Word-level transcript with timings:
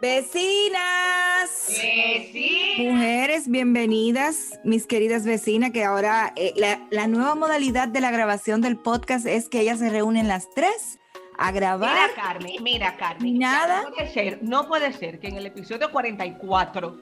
Vecinas. 0.00 0.78
Mujeres, 2.78 3.48
bienvenidas, 3.48 4.60
mis 4.62 4.86
queridas 4.86 5.24
vecinas, 5.24 5.72
que 5.72 5.84
ahora 5.84 6.32
eh, 6.36 6.52
la, 6.54 6.86
la 6.90 7.08
nueva 7.08 7.34
modalidad 7.34 7.88
de 7.88 8.00
la 8.00 8.12
grabación 8.12 8.60
del 8.60 8.76
podcast 8.76 9.26
es 9.26 9.48
que 9.48 9.60
ellas 9.60 9.80
se 9.80 9.90
reúnen 9.90 10.28
las 10.28 10.50
tres 10.54 11.00
a 11.36 11.50
grabar. 11.50 12.10
Mira, 12.10 12.22
Carmen, 12.22 12.62
mira, 12.62 12.96
Carmen. 12.96 13.38
Nada. 13.38 13.82
No 13.82 13.90
puede 13.90 14.12
ser, 14.12 14.38
no 14.42 14.68
puede 14.68 14.92
ser 14.92 15.18
que 15.18 15.28
en 15.28 15.36
el 15.36 15.46
episodio 15.46 15.90
44 15.90 16.96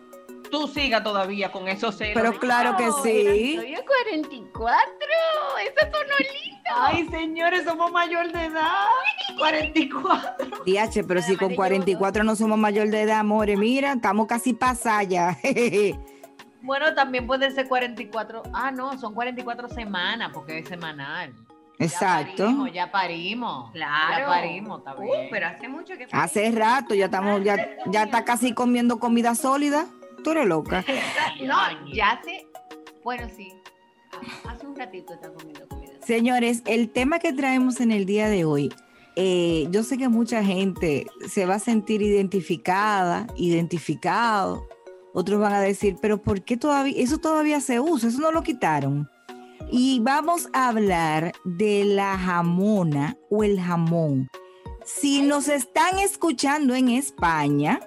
tú 0.50 0.68
sigas 0.68 1.02
todavía 1.02 1.50
con 1.52 1.68
esos 1.68 1.96
celos. 1.96 2.14
Pero 2.14 2.38
claro 2.38 2.76
que 2.76 2.90
sí. 3.02 3.56
Soy 3.56 3.74
a 3.74 3.82
44. 3.84 4.86
Eso 5.64 5.86
sonó 5.92 6.16
lindo. 6.18 6.70
Ay, 6.74 7.08
señores, 7.10 7.64
somos 7.64 7.92
mayor 7.92 8.32
de 8.32 8.44
edad. 8.46 8.86
44. 9.38 10.46
DH, 10.66 11.04
pero 11.06 11.22
si 11.22 11.36
con 11.36 11.54
44 11.54 12.24
no 12.24 12.34
somos 12.36 12.58
mayor 12.58 12.88
de 12.88 13.02
edad, 13.02 13.20
amores, 13.20 13.58
mira, 13.58 13.92
estamos 13.92 14.26
casi 14.26 14.52
pasadas 14.54 15.08
ya. 15.08 15.36
Bueno, 16.62 16.92
también 16.94 17.28
puede 17.28 17.52
ser 17.52 17.68
44. 17.68 18.42
Ah, 18.52 18.72
no, 18.72 18.98
son 18.98 19.14
44 19.14 19.68
semanas 19.68 20.30
porque 20.34 20.58
es 20.58 20.68
semanal. 20.68 21.32
Exacto. 21.78 22.42
Ya 22.42 22.46
parimos, 22.48 22.72
ya 22.72 22.90
parimos. 22.90 23.70
Claro. 23.70 24.18
Ya 24.18 24.26
parimos, 24.26 24.78
está 24.80 24.94
Uh, 24.96 25.02
bien. 25.02 25.28
pero 25.30 25.46
hace 25.46 25.68
mucho 25.68 25.96
que 25.96 26.08
Hace 26.10 26.50
rato 26.50 26.92
ya 26.96 27.04
estamos, 27.04 27.44
ya, 27.44 27.56
ya 27.86 28.02
está 28.04 28.24
casi 28.24 28.52
comiendo 28.52 28.98
comida 28.98 29.36
sólida. 29.36 29.86
Tú 30.26 30.32
eres 30.32 30.46
loca. 30.46 30.84
No, 31.46 31.54
ya 31.94 32.10
hace. 32.10 32.48
Bueno, 33.04 33.28
sí. 33.36 33.52
Hace 34.48 34.66
un 34.66 34.74
ratito 34.74 35.14
está 35.14 35.32
comiendo 35.32 35.68
comida. 35.68 35.92
Señores, 36.04 36.62
el 36.66 36.90
tema 36.90 37.20
que 37.20 37.32
traemos 37.32 37.80
en 37.80 37.92
el 37.92 38.06
día 38.06 38.28
de 38.28 38.44
hoy, 38.44 38.74
eh, 39.14 39.68
yo 39.70 39.84
sé 39.84 39.98
que 39.98 40.08
mucha 40.08 40.42
gente 40.42 41.06
se 41.28 41.46
va 41.46 41.54
a 41.54 41.58
sentir 41.60 42.02
identificada, 42.02 43.28
identificado. 43.36 44.66
Otros 45.14 45.38
van 45.38 45.52
a 45.52 45.60
decir, 45.60 45.96
pero 46.02 46.20
¿por 46.20 46.42
qué 46.42 46.56
todavía? 46.56 47.00
Eso 47.00 47.18
todavía 47.18 47.60
se 47.60 47.78
usa, 47.78 48.08
eso 48.08 48.18
no 48.18 48.32
lo 48.32 48.42
quitaron. 48.42 49.08
Y 49.70 50.00
vamos 50.00 50.48
a 50.52 50.70
hablar 50.70 51.34
de 51.44 51.84
la 51.84 52.18
jamona 52.18 53.16
o 53.30 53.44
el 53.44 53.60
jamón. 53.60 54.28
Si 54.84 55.22
nos 55.22 55.46
están 55.46 56.00
escuchando 56.00 56.74
en 56.74 56.88
España, 56.88 57.78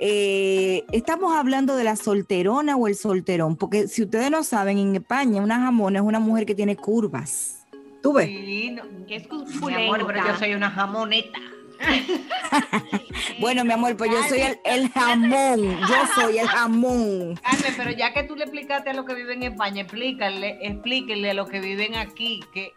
eh, 0.00 0.84
estamos 0.92 1.34
hablando 1.34 1.76
de 1.76 1.84
la 1.84 1.96
solterona 1.96 2.76
o 2.76 2.88
el 2.88 2.94
solterón, 2.94 3.56
porque 3.56 3.88
si 3.88 4.02
ustedes 4.02 4.30
no 4.30 4.42
saben, 4.42 4.78
en 4.78 4.96
España 4.96 5.42
una 5.42 5.60
jamona 5.60 6.00
es 6.00 6.04
una 6.04 6.20
mujer 6.20 6.46
que 6.46 6.54
tiene 6.54 6.76
curvas. 6.76 7.64
¿Tú 8.02 8.12
ves? 8.12 8.26
Sí, 8.26 8.70
no, 8.70 8.82
Que 9.06 9.16
es 9.16 9.28
mi 9.62 9.74
amor, 9.74 10.06
pero 10.06 10.26
yo 10.26 10.36
soy 10.36 10.54
una 10.54 10.70
jamoneta. 10.70 11.38
Bueno, 13.40 13.64
mi 13.64 13.72
amor, 13.72 13.96
pues 13.96 14.10
yo 14.10 14.22
soy 14.28 14.40
el, 14.40 14.58
el 14.64 14.88
jamón, 14.90 15.60
yo 15.60 15.96
soy 16.14 16.38
el 16.38 16.46
jamón. 16.46 17.34
Carmen, 17.42 17.74
pero 17.76 17.90
ya 17.90 18.12
que 18.12 18.22
tú 18.22 18.36
le 18.36 18.44
explicaste 18.44 18.90
a 18.90 18.94
los 18.94 19.04
que 19.04 19.14
viven 19.14 19.42
en 19.42 19.52
España, 19.52 19.82
explícale, 19.82 20.58
explíquenle 20.62 21.30
a 21.30 21.34
los 21.34 21.48
que 21.48 21.60
viven 21.60 21.96
aquí 21.96 22.40
que 22.52 22.72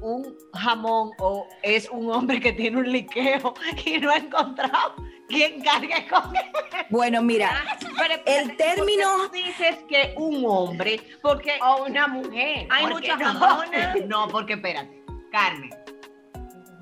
un 0.00 0.36
jamón 0.52 1.10
o 1.18 1.46
es 1.62 1.88
un 1.90 2.10
hombre 2.10 2.40
que 2.40 2.52
tiene 2.52 2.78
un 2.78 2.90
liqueo 2.90 3.54
y 3.84 3.98
no 3.98 4.10
ha 4.10 4.16
encontrado 4.18 4.94
quien 5.28 5.62
cargue 5.62 6.06
con 6.08 6.34
él. 6.36 6.42
Bueno, 6.90 7.22
mira, 7.22 7.64
Pero 7.80 7.90
espérate, 8.14 8.38
el 8.38 8.56
término... 8.56 9.08
¿por 9.16 9.30
qué 9.32 9.40
tú 9.40 9.46
dices 9.46 9.76
que 9.88 10.14
un 10.16 10.44
hombre, 10.46 11.00
porque 11.22 11.58
O 11.62 11.84
una 11.84 12.06
mujer. 12.06 12.66
hay 12.70 12.86
muchas 12.86 13.18
no. 13.18 13.24
jamonas. 13.26 13.96
No, 14.06 14.28
porque 14.28 14.54
espérate, 14.54 15.04
Carmen. 15.32 15.70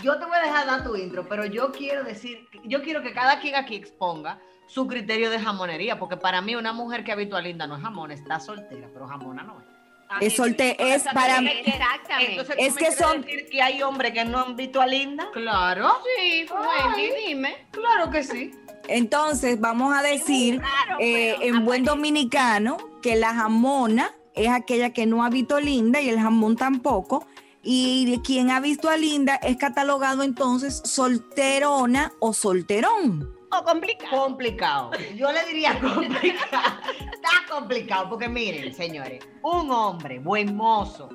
Yo 0.03 0.19
te 0.19 0.27
voy 0.27 0.37
a 0.37 0.43
dejar 0.43 0.67
dar 0.67 0.85
tu 0.85 0.95
intro, 0.97 1.27
pero 1.27 1.47
yo 1.47 1.73
quiero 1.73 2.05
decir, 2.05 2.47
yo 2.65 2.83
quiero 2.83 3.03
que 3.03 3.13
cada 3.15 3.41
quien 3.41 3.55
aquí 3.55 3.75
exponga 3.77 4.39
su 4.67 4.87
criterio 4.87 5.31
de 5.31 5.39
jamonería, 5.39 5.99
porque 5.99 6.17
para 6.17 6.43
mí 6.43 6.55
una 6.55 6.73
mujer 6.73 7.05
que 7.05 7.13
habitúa 7.13 7.41
linda 7.41 7.67
no 7.67 7.77
es 7.77 7.83
jamón, 7.83 8.11
está 8.11 8.39
soltera, 8.39 8.89
pero 8.93 9.07
jamona 9.07 9.43
no 9.43 9.61
es. 9.61 9.74
Es 10.21 10.39
solte- 10.39 10.77
es 10.79 11.03
para 11.15 11.41
mí. 11.41 11.51
Exactamente. 11.65 12.31
Entonces, 12.33 12.57
Es 12.59 12.69
¿tú 12.75 12.81
me 12.81 12.87
que 12.87 12.93
son- 12.93 13.21
decir 13.23 13.47
que 13.51 13.63
hay 13.63 13.83
hombres 13.83 14.13
que 14.13 14.25
no 14.25 14.39
han 14.41 14.57
visto 14.57 14.81
a 14.81 14.87
linda? 14.87 15.29
Claro, 15.33 15.91
Sí, 16.19 16.47
Wendy, 16.51 17.11
dime. 17.29 17.67
claro 17.71 18.11
que 18.11 18.23
sí. 18.23 18.51
Entonces, 18.89 19.59
vamos 19.61 19.97
a 19.97 20.03
decir 20.03 20.61
Claro, 20.61 20.97
eh, 21.01 21.37
en 21.41 21.65
buen 21.65 21.85
dominicano 21.85 22.77
que 23.03 23.17
la 23.17 23.35
jamona 23.35 24.15
es 24.35 24.49
aquella 24.49 24.93
que 24.93 25.07
no 25.07 25.25
ha 25.25 25.31
visto 25.31 25.57
a 25.57 25.61
Linda 25.61 26.01
y 26.01 26.09
el 26.11 26.19
jamón 26.21 26.57
tampoco. 26.57 27.27
Y 27.63 28.05
de 28.11 28.21
quien 28.21 28.51
ha 28.51 28.61
visto 28.61 28.91
a 28.91 28.97
Linda 28.99 29.37
es 29.37 29.57
catalogado 29.57 30.23
entonces 30.23 30.83
solterona 30.85 32.13
o 32.21 32.33
solterón. 32.35 33.33
Complicado. 33.63 34.23
Complicado. 34.23 34.91
Yo 35.15 35.31
le 35.31 35.45
diría 35.47 35.79
complicado. 35.81 36.79
Está 37.13 37.31
complicado, 37.49 38.09
porque 38.09 38.29
miren, 38.29 38.75
señores, 38.75 39.25
un 39.43 39.71
hombre 39.71 40.19
buen 40.19 40.57
mozo, 40.57 41.09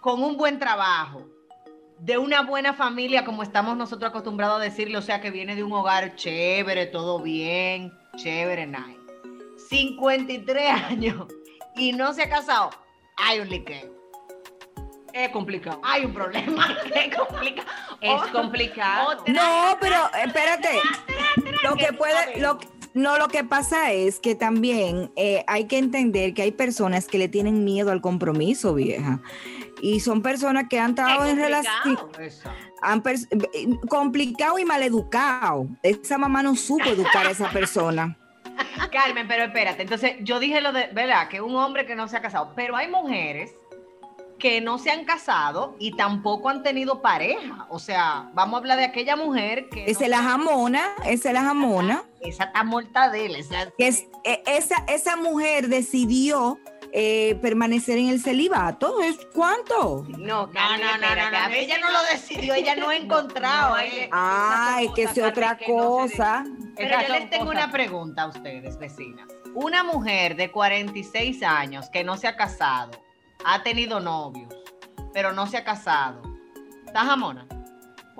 con 0.00 0.22
un 0.22 0.36
buen 0.36 0.58
trabajo, 0.58 1.26
de 1.98 2.18
una 2.18 2.42
buena 2.42 2.74
familia, 2.74 3.24
como 3.24 3.42
estamos 3.42 3.76
nosotros 3.76 4.10
acostumbrados 4.10 4.60
a 4.60 4.64
decirle, 4.64 4.98
o 4.98 5.02
sea, 5.02 5.20
que 5.20 5.30
viene 5.30 5.54
de 5.54 5.62
un 5.62 5.72
hogar 5.72 6.16
chévere, 6.16 6.86
todo 6.86 7.20
bien, 7.20 7.92
chévere, 8.16 8.66
nice. 8.66 8.98
53 9.68 10.70
años 10.70 11.26
y 11.76 11.92
no 11.92 12.12
se 12.12 12.22
ha 12.22 12.28
casado, 12.28 12.70
hay 13.16 13.40
un 13.40 13.48
liqueo. 13.48 14.01
Es 15.12 15.28
complicado. 15.30 15.80
Hay 15.84 16.04
un 16.04 16.14
problema. 16.14 16.76
Es 16.94 17.16
complicado. 17.16 17.68
Es 18.00 18.22
complicado. 18.30 19.24
No, 19.26 19.76
pero 19.80 19.96
espérate. 20.24 20.80
Lo 21.62 21.76
que 21.76 21.92
puede, 21.92 22.40
lo, 22.40 22.58
no, 22.94 23.18
lo 23.18 23.28
que 23.28 23.44
pasa 23.44 23.92
es 23.92 24.20
que 24.20 24.34
también 24.34 25.12
eh, 25.16 25.44
hay 25.46 25.66
que 25.66 25.78
entender 25.78 26.34
que 26.34 26.42
hay 26.42 26.52
personas 26.52 27.06
que 27.06 27.18
le 27.18 27.28
tienen 27.28 27.64
miedo 27.64 27.90
al 27.92 28.00
compromiso, 28.00 28.74
vieja. 28.74 29.20
Y 29.80 30.00
son 30.00 30.22
personas 30.22 30.66
que 30.68 30.78
han 30.78 30.90
estado 30.90 31.24
en 31.26 31.36
relación 31.36 31.98
han 32.82 33.02
eh, 33.06 33.78
complicado 33.88 34.58
y 34.58 34.64
maleducado. 34.64 35.68
Esa 35.82 36.18
mamá 36.18 36.42
no 36.42 36.54
supo 36.56 36.84
educar 36.90 37.26
a 37.26 37.30
esa 37.30 37.48
persona. 37.50 38.16
Carmen, 38.90 39.26
pero 39.26 39.44
espérate. 39.44 39.82
Entonces, 39.82 40.16
yo 40.20 40.38
dije 40.38 40.60
lo 40.60 40.72
de, 40.72 40.88
¿verdad? 40.88 41.28
Que 41.28 41.40
un 41.40 41.54
hombre 41.56 41.86
que 41.86 41.94
no 41.94 42.08
se 42.08 42.16
ha 42.16 42.20
casado. 42.20 42.52
Pero 42.54 42.76
hay 42.76 42.88
mujeres 42.88 43.54
que 44.42 44.60
no 44.60 44.76
se 44.76 44.90
han 44.90 45.04
casado 45.04 45.76
y 45.78 45.92
tampoco 45.96 46.48
han 46.48 46.64
tenido 46.64 47.00
pareja. 47.00 47.64
O 47.70 47.78
sea, 47.78 48.28
vamos 48.34 48.54
a 48.54 48.58
hablar 48.58 48.76
de 48.76 48.84
aquella 48.86 49.14
mujer 49.14 49.68
que. 49.68 49.84
Esa 49.88 50.00
no- 50.00 50.04
es 50.06 50.10
la 50.10 50.22
jamona, 50.24 50.88
esa 51.04 51.28
es 51.28 51.34
la 51.34 51.42
jamona. 51.44 52.02
Esa 52.20 52.44
está 52.46 52.64
muerta 52.64 53.08
de 53.08 53.26
él. 53.26 53.36
esa- 53.36 53.68
es, 53.78 54.04
eh, 54.24 54.42
esa, 54.46 54.84
esa 54.88 55.14
mujer 55.14 55.68
decidió 55.68 56.58
eh, 56.94 57.38
permanecer 57.40 57.96
en 57.98 58.08
el 58.08 58.20
celibato. 58.20 59.00
¿Es 59.00 59.16
cuánto? 59.32 60.04
No, 60.08 60.18
No, 60.18 60.50
Carmen, 60.50 60.80
no, 61.00 61.30
no, 61.48 61.54
Ella 61.54 61.78
no 61.78 61.90
lo 61.92 61.98
decidió, 62.12 62.52
ella 62.54 62.74
no 62.76 62.88
ha 62.88 62.96
encontrado. 63.04 63.76
no, 63.76 63.80
eh. 63.80 64.08
Ay, 64.12 64.90
que 64.94 65.04
es 65.04 65.16
otra 65.18 65.56
que 65.56 65.68
no 65.72 66.06
se 66.08 66.16
cosa. 66.18 66.44
Pero 66.76 67.00
yo 67.00 67.08
les 67.14 67.30
tengo 67.30 67.46
cosas. 67.46 67.62
una 67.64 67.72
pregunta 67.72 68.22
a 68.22 68.26
ustedes, 68.26 68.76
vecinas. 68.76 69.28
Una 69.54 69.84
mujer 69.84 70.34
de 70.36 70.50
46 70.50 71.42
años 71.44 71.88
que 71.90 72.02
no 72.04 72.16
se 72.16 72.26
ha 72.26 72.34
casado 72.36 72.90
ha 73.44 73.62
tenido 73.62 74.00
novios, 74.00 74.52
pero 75.12 75.32
no 75.32 75.46
se 75.46 75.56
ha 75.58 75.64
casado. 75.64 76.22
¿Estás 76.86 77.04
jamona? 77.06 77.46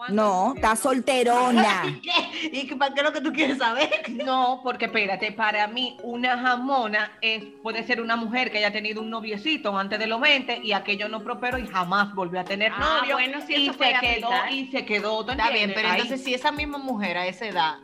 No, 0.08 0.54
está 0.56 0.74
solterona. 0.74 1.82
¿Y 2.52 2.64
para 2.74 2.92
qué 2.92 3.00
es 3.02 3.06
lo 3.06 3.12
que 3.12 3.20
tú 3.20 3.32
quieres 3.32 3.58
saber? 3.58 3.88
No, 4.24 4.60
porque 4.64 4.86
espérate, 4.86 5.30
para 5.32 5.68
mí 5.68 5.96
una 6.02 6.36
jamona 6.38 7.12
es, 7.20 7.44
puede 7.62 7.84
ser 7.84 8.00
una 8.00 8.16
mujer 8.16 8.50
que 8.50 8.58
haya 8.58 8.72
tenido 8.72 9.00
un 9.00 9.10
noviecito 9.10 9.76
antes 9.78 9.98
de 10.00 10.06
los 10.08 10.20
20 10.20 10.60
y 10.64 10.72
aquello 10.72 11.08
no 11.08 11.22
prosperó 11.22 11.56
y 11.58 11.66
jamás 11.68 12.12
volvió 12.14 12.40
a 12.40 12.44
tener 12.44 12.72
Ah, 12.74 12.98
novio. 13.00 13.14
bueno, 13.14 13.38
sí, 13.46 13.54
y 13.54 13.68
se 13.72 13.94
quedó 14.00 14.30
y 14.50 14.66
se 14.72 14.84
quedó. 14.84 15.24
¿tú 15.24 15.30
Está 15.32 15.50
bien, 15.50 15.70
pero 15.74 15.88
Ahí. 15.88 16.00
entonces 16.00 16.24
si 16.24 16.34
esa 16.34 16.50
misma 16.50 16.78
mujer 16.78 17.16
a 17.18 17.26
esa 17.26 17.46
edad 17.46 17.74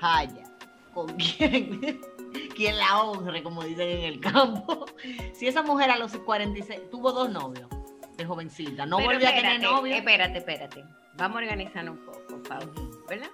haya 0.00 0.44
con 0.92 1.06
quien, 1.16 2.00
quien 2.54 2.76
la 2.78 3.02
honre, 3.02 3.42
como 3.42 3.62
dicen 3.64 3.88
en 3.88 4.04
el 4.04 4.20
campo, 4.20 4.86
si 5.32 5.46
esa 5.46 5.62
mujer 5.62 5.90
a 5.90 5.96
los 5.98 6.16
46 6.16 6.90
tuvo 6.90 7.12
dos 7.12 7.30
novios 7.30 7.68
de 8.16 8.24
jovencita, 8.24 8.86
no 8.86 8.96
Pero 8.98 9.10
volvió 9.10 9.28
a 9.28 9.32
tener 9.32 9.60
novio. 9.62 9.94
Espérate, 9.94 10.38
espérate. 10.38 10.84
Vamos 11.14 11.36
a 11.38 11.40
organizarnos 11.42 11.98
un 11.98 12.04
poco, 12.06 12.42
Pau, 12.48 13.04
¿verdad? 13.08 13.28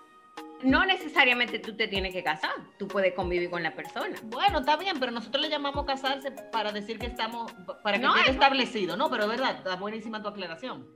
No 0.63 0.85
necesariamente 0.87 1.59
tú 1.59 1.75
te 1.77 1.89
tienes 1.89 2.13
que 2.13 2.23
casar, 2.23 2.53
tú 2.79 2.87
puedes 2.87 3.15
convivir 3.15 3.51
con 3.51 3.65
la 3.65 3.75
persona. 3.75 4.15
Bueno, 4.25 4.61
está 4.61 4.77
bien, 4.77 5.01
pero 5.01 5.11
nosotros 5.11 5.43
le 5.43 5.49
llamamos 5.51 5.85
casarse 5.85 6.31
para 6.53 6.71
decir 6.71 7.01
que 7.01 7.07
estamos, 7.07 7.51
para 7.83 7.99
que 7.99 8.05
No, 8.05 8.13
quede 8.15 8.23
es- 8.25 8.31
establecido. 8.31 8.97
No, 8.97 9.11
pero 9.11 9.25
es 9.25 9.29
verdad, 9.31 9.57
está 9.57 9.75
buenísima 9.75 10.23
tu 10.23 10.29
aclaración. 10.29 10.87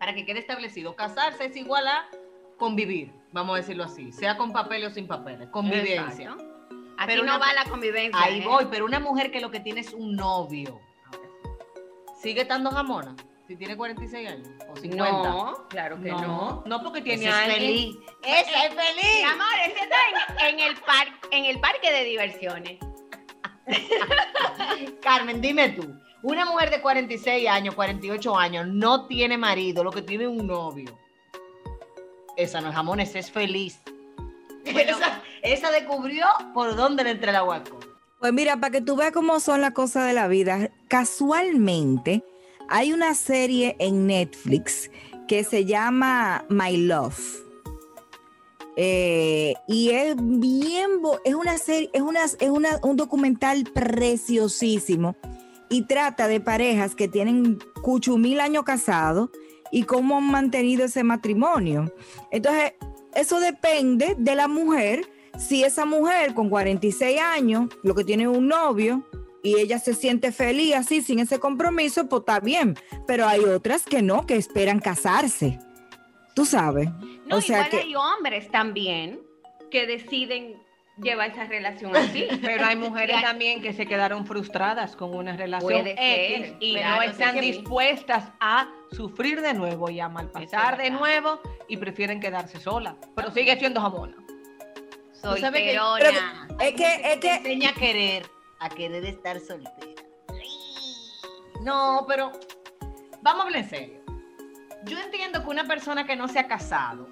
Para 0.00 0.12
que 0.14 0.24
quede 0.26 0.40
establecido, 0.40 0.96
casarse 0.96 1.44
es 1.46 1.56
igual 1.56 1.86
a 1.86 2.06
convivir, 2.58 3.12
vamos 3.32 3.54
a 3.54 3.56
decirlo 3.58 3.84
así, 3.84 4.12
sea 4.12 4.36
con 4.36 4.52
papeles 4.52 4.90
o 4.90 4.94
sin 4.94 5.06
papeles, 5.06 5.48
convivencia. 5.50 6.30
Exacto. 6.32 6.55
Aquí 6.98 7.06
Pero 7.08 7.24
no 7.24 7.36
una- 7.36 7.38
va 7.46 7.52
la 7.52 7.64
convivencia. 7.64 8.20
Ahí 8.22 8.40
¿eh? 8.40 8.44
voy, 8.46 8.66
pero 8.70 8.84
una 8.84 8.98
mujer 9.00 9.30
que 9.30 9.40
lo 9.40 9.50
que 9.50 9.60
tiene 9.60 9.80
es 9.80 9.92
un 9.92 10.16
novio, 10.16 10.80
¿sigue 12.22 12.42
estando 12.42 12.70
jamona? 12.70 13.14
Si 13.46 13.54
tiene 13.56 13.76
46 13.76 14.28
años 14.28 14.48
o 14.68 14.76
50. 14.76 15.12
No, 15.12 15.68
claro 15.68 16.00
que 16.02 16.10
no. 16.10 16.20
No, 16.20 16.62
no 16.66 16.82
porque 16.82 17.00
tiene 17.00 17.28
es 17.28 17.34
feliz. 17.34 17.96
Esa 18.24 18.64
es 18.66 18.70
Mi 18.74 18.76
feliz. 18.82 19.24
amor, 19.30 19.46
ese 19.66 19.78
está 19.84 19.96
en, 20.48 20.54
en 20.54 20.60
el 20.66 20.76
par, 20.78 21.06
en 21.30 21.44
el 21.44 21.60
parque 21.60 21.92
de 21.92 22.04
diversiones. 22.04 22.78
Carmen, 25.00 25.40
dime 25.40 25.70
tú. 25.70 25.94
Una 26.22 26.44
mujer 26.44 26.70
de 26.70 26.80
46 26.80 27.48
años, 27.48 27.74
48 27.76 28.36
años, 28.36 28.66
no 28.66 29.06
tiene 29.06 29.38
marido, 29.38 29.84
lo 29.84 29.92
que 29.92 30.02
tiene 30.02 30.24
es 30.24 30.30
un 30.30 30.46
novio. 30.46 30.98
Esa 32.36 32.60
no 32.60 32.70
es 32.70 32.74
jamón, 32.74 32.98
esa 33.00 33.18
es 33.20 33.30
feliz. 33.30 33.80
esa, 34.80 35.22
esa 35.42 35.70
descubrió 35.70 36.26
por 36.54 36.76
dónde 36.76 37.04
le 37.04 37.10
entra 37.10 37.30
el 37.30 37.36
aguaco. 37.36 37.78
Pues 38.18 38.32
mira, 38.32 38.56
para 38.58 38.70
que 38.72 38.80
tú 38.80 38.96
veas 38.96 39.12
cómo 39.12 39.40
son 39.40 39.60
las 39.60 39.72
cosas 39.72 40.06
de 40.06 40.14
la 40.14 40.26
vida, 40.28 40.70
casualmente 40.88 42.24
hay 42.68 42.92
una 42.92 43.14
serie 43.14 43.76
en 43.78 44.06
Netflix 44.06 44.90
que 45.28 45.44
se 45.44 45.64
llama 45.64 46.44
My 46.48 46.76
Love. 46.76 47.42
Eh, 48.78 49.54
y 49.68 49.90
es 49.90 50.16
bien, 50.18 50.90
es 51.24 51.34
una 51.34 51.56
serie, 51.56 51.88
es, 51.94 52.02
una, 52.02 52.24
es 52.24 52.50
una- 52.50 52.78
un 52.82 52.96
documental 52.96 53.64
preciosísimo 53.72 55.16
y 55.70 55.82
trata 55.82 56.28
de 56.28 56.40
parejas 56.40 56.94
que 56.94 57.08
tienen 57.08 57.58
cuchumil 57.82 58.38
años 58.40 58.64
casados 58.64 59.30
y 59.72 59.84
cómo 59.84 60.18
han 60.18 60.30
mantenido 60.30 60.84
ese 60.84 61.04
matrimonio. 61.04 61.92
Entonces, 62.30 62.74
eso 63.16 63.40
depende 63.40 64.14
de 64.18 64.34
la 64.34 64.48
mujer 64.48 65.08
si 65.38 65.64
esa 65.64 65.84
mujer 65.84 66.34
con 66.34 66.48
46 66.48 67.20
años, 67.20 67.68
lo 67.82 67.94
que 67.94 68.04
tiene 68.04 68.28
un 68.28 68.48
novio, 68.48 69.06
y 69.42 69.58
ella 69.58 69.78
se 69.78 69.94
siente 69.94 70.32
feliz 70.32 70.74
así, 70.74 71.02
sin 71.02 71.18
ese 71.18 71.38
compromiso, 71.38 72.08
pues 72.08 72.20
está 72.20 72.40
bien. 72.40 72.76
Pero 73.06 73.26
hay 73.26 73.40
otras 73.40 73.84
que 73.84 74.02
no, 74.02 74.26
que 74.26 74.36
esperan 74.36 74.80
casarse. 74.80 75.58
Tú 76.34 76.44
sabes. 76.44 76.88
No, 77.26 77.36
o 77.36 77.40
sea 77.40 77.58
igual 77.58 77.70
que. 77.70 77.76
hay 77.78 77.94
hombres 77.94 78.50
también 78.50 79.20
que 79.70 79.86
deciden 79.86 80.54
llevar 80.96 81.30
esa 81.30 81.44
relación 81.44 81.94
así. 81.96 82.26
Pero 82.42 82.64
hay 82.64 82.76
mujeres 82.76 83.20
también 83.22 83.62
que 83.62 83.72
se 83.72 83.86
quedaron 83.86 84.26
frustradas 84.26 84.96
con 84.96 85.14
una 85.14 85.36
relación 85.36 85.82
Puede 85.82 85.92
X 85.92 86.46
ser, 86.48 86.56
y 86.60 86.74
no 86.76 87.02
están 87.02 87.40
dispuestas 87.40 88.30
a 88.40 88.68
sufrir 88.92 89.40
de 89.40 89.54
nuevo 89.54 89.90
y 89.90 90.00
a 90.00 90.08
malpasar 90.08 90.76
de 90.78 90.90
nuevo 90.90 91.40
y 91.68 91.76
prefieren 91.76 92.20
quedarse 92.20 92.58
solas. 92.60 92.94
Pero 93.14 93.30
sigue 93.30 93.56
siendo 93.58 93.80
jamona. 93.80 94.16
Soy 95.12 95.40
que- 95.40 95.50
perona. 95.50 96.48
Es 96.60 96.74
que, 96.74 97.12
es 97.12 97.18
que. 97.18 97.34
enseña 97.34 97.70
a 97.70 97.74
querer, 97.74 98.26
a 98.60 98.68
querer 98.68 99.04
estar 99.04 99.40
soltera. 99.40 100.02
No, 101.62 102.04
pero 102.06 102.30
vamos 103.22 103.42
a 103.42 103.46
hablar 103.46 103.62
en 103.62 103.68
serio. 103.68 104.00
Yo 104.84 104.98
entiendo 105.00 105.42
que 105.42 105.48
una 105.48 105.64
persona 105.66 106.06
que 106.06 106.14
no 106.14 106.28
se 106.28 106.38
ha 106.38 106.46
casado, 106.46 107.08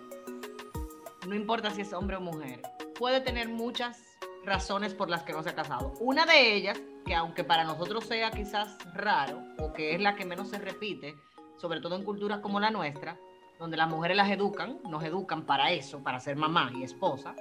no 1.27 1.35
importa 1.35 1.71
si 1.71 1.81
es 1.81 1.93
hombre 1.93 2.17
o 2.17 2.21
mujer, 2.21 2.61
puede 2.99 3.21
tener 3.21 3.49
muchas 3.49 4.01
razones 4.45 4.95
por 4.95 5.09
las 5.09 5.23
que 5.23 5.33
no 5.33 5.43
se 5.43 5.51
ha 5.51 5.55
casado. 5.55 5.95
Una 6.01 6.27
de 6.27 6.55
ellas, 6.55 6.81
que 7.05 7.15
aunque 7.15 7.45
para 7.45 7.65
nosotros 7.65 8.05
sea 8.05 8.31
quizás 8.31 8.77
raro, 8.95 9.43
o 9.59 9.73
que 9.73 9.95
es 9.95 10.01
la 10.01 10.15
que 10.17 10.25
menos 10.25 10.49
se 10.49 10.59
repite, 10.59 11.15
sobre 11.57 11.81
todo 11.81 11.97
en 11.97 12.05
culturas 12.05 12.41
como 12.41 12.61
la 12.61 12.71
nuestra, 12.71 13.19
donde 13.59 13.77
las 13.77 13.89
mujeres 13.89 14.17
las 14.17 14.31
educan, 14.31 14.79
nos 14.89 15.03
educan 15.05 15.47
para 15.47 15.73
eso, 15.73 16.03
para 16.03 16.21
ser 16.21 16.37
mamá 16.37 16.73
y 16.75 16.83
esposa, 16.83 17.35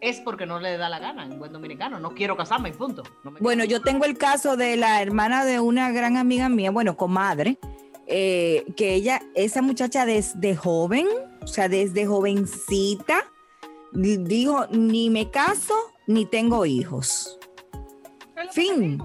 es 0.00 0.20
porque 0.20 0.46
no 0.46 0.60
le 0.60 0.76
da 0.76 0.88
la 0.88 0.98
gana 0.98 1.24
en 1.24 1.38
buen 1.38 1.52
dominicano. 1.52 1.98
No 1.98 2.14
quiero 2.14 2.36
casarme 2.36 2.72
punto. 2.72 3.02
Bueno, 3.40 3.64
yo 3.64 3.82
tengo 3.82 4.04
el 4.04 4.16
caso 4.16 4.56
de 4.56 4.76
la 4.76 5.02
hermana 5.02 5.44
de 5.44 5.60
una 5.60 5.90
gran 5.90 6.16
amiga 6.16 6.48
mía, 6.48 6.70
bueno, 6.70 6.96
comadre, 6.96 7.58
eh, 8.06 8.64
que 8.76 8.94
ella, 8.94 9.20
esa 9.34 9.60
muchacha 9.60 10.06
desde 10.06 10.56
joven, 10.56 11.06
o 11.42 11.46
sea, 11.46 11.68
desde 11.68 12.06
jovencita, 12.06 13.24
di- 13.92 14.18
dijo, 14.18 14.66
ni 14.70 15.10
me 15.10 15.30
caso 15.30 15.74
ni 16.06 16.26
tengo 16.26 16.64
hijos. 16.66 17.38
Fin. 18.52 19.02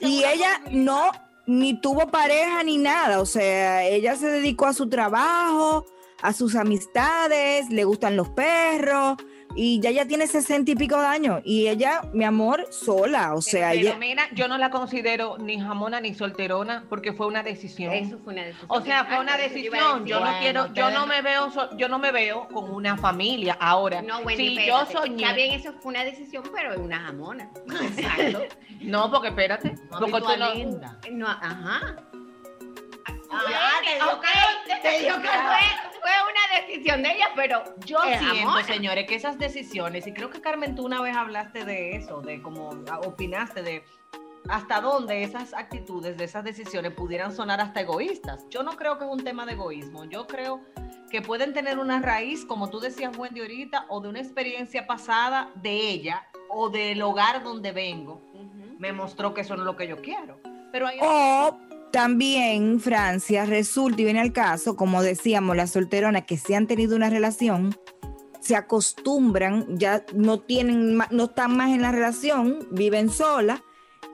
Y 0.00 0.24
ella 0.24 0.60
no, 0.70 1.10
ni 1.46 1.80
tuvo 1.80 2.08
pareja 2.08 2.62
ni 2.62 2.78
nada, 2.78 3.20
o 3.20 3.26
sea, 3.26 3.84
ella 3.86 4.16
se 4.16 4.26
dedicó 4.28 4.66
a 4.66 4.72
su 4.72 4.88
trabajo, 4.88 5.84
a 6.22 6.32
sus 6.32 6.54
amistades, 6.56 7.68
le 7.70 7.84
gustan 7.84 8.16
los 8.16 8.28
perros, 8.30 9.16
y 9.54 9.80
ya 9.80 9.90
ella 9.90 10.06
tiene 10.06 10.26
sesenta 10.26 10.70
y 10.70 10.74
pico 10.76 11.00
de 11.00 11.06
años, 11.06 11.40
y 11.44 11.68
ella, 11.68 12.02
mi 12.12 12.24
amor, 12.24 12.66
sola, 12.70 13.34
o 13.34 13.40
sea, 13.42 13.70
Pero 13.70 13.80
ella... 13.80 13.96
mira, 13.98 14.28
yo 14.34 14.46
no 14.48 14.56
la 14.58 14.70
considero 14.70 15.36
ni 15.38 15.58
jamona 15.60 16.00
ni 16.00 16.14
solterona 16.14 16.84
porque 16.88 17.12
fue 17.12 17.26
una 17.26 17.42
decisión. 17.42 17.92
Eso 17.92 18.18
fue 18.22 18.34
una 18.34 18.44
decisión. 18.44 18.66
O 18.70 18.80
sea, 18.82 19.04
fue 19.06 19.16
Ah, 19.16 19.20
una 19.20 19.36
yo 19.36 19.42
decisión. 19.42 19.72
decir. 20.04 20.06
Yo 20.06 20.20
no 20.20 20.26
Bueno, 20.26 20.38
quiero, 20.40 20.74
yo 20.74 20.90
no 20.90 21.06
me 21.06 21.22
veo, 21.22 21.50
so- 21.50 21.76
yo 21.76 21.88
no 21.88 21.98
me 21.98 22.12
veo 22.12 22.46
con 22.48 22.70
una 22.70 22.96
familia 22.96 23.56
ahora. 23.60 24.02
No, 24.02 24.18
Wendy, 24.20 24.56
si 24.58 24.66
yo 24.66 24.86
soñé, 24.86 25.22
Está 25.24 25.34
bien, 25.34 25.52
eso 25.54 25.72
fue 25.80 25.90
una 25.90 26.04
decisión, 26.04 26.44
pero 26.54 26.72
es 26.74 26.78
una 26.78 27.00
jamona. 27.00 27.50
Exacto. 27.96 28.42
No, 28.80 29.10
porque 29.10 29.28
espérate, 29.28 29.74
No, 29.90 29.98
porque 29.98 30.20
tú 30.20 30.28
no. 30.38 30.80
No, 31.12 31.26
ajá. 31.28 31.96
Ah, 33.30 33.80
te 33.84 33.94
digo 33.94 34.06
Ok, 34.12 34.24
que- 34.66 34.76
te 34.88 34.98
digo 35.04 35.16
que- 35.20 35.28
fue, 35.28 36.00
fue 36.00 36.10
una 36.30 36.60
decisión 36.66 37.02
de 37.02 37.12
ella, 37.12 37.28
pero 37.34 37.62
Yo 37.84 37.98
siento, 38.02 38.62
señores, 38.64 39.06
que 39.06 39.14
esas 39.14 39.38
decisiones, 39.38 40.06
y 40.06 40.12
creo 40.12 40.30
que 40.30 40.40
Carmen, 40.40 40.74
tú 40.74 40.86
una 40.86 41.00
vez 41.02 41.16
hablaste 41.16 41.64
de 41.64 41.96
eso, 41.96 42.20
de 42.20 42.40
cómo 42.42 42.70
opinaste 43.04 43.62
de 43.62 43.84
hasta 44.48 44.80
dónde 44.80 45.22
esas 45.24 45.52
actitudes, 45.52 46.16
de 46.16 46.24
esas 46.24 46.42
decisiones 46.42 46.92
pudieran 46.92 47.34
sonar 47.34 47.60
hasta 47.60 47.80
egoístas. 47.82 48.46
Yo 48.48 48.62
no 48.62 48.72
creo 48.76 48.96
que 48.98 49.04
es 49.04 49.10
un 49.10 49.22
tema 49.22 49.44
de 49.44 49.52
egoísmo, 49.52 50.04
yo 50.04 50.26
creo 50.26 50.60
que 51.10 51.20
pueden 51.22 51.52
tener 51.52 51.78
una 51.78 52.00
raíz, 52.00 52.44
como 52.46 52.70
tú 52.70 52.80
decías, 52.80 53.16
Wendy, 53.16 53.40
ahorita, 53.40 53.84
o 53.88 54.00
de 54.00 54.08
una 54.08 54.20
experiencia 54.20 54.86
pasada 54.86 55.50
de 55.56 55.72
ella, 55.72 56.26
o 56.48 56.70
del 56.70 57.02
hogar 57.02 57.42
donde 57.42 57.72
vengo, 57.72 58.22
me 58.78 58.92
mostró 58.92 59.34
que 59.34 59.40
eso 59.42 59.54
no 59.54 59.62
es 59.62 59.66
lo 59.66 59.76
que 59.76 59.86
yo 59.88 60.00
quiero. 60.00 60.38
Pero 60.70 60.86
hay 60.86 60.98
O 61.00 61.58
también, 61.90 62.80
Francia, 62.80 63.44
resulta 63.44 64.00
y 64.00 64.04
viene 64.04 64.20
al 64.20 64.32
caso, 64.32 64.76
como 64.76 65.02
decíamos, 65.02 65.56
las 65.56 65.70
solteronas 65.70 66.24
que 66.24 66.36
sí 66.36 66.54
han 66.54 66.66
tenido 66.66 66.96
una 66.96 67.10
relación, 67.10 67.76
se 68.40 68.56
acostumbran, 68.56 69.78
ya 69.78 70.04
no 70.14 70.40
tienen, 70.40 70.98
no 71.10 71.24
están 71.24 71.56
más 71.56 71.70
en 71.70 71.82
la 71.82 71.92
relación, 71.92 72.66
viven 72.70 73.10
solas 73.10 73.60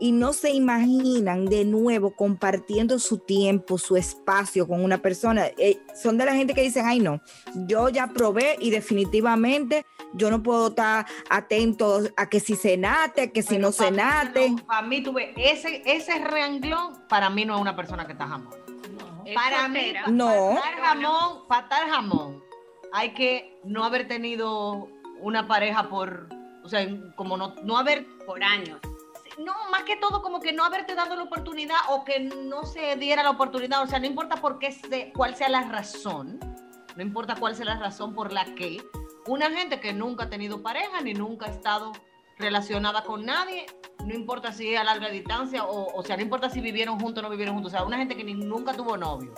y 0.04 0.12
no 0.12 0.34
se 0.34 0.50
imaginan 0.52 1.46
de 1.46 1.64
nuevo 1.64 2.14
compartiendo 2.14 2.98
su 2.98 3.16
tiempo, 3.16 3.78
su 3.78 3.96
espacio 3.96 4.68
con 4.68 4.84
una 4.84 4.98
persona. 4.98 5.46
Eh, 5.56 5.80
son 5.94 6.18
de 6.18 6.26
la 6.26 6.34
gente 6.34 6.52
que 6.52 6.60
dicen, 6.60 6.84
ay 6.84 7.00
no, 7.00 7.22
yo 7.66 7.88
ya 7.88 8.08
probé 8.08 8.56
y 8.60 8.68
definitivamente 8.68 9.86
yo 10.12 10.30
no 10.30 10.42
puedo 10.42 10.68
estar 10.68 11.06
atento 11.30 12.02
a 12.18 12.28
que 12.28 12.38
si 12.38 12.54
se 12.54 12.76
nate, 12.76 13.32
que 13.32 13.42
si 13.42 13.56
no 13.56 13.72
se 13.72 13.90
nate. 13.90 14.54
Para 14.66 14.82
mí, 14.82 15.02
tuve 15.02 15.32
ese, 15.38 15.82
ese 15.86 16.18
renglón, 16.18 17.08
para 17.08 17.30
mí 17.30 17.46
no 17.46 17.54
es 17.54 17.62
una 17.62 17.74
persona 17.74 18.04
que 18.06 18.12
está 18.12 18.26
jamón. 18.26 18.52
Para 19.34 19.68
mí, 19.68 19.94
No. 20.08 20.26
para 20.26 20.54
estar 20.54 20.80
jamón, 20.82 21.48
para 21.48 21.62
estar 21.62 21.88
jamón, 21.88 22.44
hay 22.92 23.14
que 23.14 23.58
no 23.64 23.84
haber 23.84 24.06
tenido 24.06 24.86
una 25.22 25.48
pareja 25.48 25.88
por, 25.88 26.28
o 26.62 26.68
sea, 26.68 26.86
como 27.16 27.38
no, 27.38 27.54
no 27.64 27.78
haber, 27.78 28.06
por 28.26 28.44
años. 28.44 28.78
No, 29.38 29.54
más 29.70 29.82
que 29.84 29.96
todo 29.96 30.22
como 30.22 30.40
que 30.40 30.52
no 30.52 30.64
haberte 30.64 30.94
dado 30.94 31.16
la 31.16 31.22
oportunidad 31.24 31.76
o 31.90 32.04
que 32.04 32.20
no 32.20 32.64
se 32.64 32.96
diera 32.96 33.22
la 33.22 33.30
oportunidad, 33.30 33.82
o 33.82 33.86
sea, 33.86 33.98
no 33.98 34.06
importa 34.06 34.36
por 34.36 34.58
qué 34.58 34.72
se, 34.72 35.12
cuál 35.12 35.34
sea 35.34 35.48
la 35.48 35.62
razón, 35.62 36.38
no 36.96 37.02
importa 37.02 37.34
cuál 37.34 37.56
sea 37.56 37.64
la 37.66 37.78
razón 37.78 38.14
por 38.14 38.32
la 38.32 38.44
que 38.54 38.82
una 39.26 39.50
gente 39.50 39.80
que 39.80 39.92
nunca 39.92 40.24
ha 40.24 40.30
tenido 40.30 40.62
pareja 40.62 41.00
ni 41.00 41.14
nunca 41.14 41.46
ha 41.46 41.50
estado 41.50 41.92
relacionada 42.38 43.02
con 43.04 43.24
nadie, 43.24 43.66
no 44.04 44.14
importa 44.14 44.52
si 44.52 44.74
es 44.74 44.78
a 44.80 44.84
larga 44.84 45.08
distancia 45.08 45.64
o, 45.64 45.92
o 45.94 46.02
sea, 46.04 46.16
no 46.16 46.22
importa 46.22 46.50
si 46.50 46.60
vivieron 46.60 47.00
juntos 47.00 47.22
o 47.22 47.26
no 47.26 47.30
vivieron 47.30 47.54
juntos, 47.54 47.72
o 47.72 47.76
sea, 47.76 47.86
una 47.86 47.96
gente 47.96 48.16
que 48.16 48.24
ni- 48.24 48.34
nunca 48.34 48.74
tuvo 48.74 48.96
novio, 48.96 49.34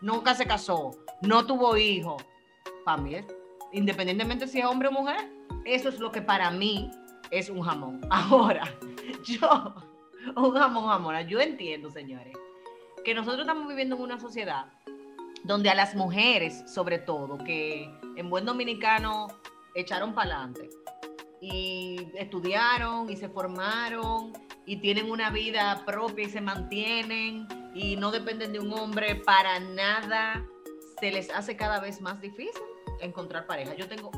nunca 0.00 0.34
se 0.34 0.46
casó, 0.46 0.90
no 1.22 1.46
tuvo 1.46 1.76
hijos, 1.76 2.22
para 2.84 3.02
independientemente 3.72 4.46
si 4.48 4.60
es 4.60 4.64
hombre 4.64 4.88
o 4.88 4.92
mujer, 4.92 5.30
eso 5.64 5.88
es 5.88 5.98
lo 5.98 6.10
que 6.10 6.22
para 6.22 6.50
mí 6.50 6.90
es 7.30 7.50
un 7.50 7.62
jamón. 7.62 8.00
Ahora, 8.10 8.64
yo, 9.24 9.74
un 10.36 10.52
jamón, 10.52 10.88
jamón, 10.88 11.26
yo 11.26 11.40
entiendo, 11.40 11.90
señores, 11.90 12.36
que 13.04 13.14
nosotros 13.14 13.40
estamos 13.40 13.68
viviendo 13.68 13.96
en 13.96 14.02
una 14.02 14.20
sociedad 14.20 14.66
donde 15.44 15.70
a 15.70 15.74
las 15.74 15.94
mujeres, 15.94 16.64
sobre 16.72 16.98
todo, 16.98 17.38
que 17.38 17.90
en 18.16 18.28
buen 18.28 18.44
dominicano 18.44 19.28
echaron 19.74 20.14
para 20.14 20.34
adelante 20.34 20.68
y 21.40 22.08
estudiaron 22.14 23.08
y 23.08 23.16
se 23.16 23.28
formaron 23.28 24.32
y 24.66 24.76
tienen 24.76 25.10
una 25.10 25.30
vida 25.30 25.82
propia 25.86 26.26
y 26.26 26.30
se 26.30 26.40
mantienen 26.40 27.46
y 27.74 27.96
no 27.96 28.10
dependen 28.10 28.52
de 28.52 28.58
un 28.58 28.72
hombre 28.72 29.14
para 29.14 29.60
nada, 29.60 30.44
se 31.00 31.12
les 31.12 31.30
hace 31.30 31.56
cada 31.56 31.80
vez 31.80 32.00
más 32.00 32.20
difícil 32.20 32.62
encontrar 33.00 33.46
pareja. 33.46 33.74
Yo 33.74 33.88
tengo 33.88 34.10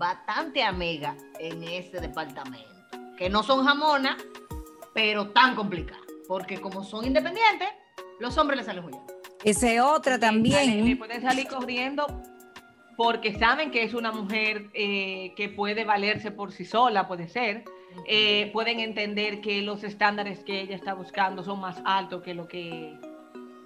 bastante 0.00 0.62
amiga 0.62 1.14
en 1.38 1.62
ese 1.62 2.00
departamento, 2.00 2.66
que 3.18 3.28
no 3.28 3.42
son 3.42 3.66
jamonas, 3.66 4.16
pero 4.94 5.28
tan 5.28 5.54
complicadas, 5.54 6.02
porque 6.26 6.58
como 6.58 6.82
son 6.82 7.04
independientes, 7.04 7.68
los 8.18 8.36
hombres 8.38 8.56
les 8.56 8.66
salen 8.66 8.82
huyendo. 8.82 9.06
Esa 9.44 9.70
es 9.70 9.80
otra 9.82 10.14
le 10.14 10.20
también. 10.20 10.98
pueden 10.98 11.20
salir 11.20 11.46
corriendo 11.46 12.06
porque 12.96 13.38
saben 13.38 13.70
que 13.70 13.82
es 13.82 13.92
una 13.92 14.10
mujer 14.10 14.70
eh, 14.72 15.34
que 15.36 15.50
puede 15.50 15.84
valerse 15.84 16.30
por 16.30 16.50
sí 16.50 16.64
sola, 16.64 17.06
puede 17.06 17.28
ser. 17.28 17.64
Eh, 18.06 18.48
pueden 18.54 18.80
entender 18.80 19.42
que 19.42 19.60
los 19.60 19.84
estándares 19.84 20.42
que 20.44 20.62
ella 20.62 20.76
está 20.76 20.94
buscando 20.94 21.42
son 21.42 21.60
más 21.60 21.82
altos 21.84 22.22
que 22.22 22.32
lo 22.32 22.48
que, 22.48 22.98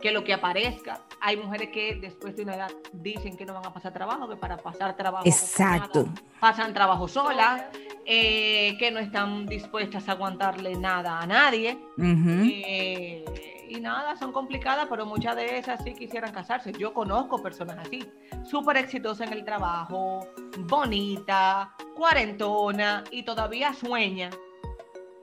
que 0.05 0.13
lo 0.13 0.23
que 0.23 0.35
aparezca. 0.35 1.01
Hay 1.19 1.39
mujeres 1.39 1.71
que 1.71 1.95
después 1.95 2.37
de 2.37 2.43
una 2.43 2.57
edad 2.57 2.71
dicen 2.93 3.39
que 3.39 3.47
no 3.47 3.55
van 3.55 3.65
a 3.65 3.73
pasar 3.73 3.91
trabajo, 3.95 4.29
que 4.29 4.37
para 4.37 4.59
pasar 4.59 4.95
trabajo 4.95 5.27
Exacto. 5.27 6.07
pasan 6.39 6.75
trabajo 6.75 7.09
solas, 7.09 7.63
eh, 8.05 8.77
que 8.79 8.91
no 8.91 8.99
están 8.99 9.47
dispuestas 9.47 10.07
a 10.11 10.13
aguantarle 10.13 10.75
nada 10.77 11.21
a 11.21 11.27
nadie. 11.27 11.79
Eh, 11.99 13.25
y 13.67 13.81
nada, 13.81 14.15
son 14.17 14.31
complicadas, 14.31 14.89
pero 14.91 15.07
muchas 15.07 15.37
de 15.37 15.57
esas 15.57 15.83
sí 15.83 15.95
quisieran 15.95 16.33
casarse. 16.33 16.71
Yo 16.73 16.93
conozco 16.93 17.43
personas 17.43 17.79
así, 17.79 18.07
súper 18.45 18.77
exitosas 18.77 19.29
en 19.29 19.33
el 19.33 19.43
trabajo, 19.43 20.21
bonita, 20.59 21.75
cuarentona 21.97 23.05
y 23.11 23.23
todavía 23.23 23.73
sueña 23.73 24.29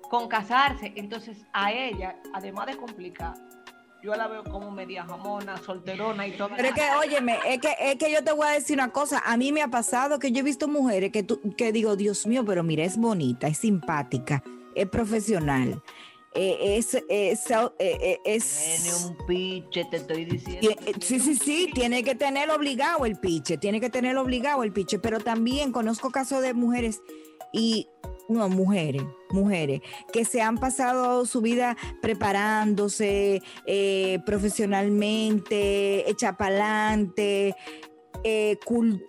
con 0.10 0.28
casarse. 0.28 0.92
Entonces 0.96 1.46
a 1.54 1.72
ella, 1.72 2.16
además 2.34 2.66
de 2.66 2.78
complicar, 2.78 3.36
yo 4.03 4.15
la 4.15 4.27
veo 4.27 4.43
como 4.43 4.72
media 4.72 5.03
jamona, 5.05 5.58
solterona 5.58 6.27
y 6.27 6.31
todo. 6.38 6.50
Pero 6.55 6.67
es 6.70 6.74
que, 6.74 6.81
óyeme, 7.00 7.38
es 7.48 7.60
que, 7.60 7.75
es 7.79 7.96
que 7.98 8.12
yo 8.12 8.24
te 8.24 8.31
voy 8.31 8.48
a 8.48 8.51
decir 8.51 8.75
una 8.77 8.91
cosa. 8.91 9.22
A 9.25 9.38
mí 9.38 9.51
me 9.51 9.62
ha 9.62 9.67
pasado 9.67 10.17
que 10.20 10.31
yo 10.31 10.39
he 10.39 10.43
visto 10.43 10.67
mujeres 10.67 11.12
que, 11.12 11.24
tú, 11.24 11.39
que 11.55 11.72
digo, 11.72 11.96
Dios 11.96 12.25
mío, 12.25 12.43
pero 12.46 12.63
mira, 12.63 12.84
es 12.84 12.98
bonita, 12.98 13.48
es 13.48 13.58
simpática, 13.60 14.43
es 14.75 14.88
profesional. 14.88 15.81
eh, 16.34 16.77
es, 16.77 16.93
es, 17.10 17.51
eh, 17.51 17.67
eh, 17.79 18.20
es- 18.24 18.79
Tiene 18.81 19.05
un 19.05 19.17
piche, 19.27 19.86
te 19.91 19.98
estoy 19.98 20.24
diciendo. 20.24 20.70
Eh, 20.70 20.93
Sí, 21.01 21.20
sí, 21.20 21.36
sí, 21.36 21.70
tiene 21.74 22.03
que 22.05 22.15
tener 22.15 22.50
obligado 22.51 23.05
el 23.05 23.17
piche, 23.20 23.58
tiene 23.58 23.81
que 23.81 23.89
tener 23.89 24.15
obligado 24.17 24.63
el 24.63 24.72
piche, 24.72 24.98
pero 24.98 25.20
también 25.20 25.74
conozco 25.74 26.10
casos 26.10 26.41
de 26.41 26.53
mujeres 26.53 27.01
y 27.51 27.89
no, 28.30 28.48
mujeres, 28.50 29.04
mujeres, 29.32 29.82
que 30.13 30.25
se 30.25 30.42
han 30.42 30.58
pasado 30.58 31.25
su 31.25 31.42
vida 31.42 31.75
preparándose 32.01 33.42
eh, 33.66 34.20
profesionalmente, 34.25 36.10
echa 36.10 36.38
pa'lante, 36.38 37.56
eh, 38.24 38.58
cul- 38.66 39.04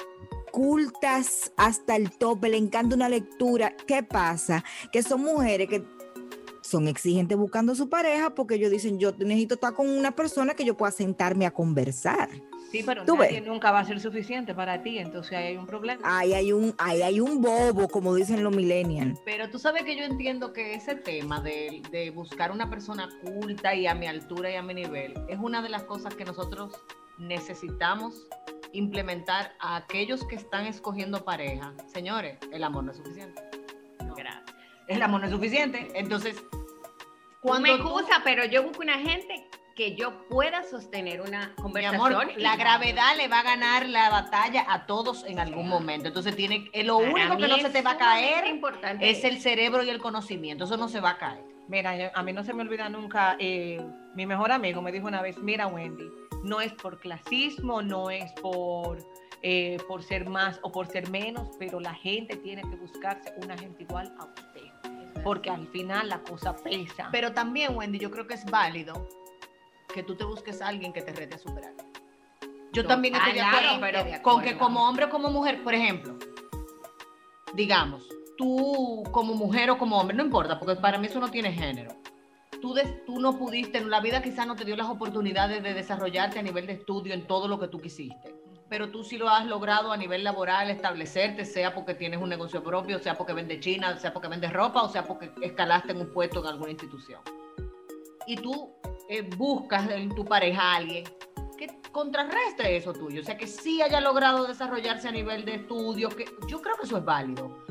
cultas 0.50 1.52
hasta 1.56 1.96
el 1.96 2.10
tope, 2.10 2.48
le 2.48 2.58
encanta 2.58 2.94
una 2.96 3.08
lectura. 3.08 3.74
¿Qué 3.86 4.02
pasa? 4.02 4.64
Que 4.92 5.02
son 5.02 5.22
mujeres 5.22 5.68
que 5.68 5.84
son 6.62 6.88
exigentes 6.88 7.36
buscando 7.36 7.74
su 7.74 7.88
pareja 7.88 8.34
porque 8.34 8.54
ellos 8.54 8.70
dicen, 8.70 8.98
yo 8.98 9.12
necesito 9.12 9.54
estar 9.54 9.74
con 9.74 9.88
una 9.88 10.14
persona 10.14 10.54
que 10.54 10.64
yo 10.64 10.76
pueda 10.76 10.92
sentarme 10.92 11.46
a 11.46 11.50
conversar. 11.52 12.28
Sí, 12.72 12.82
pero 12.84 13.04
Tú 13.04 13.16
nadie 13.16 13.40
ves. 13.40 13.46
nunca 13.46 13.70
va 13.70 13.80
a 13.80 13.84
ser 13.84 14.00
suficiente 14.00 14.54
para 14.54 14.82
ti, 14.82 14.98
entonces 14.98 15.32
ahí 15.32 15.44
hay 15.48 15.56
un 15.58 15.66
problema. 15.66 16.00
Ahí 16.04 16.32
hay 16.32 16.52
un, 16.52 16.74
ahí 16.78 17.02
hay 17.02 17.20
un 17.20 17.40
bobo, 17.42 17.86
como 17.88 18.14
dicen 18.14 18.42
los 18.42 18.54
millennials. 18.56 19.20
Pero 19.24 19.48
tú 19.50 19.58
sabes 19.58 19.84
que 19.84 19.94
yo 19.96 20.04
entiendo 20.04 20.52
que 20.54 20.74
ese 20.74 20.94
tema 20.96 21.40
de, 21.40 21.82
de 21.90 22.10
buscar 22.10 22.50
una 22.50 22.70
persona 22.70 23.08
culta 23.22 23.74
y 23.74 23.86
a 23.86 23.94
mi 23.94 24.06
altura 24.06 24.50
y 24.50 24.54
a 24.56 24.62
mi 24.62 24.72
nivel 24.74 25.14
es 25.28 25.38
una 25.38 25.60
de 25.62 25.68
las 25.68 25.84
cosas 25.84 26.14
que 26.14 26.24
nosotros 26.24 26.72
necesitamos 27.18 28.26
implementar 28.72 29.52
a 29.60 29.76
aquellos 29.76 30.24
que 30.26 30.36
están 30.36 30.64
escogiendo 30.66 31.24
pareja. 31.24 31.74
Señores, 31.92 32.38
el 32.52 32.64
amor 32.64 32.84
no 32.84 32.90
es 32.92 32.96
suficiente. 32.96 33.42
Gracias. 34.16 34.42
El 34.88 35.02
amor 35.02 35.20
no 35.20 35.26
es 35.26 35.32
suficiente. 35.32 35.88
Entonces, 35.94 36.42
cuando 37.40 37.68
me 37.68 37.76
tú- 37.76 37.82
excusa, 37.82 38.20
pero 38.24 38.44
yo 38.46 38.62
busco 38.62 38.82
una 38.82 38.98
gente 38.98 39.46
que 39.74 39.94
yo 39.94 40.26
pueda 40.28 40.62
sostener 40.64 41.20
una 41.20 41.48
Mi 41.56 41.62
conversación. 41.62 42.12
amor, 42.12 42.32
la 42.36 42.56
gravedad 42.56 43.14
le 43.16 43.28
va 43.28 43.40
a 43.40 43.42
ganar 43.42 43.88
la 43.88 44.10
batalla 44.10 44.66
a 44.68 44.86
todos 44.86 45.24
en 45.24 45.38
algún 45.38 45.68
momento. 45.68 46.08
Entonces 46.08 46.36
tiene, 46.36 46.70
lo 46.84 46.98
Para 46.98 47.12
único 47.12 47.36
que 47.38 47.48
no 47.48 47.58
se 47.58 47.70
te 47.70 47.82
va 47.82 47.92
a 47.92 47.96
caer 47.96 48.46
importante 48.46 49.08
es 49.08 49.24
el 49.24 49.40
cerebro 49.40 49.82
y 49.82 49.90
el 49.90 49.98
conocimiento. 49.98 50.64
Eso 50.64 50.76
no 50.76 50.88
se 50.88 51.00
va 51.00 51.10
a 51.10 51.18
caer. 51.18 51.44
Mira, 51.68 52.12
a 52.14 52.22
mí 52.22 52.32
no 52.32 52.44
se 52.44 52.52
me 52.52 52.62
olvida 52.62 52.88
nunca, 52.88 53.36
eh, 53.38 53.80
mi 54.14 54.26
mejor 54.26 54.52
amigo 54.52 54.82
me 54.82 54.92
dijo 54.92 55.06
una 55.06 55.22
vez, 55.22 55.38
mira 55.38 55.68
Wendy, 55.68 56.04
no 56.42 56.60
es 56.60 56.72
por 56.72 56.98
clasismo, 56.98 57.80
no 57.82 58.10
es 58.10 58.30
por, 58.32 58.98
eh, 59.42 59.78
por 59.88 60.02
ser 60.02 60.28
más 60.28 60.58
o 60.62 60.72
por 60.72 60.88
ser 60.88 61.08
menos, 61.08 61.48
pero 61.58 61.80
la 61.80 61.94
gente 61.94 62.36
tiene 62.36 62.62
que 62.62 62.76
buscarse 62.76 63.32
una 63.42 63.56
gente 63.56 63.84
igual 63.84 64.12
a 64.18 64.24
usted, 64.24 65.22
porque 65.22 65.50
al 65.50 65.66
final 65.68 66.08
la 66.08 66.18
cosa 66.18 66.54
pesa. 66.56 67.08
Pero 67.12 67.32
también, 67.32 67.76
Wendy, 67.76 67.98
yo 67.98 68.10
creo 68.10 68.26
que 68.26 68.34
es 68.34 68.44
válido 68.44 69.08
que 69.92 70.02
tú 70.02 70.14
te 70.16 70.24
busques 70.24 70.60
a 70.62 70.68
alguien 70.68 70.92
que 70.92 71.02
te 71.02 71.12
rete 71.12 71.34
a 71.36 71.38
superar. 71.38 71.72
Yo 72.72 72.86
también 72.86 73.14
estoy 73.14 73.32
de 73.34 73.40
acuerdo. 73.58 73.80
con 74.22 74.40
que 74.42 74.48
como 74.58 74.88
hombre 74.88 75.04
o 75.04 75.10
como 75.10 75.28
mujer, 75.30 75.62
por 75.62 75.74
ejemplo, 75.74 76.16
digamos, 77.54 78.08
tú 78.36 79.02
como 79.10 79.34
mujer 79.34 79.70
o 79.70 79.78
como 79.78 79.98
hombre, 79.98 80.16
no 80.16 80.24
importa, 80.24 80.58
porque 80.58 80.76
para 80.76 80.98
mí 80.98 81.06
eso 81.06 81.20
no 81.20 81.30
tiene 81.30 81.52
género. 81.52 81.94
Tú, 82.60 82.74
des- 82.74 83.04
tú 83.04 83.18
no 83.20 83.36
pudiste, 83.38 83.84
la 83.84 84.00
vida 84.00 84.22
quizás 84.22 84.46
no 84.46 84.54
te 84.56 84.64
dio 84.64 84.76
las 84.76 84.88
oportunidades 84.88 85.62
de 85.62 85.74
desarrollarte 85.74 86.38
a 86.38 86.42
nivel 86.42 86.66
de 86.66 86.74
estudio 86.74 87.12
en 87.12 87.26
todo 87.26 87.48
lo 87.48 87.58
que 87.58 87.68
tú 87.68 87.78
quisiste. 87.80 88.34
Pero 88.68 88.90
tú 88.90 89.04
sí 89.04 89.18
lo 89.18 89.28
has 89.28 89.44
logrado 89.44 89.92
a 89.92 89.96
nivel 89.98 90.24
laboral, 90.24 90.70
establecerte, 90.70 91.44
sea 91.44 91.74
porque 91.74 91.92
tienes 91.94 92.22
un 92.22 92.30
negocio 92.30 92.62
propio, 92.62 92.98
sea 93.00 93.18
porque 93.18 93.34
vendes 93.34 93.60
china, 93.60 93.98
sea 93.98 94.14
porque 94.14 94.28
vendes 94.28 94.50
ropa, 94.52 94.82
o 94.82 94.88
sea 94.88 95.04
porque 95.04 95.30
escalaste 95.42 95.92
en 95.92 96.00
un 96.00 96.10
puesto 96.12 96.40
en 96.40 96.46
alguna 96.46 96.70
institución. 96.70 97.20
Y 98.26 98.36
tú 98.36 98.70
eh, 99.12 99.28
buscas 99.36 99.90
en 99.90 100.08
tu 100.08 100.24
pareja 100.24 100.62
a 100.62 100.76
alguien 100.76 101.04
que 101.58 101.68
contrarreste 101.92 102.76
eso 102.76 102.94
tuyo, 102.94 103.20
o 103.20 103.24
sea, 103.24 103.36
que 103.36 103.46
sí 103.46 103.82
haya 103.82 104.00
logrado 104.00 104.46
desarrollarse 104.46 105.06
a 105.06 105.12
nivel 105.12 105.44
de 105.44 105.56
estudio, 105.56 106.08
que 106.08 106.24
yo 106.48 106.62
creo 106.62 106.76
que 106.76 106.86
eso 106.86 106.96
es 106.96 107.04
válido. 107.04 107.62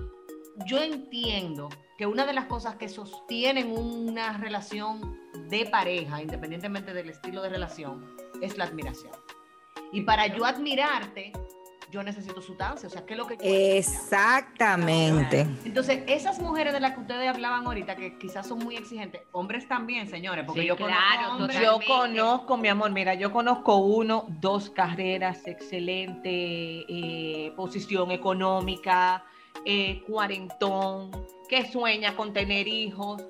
Yo 0.67 0.77
entiendo 0.83 1.69
que 1.97 2.05
una 2.05 2.27
de 2.27 2.33
las 2.33 2.45
cosas 2.45 2.75
que 2.75 2.87
sostienen 2.87 3.71
una 3.71 4.37
relación 4.37 5.19
de 5.49 5.65
pareja, 5.65 6.21
independientemente 6.21 6.93
del 6.93 7.09
estilo 7.09 7.41
de 7.41 7.49
relación, 7.49 8.15
es 8.39 8.55
la 8.59 8.65
admiración. 8.65 9.13
Y 9.91 10.01
para 10.01 10.27
yo 10.27 10.45
admirarte, 10.45 11.33
yo 11.91 12.01
necesito 12.03 12.41
sustancia, 12.41 12.87
o 12.87 12.89
sea, 12.89 13.05
¿qué 13.05 13.13
es 13.13 13.17
lo 13.19 13.27
que 13.27 13.35
yo 13.35 13.41
Exactamente. 13.43 15.45
entonces, 15.65 16.03
esas 16.07 16.39
mujeres 16.39 16.73
de 16.73 16.79
las 16.79 16.93
que 16.93 17.01
ustedes 17.01 17.29
hablaban 17.29 17.65
ahorita, 17.65 17.95
que 17.95 18.17
quizás 18.17 18.47
son 18.47 18.59
muy 18.59 18.75
exigentes, 18.77 19.21
hombres 19.33 19.67
también, 19.67 20.07
señores, 20.09 20.45
porque 20.45 20.61
Sí, 20.61 20.67
yo 20.67 20.75
claro, 20.77 20.93
conozco 21.37 21.43
hombres- 21.43 21.61
Yo 21.61 21.79
conozco, 21.85 22.57
mi 22.57 22.67
amor, 22.69 22.91
mira, 22.91 23.13
yo 23.13 23.31
conozco 23.31 23.75
uno, 23.77 24.25
dos 24.39 24.69
carreras, 24.69 25.45
excelente 25.47 26.29
eh, 26.87 27.51
posición 27.55 28.11
económica, 28.11 29.23
eh, 29.65 30.01
cuarentón, 30.07 31.11
que 31.49 31.69
sueña 31.69 32.15
con 32.15 32.31
tener 32.33 32.67
hijos, 32.67 33.21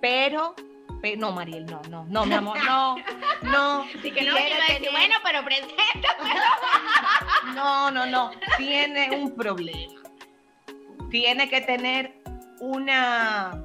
pero, 0.00 0.54
pe- 1.00 1.16
no, 1.16 1.32
Mariel, 1.32 1.64
no, 1.66 1.80
no, 1.88 2.04
no, 2.08 2.26
mi 2.26 2.34
amor, 2.34 2.58
no, 2.64 2.96
no. 3.42 3.82
Así 3.82 4.10
que 4.10 4.22
no, 4.22 4.30
iba 4.38 4.38
a 4.38 4.72
decir, 4.72 4.88
bueno, 4.92 5.14
pero 5.24 5.44
presenta. 5.44 6.08
No, 7.54 7.90
no, 7.90 8.06
no, 8.06 8.30
tiene 8.56 9.10
un 9.16 9.34
problema. 9.34 10.00
Tiene 11.10 11.48
que 11.48 11.60
tener 11.62 12.20
una, 12.60 13.64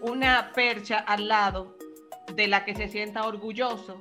una 0.00 0.52
percha 0.54 0.98
al 0.98 1.26
lado 1.26 1.76
de 2.34 2.46
la 2.48 2.64
que 2.64 2.74
se 2.74 2.88
sienta 2.88 3.24
orgulloso, 3.26 3.98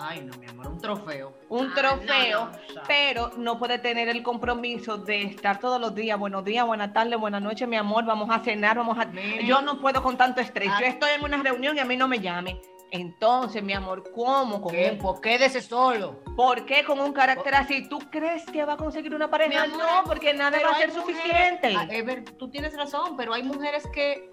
Ay, 0.00 0.20
no, 0.20 0.36
mi 0.38 0.46
amor, 0.46 0.68
un 0.68 0.78
trofeo. 0.80 1.34
un 1.48 1.70
Ah, 1.70 1.74
trofeo, 1.74 2.44
no, 2.44 2.50
no, 2.52 2.74
no. 2.74 2.82
pero 2.86 3.32
no 3.36 3.58
puede 3.58 3.78
tener 3.80 4.08
el 4.08 4.22
compromiso 4.22 4.96
de 4.98 5.22
estar 5.22 5.58
todos 5.58 5.80
los 5.80 5.92
días, 5.94 6.16
buenos 6.16 6.44
días, 6.44 6.64
buenas 6.64 6.92
tardes, 6.92 7.18
buenas 7.18 7.42
noches, 7.42 7.66
mi 7.66 7.76
amor, 7.76 8.04
vamos 8.04 8.28
a 8.30 8.38
cenar, 8.44 8.76
vamos 8.76 8.96
a... 8.96 9.10
Yo 9.42 9.60
no 9.62 9.80
puedo 9.80 10.00
con 10.02 10.16
tanto 10.16 10.40
estrés, 10.40 10.70
Ah. 10.72 10.78
yo 10.80 10.86
estoy 10.86 11.10
en 11.16 11.24
una 11.24 11.42
reunión 11.42 11.76
y 11.76 11.80
a 11.80 11.84
mí 11.84 11.96
no 11.96 12.06
me 12.06 12.20
llame. 12.20 12.60
Entonces, 12.90 13.62
mi 13.62 13.72
amor, 13.74 14.10
¿cómo? 14.14 14.62
Con 14.62 14.72
¿Qué? 14.72 14.90
un- 14.92 14.98
Pues 14.98 15.20
quédese 15.20 15.60
solo. 15.60 16.22
¿Por 16.36 16.64
qué 16.66 16.84
con 16.84 16.98
un 17.00 17.12
carácter 17.12 17.54
así? 17.54 17.88
¿Tú 17.88 17.98
crees 18.10 18.44
que 18.46 18.64
va 18.64 18.74
a 18.74 18.76
conseguir 18.76 19.14
una 19.14 19.28
pareja? 19.30 19.64
Amor, 19.64 19.78
no, 19.78 20.04
porque 20.04 20.32
nada 20.34 20.58
va 20.64 20.70
a 20.70 20.76
ser 20.78 20.90
mujeres- 20.92 20.94
suficiente. 21.20 21.74
Ah, 21.76 21.86
Ever, 21.90 22.24
tú 22.36 22.48
tienes 22.50 22.74
razón, 22.76 23.16
pero 23.16 23.34
hay 23.34 23.42
mujeres 23.42 23.86
que. 23.92 24.30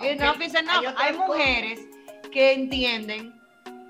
eh, 0.00 0.14
Ok, 0.14 0.20
no 0.20 0.34
dicen 0.34 0.66
nada. 0.66 0.94
hay 0.98 1.16
mujeres 1.16 1.80
que 2.30 2.52
entienden 2.52 3.32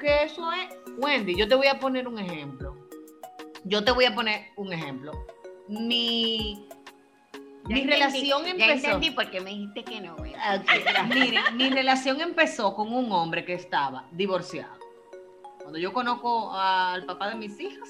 que 0.01 0.23
eso 0.25 0.53
es. 0.53 0.69
Wendy, 0.99 1.35
yo 1.37 1.49
te 1.49 1.55
voy 1.57 1.67
a 1.67 1.79
poner 1.81 2.07
un 2.07 2.19
ejemplo. 2.19 2.77
Yo 3.65 3.83
te 3.85 3.91
voy 3.91 4.05
a 4.05 4.15
poner 4.15 4.47
un 4.57 4.73
ejemplo. 4.73 5.11
Mi, 5.69 6.66
mi 7.75 7.81
entendí, 7.81 7.87
relación 7.93 8.45
Ya 8.45 8.51
empezó. 8.51 8.87
entendí 8.87 9.11
porque 9.11 9.41
me 9.41 9.51
dijiste 9.51 9.85
que 9.85 10.01
no. 10.01 10.17
Ah, 10.39 10.59
mi 11.55 11.71
relación 11.71 12.21
empezó 12.21 12.75
con 12.75 12.93
un 12.93 13.11
hombre 13.13 13.45
que 13.45 13.55
estaba 13.55 14.07
divorciado. 14.13 14.77
Cuando 15.61 15.79
yo 15.79 15.93
conozco 15.93 16.53
al 16.55 17.05
papá 17.07 17.29
de 17.29 17.35
mis 17.35 17.59
hijas, 17.59 17.89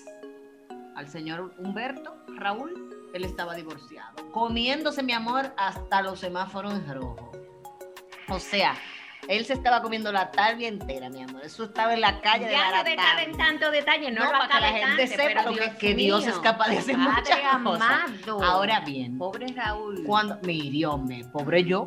al 0.94 1.08
señor 1.08 1.54
Humberto 1.58 2.16
Raúl, 2.28 2.72
él 3.12 3.24
estaba 3.24 3.54
divorciado, 3.54 4.30
comiéndose 4.32 5.02
mi 5.02 5.12
amor 5.12 5.52
hasta 5.58 6.00
los 6.02 6.18
semáforos 6.20 6.72
en 6.72 6.94
rojo. 6.94 7.30
O 8.28 8.38
sea, 8.38 8.74
él 9.28 9.44
se 9.44 9.52
estaba 9.54 9.82
comiendo 9.82 10.12
la 10.12 10.30
tarde 10.30 10.66
entera, 10.68 11.08
mi 11.10 11.22
amor. 11.22 11.42
Eso 11.44 11.64
estaba 11.64 11.94
en 11.94 12.00
la 12.00 12.20
calle 12.20 12.46
de 12.46 12.52
Ya 12.52 12.70
no 12.76 12.84
decabe 12.84 13.22
en 13.24 13.36
tanto 13.36 13.70
detalle, 13.70 14.10
no, 14.10 14.24
No, 14.24 14.30
para 14.30 14.48
que 14.48 14.60
la 14.60 14.68
gente 14.72 15.06
sepa 15.08 15.42
lo 15.42 15.52
que- 15.54 15.60
Dios 15.60 15.74
que 15.78 15.94
Dios 15.94 16.26
es 16.26 16.38
capaz 16.38 16.68
de 16.68 16.78
hacer 16.78 16.96
muchas 16.98 17.38
cosas. 17.62 17.90
amado. 17.90 18.42
Ahora 18.44 18.80
bien, 18.80 19.18
Pobre 19.18 19.48
Raúl. 19.52 20.04
cuando 20.06 20.38
me 20.42 20.52
hirióme, 20.52 21.24
pobre 21.32 21.64
yo. 21.64 21.84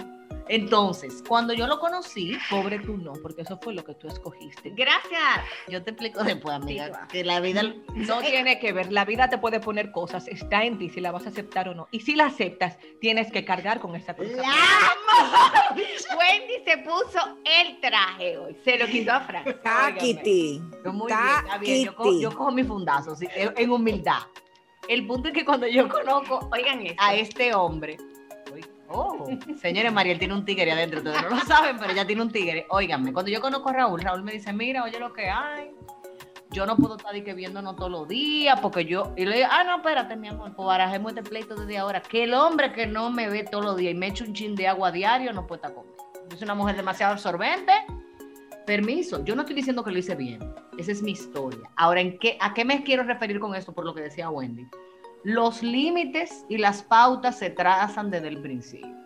Entonces, 0.50 1.24
cuando 1.28 1.54
yo 1.54 1.68
lo 1.68 1.80
conocí, 1.80 2.38
Pobre 2.50 2.80
tú 2.80 2.98
no, 2.98 3.14
porque 3.22 3.44
eso 3.44 3.60
fue 3.62 3.74
lo 3.74 3.84
que 3.84 3.94
tú 3.94 4.08
escogiste. 4.08 4.72
Gracias. 4.72 5.46
yo 5.68 5.84
te 5.84 5.92
explico 5.92 6.24
después, 6.24 6.56
amiga, 6.56 7.08
que 7.08 7.24
la 7.24 7.40
vida 7.40 7.62
No 7.94 8.20
tiene 8.22 8.60
que 8.60 8.74
ver, 8.74 8.92
la 8.92 9.06
vida 9.06 9.30
te 9.30 9.38
puede 9.38 9.60
poner 9.60 9.92
cosas, 9.92 10.28
está 10.28 10.64
en 10.64 10.80
ti 10.80 10.90
si 10.90 11.02
la 11.02 11.12
vas 11.12 11.26
a 11.28 11.30
aceptar 11.30 11.70
o 11.70 11.76
no. 11.76 11.88
Y 11.92 12.00
si 12.00 12.16
la 12.16 12.26
aceptas, 12.26 12.78
tienes 13.00 13.32
que 13.32 13.46
cargar 13.46 13.80
con 13.80 13.96
esa 13.96 14.16
cruz. 14.16 14.32
Wendy 15.70 16.64
se 16.66 16.78
puso 16.80 17.38
el 17.46 17.80
traje 17.80 18.38
hoy. 18.38 18.58
Se 18.64 18.78
lo 18.78 18.88
quitó 18.88 19.14
a 19.14 19.22
Fran. 19.22 19.44
Taquiti. 19.64 20.62
Yo 20.84 20.94
muy 20.94 21.08
bien, 21.08 21.20
está 21.46 21.58
bien, 21.60 21.86
yo, 21.86 21.96
cojo, 21.96 22.20
yo 22.20 22.32
cojo 22.34 22.52
mi 22.52 22.64
fundazo, 22.64 23.16
sí, 23.16 23.28
en 23.36 23.70
humildad. 23.70 24.20
El 24.88 25.06
punto 25.06 25.28
es 25.28 25.34
que 25.36 25.46
cuando 25.46 25.68
yo 25.68 25.88
conozco 25.88 26.50
Oigan 26.52 26.84
eso. 26.86 26.96
a 26.98 27.14
este 27.14 27.54
hombre, 27.54 27.98
oh, 28.90 29.26
señores, 29.62 29.92
Mariel 29.92 30.20
tiene 30.20 30.34
un 30.34 30.46
tigre 30.46 30.72
adentro, 30.72 31.00
ustedes 31.00 31.22
no 31.22 31.30
lo 31.30 31.40
saben, 31.42 31.78
pero 31.80 31.92
ella 31.92 32.06
tiene 32.06 32.22
un 32.22 32.32
tigre. 32.32 32.66
Óiganme, 32.70 33.14
cuando 33.14 33.32
yo 33.32 33.42
conozco 33.42 33.70
a 33.70 33.74
Raúl, 33.74 34.02
Raúl 34.02 34.24
me 34.24 34.34
dice, 34.34 34.54
mira, 34.54 34.84
oye 34.84 35.00
lo 35.00 35.14
que 35.14 35.30
hay. 35.30 35.72
Yo 36.52 36.66
no 36.66 36.76
puedo 36.76 36.98
estar 36.98 37.14
que 37.24 37.34
viéndonos 37.36 37.76
todos 37.76 37.92
los 37.92 38.08
días, 38.08 38.60
porque 38.60 38.84
yo, 38.84 39.14
y 39.16 39.24
le 39.24 39.36
digo, 39.36 39.48
ah, 39.52 39.64
no, 39.64 39.78
espérate, 39.78 40.16
mi 40.16 40.30
amor, 40.30 40.56
pues 40.56 40.66
barajemos 40.66 41.12
este 41.12 41.22
pleito 41.22 41.56
desde 41.56 41.78
ahora. 41.78 42.02
Que 42.02 42.24
el 42.24 42.34
hombre 42.34 42.74
que 42.74 42.88
no 42.88 43.12
me 43.12 43.30
ve 43.30 43.44
todos 43.44 43.64
los 43.64 43.78
días 43.78 43.94
y 43.94 43.98
me 43.98 44.08
echa 44.08 44.24
un 44.24 44.34
chin 44.34 44.56
de 44.56 44.68
agua 44.68 44.92
diario 44.92 45.32
no 45.32 45.46
puede 45.46 45.58
estar 45.60 45.76
conmigo. 45.76 45.96
Yo 46.30 46.38
soy 46.38 46.46
una 46.46 46.56
mujer 46.56 46.76
demasiado 46.76 47.14
absorbente. 47.14 47.72
Permiso, 48.66 49.24
yo 49.24 49.36
no 49.36 49.42
estoy 49.42 49.56
diciendo 49.56 49.84
que 49.84 49.92
lo 49.92 50.00
hice 50.00 50.16
bien. 50.16 50.40
Esa 50.80 50.92
es 50.92 51.04
mi 51.04 51.12
historia. 51.12 51.70
Ahora, 51.76 52.02
¿en 52.02 52.18
qué, 52.18 52.38
¿a 52.40 52.54
qué 52.54 52.66
me 52.66 52.84
quiero 52.84 53.04
referir 53.04 53.40
con 53.40 53.54
esto? 53.54 53.72
Por 53.72 53.86
lo 53.86 53.94
que 53.94 54.02
decía 54.02 54.30
Wendy. 54.30 54.66
Los 55.24 55.62
límites 55.62 56.46
y 56.50 56.58
las 56.58 56.84
pautas 56.84 57.38
se 57.38 57.50
trazan 57.50 58.10
desde 58.10 58.30
el 58.30 58.42
principio. 58.42 59.00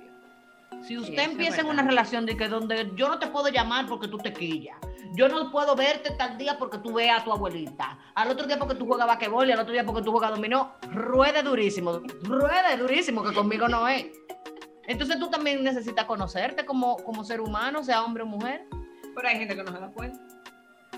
Si 0.84 0.98
usted 0.98 1.20
empieza 1.20 1.62
en 1.62 1.68
una 1.68 1.82
relación 1.82 2.26
de 2.26 2.36
que 2.36 2.50
donde 2.50 2.92
yo 2.96 3.08
no 3.08 3.18
te 3.18 3.28
puedo 3.28 3.48
llamar 3.48 3.88
porque 3.88 4.10
tú 4.10 4.18
te 4.18 4.34
quillas, 4.34 4.78
yo 5.14 5.30
no 5.30 5.50
puedo 5.50 5.76
verte 5.76 6.12
tal 6.18 6.38
día 6.38 6.58
porque 6.58 6.78
tú 6.80 6.94
veas 6.94 7.22
a 7.22 7.24
tu 7.24 7.32
abuelita, 7.32 7.98
al 8.14 8.30
otro 8.32 8.46
día 8.46 8.60
porque 8.60 8.76
tú 8.76 8.86
juegas 8.86 9.08
basquetbol 9.08 9.48
y 9.48 9.54
al 9.54 9.60
otro 9.60 9.72
día 9.72 9.86
porque 9.86 10.02
tú 10.02 10.12
juegas 10.12 10.32
dominó, 10.32 10.74
ruede 10.92 11.42
durísimo, 11.42 12.02
ruede 12.24 12.78
durísimo 12.78 13.24
que 13.24 13.34
conmigo 13.34 13.68
no 13.70 13.88
es. 13.88 14.08
Entonces 14.86 15.18
tú 15.20 15.30
también 15.30 15.64
necesitas 15.64 16.06
conocerte 16.06 16.66
como, 16.66 16.98
como 16.98 17.24
ser 17.24 17.40
humano, 17.40 17.84
sea 17.84 18.04
hombre 18.04 18.24
o 18.24 18.26
mujer. 18.26 18.68
Pero 19.16 19.28
hay 19.28 19.38
gente 19.38 19.56
que 19.56 19.64
no 19.64 19.72
se 19.72 19.80
da 19.80 19.90
cuenta. 19.92 20.20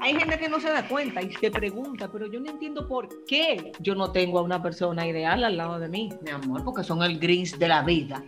Hay 0.02 0.14
gente 0.16 0.38
que 0.38 0.50
no 0.50 0.60
se 0.60 0.70
da 0.70 0.88
cuenta 0.88 1.22
y 1.22 1.32
se 1.34 1.50
pregunta, 1.50 2.10
pero 2.12 2.28
yo 2.28 2.40
no 2.40 2.50
entiendo 2.52 2.88
por 2.88 3.26
qué 3.26 3.72
yo 3.80 3.96
no 3.96 4.12
tengo 4.12 4.40
a 4.40 4.42
una 4.42 4.62
persona 4.62 5.08
ideal 5.08 5.44
al 5.44 5.58
lado 5.58 5.80
de 5.80 5.88
mí. 5.90 6.10
Mi 6.22 6.32
amor, 6.32 6.64
porque 6.64 6.84
son 6.84 7.02
el 7.04 7.18
gris 7.20 7.58
de 7.58 7.68
la 7.68 7.82
vida. 7.82 8.22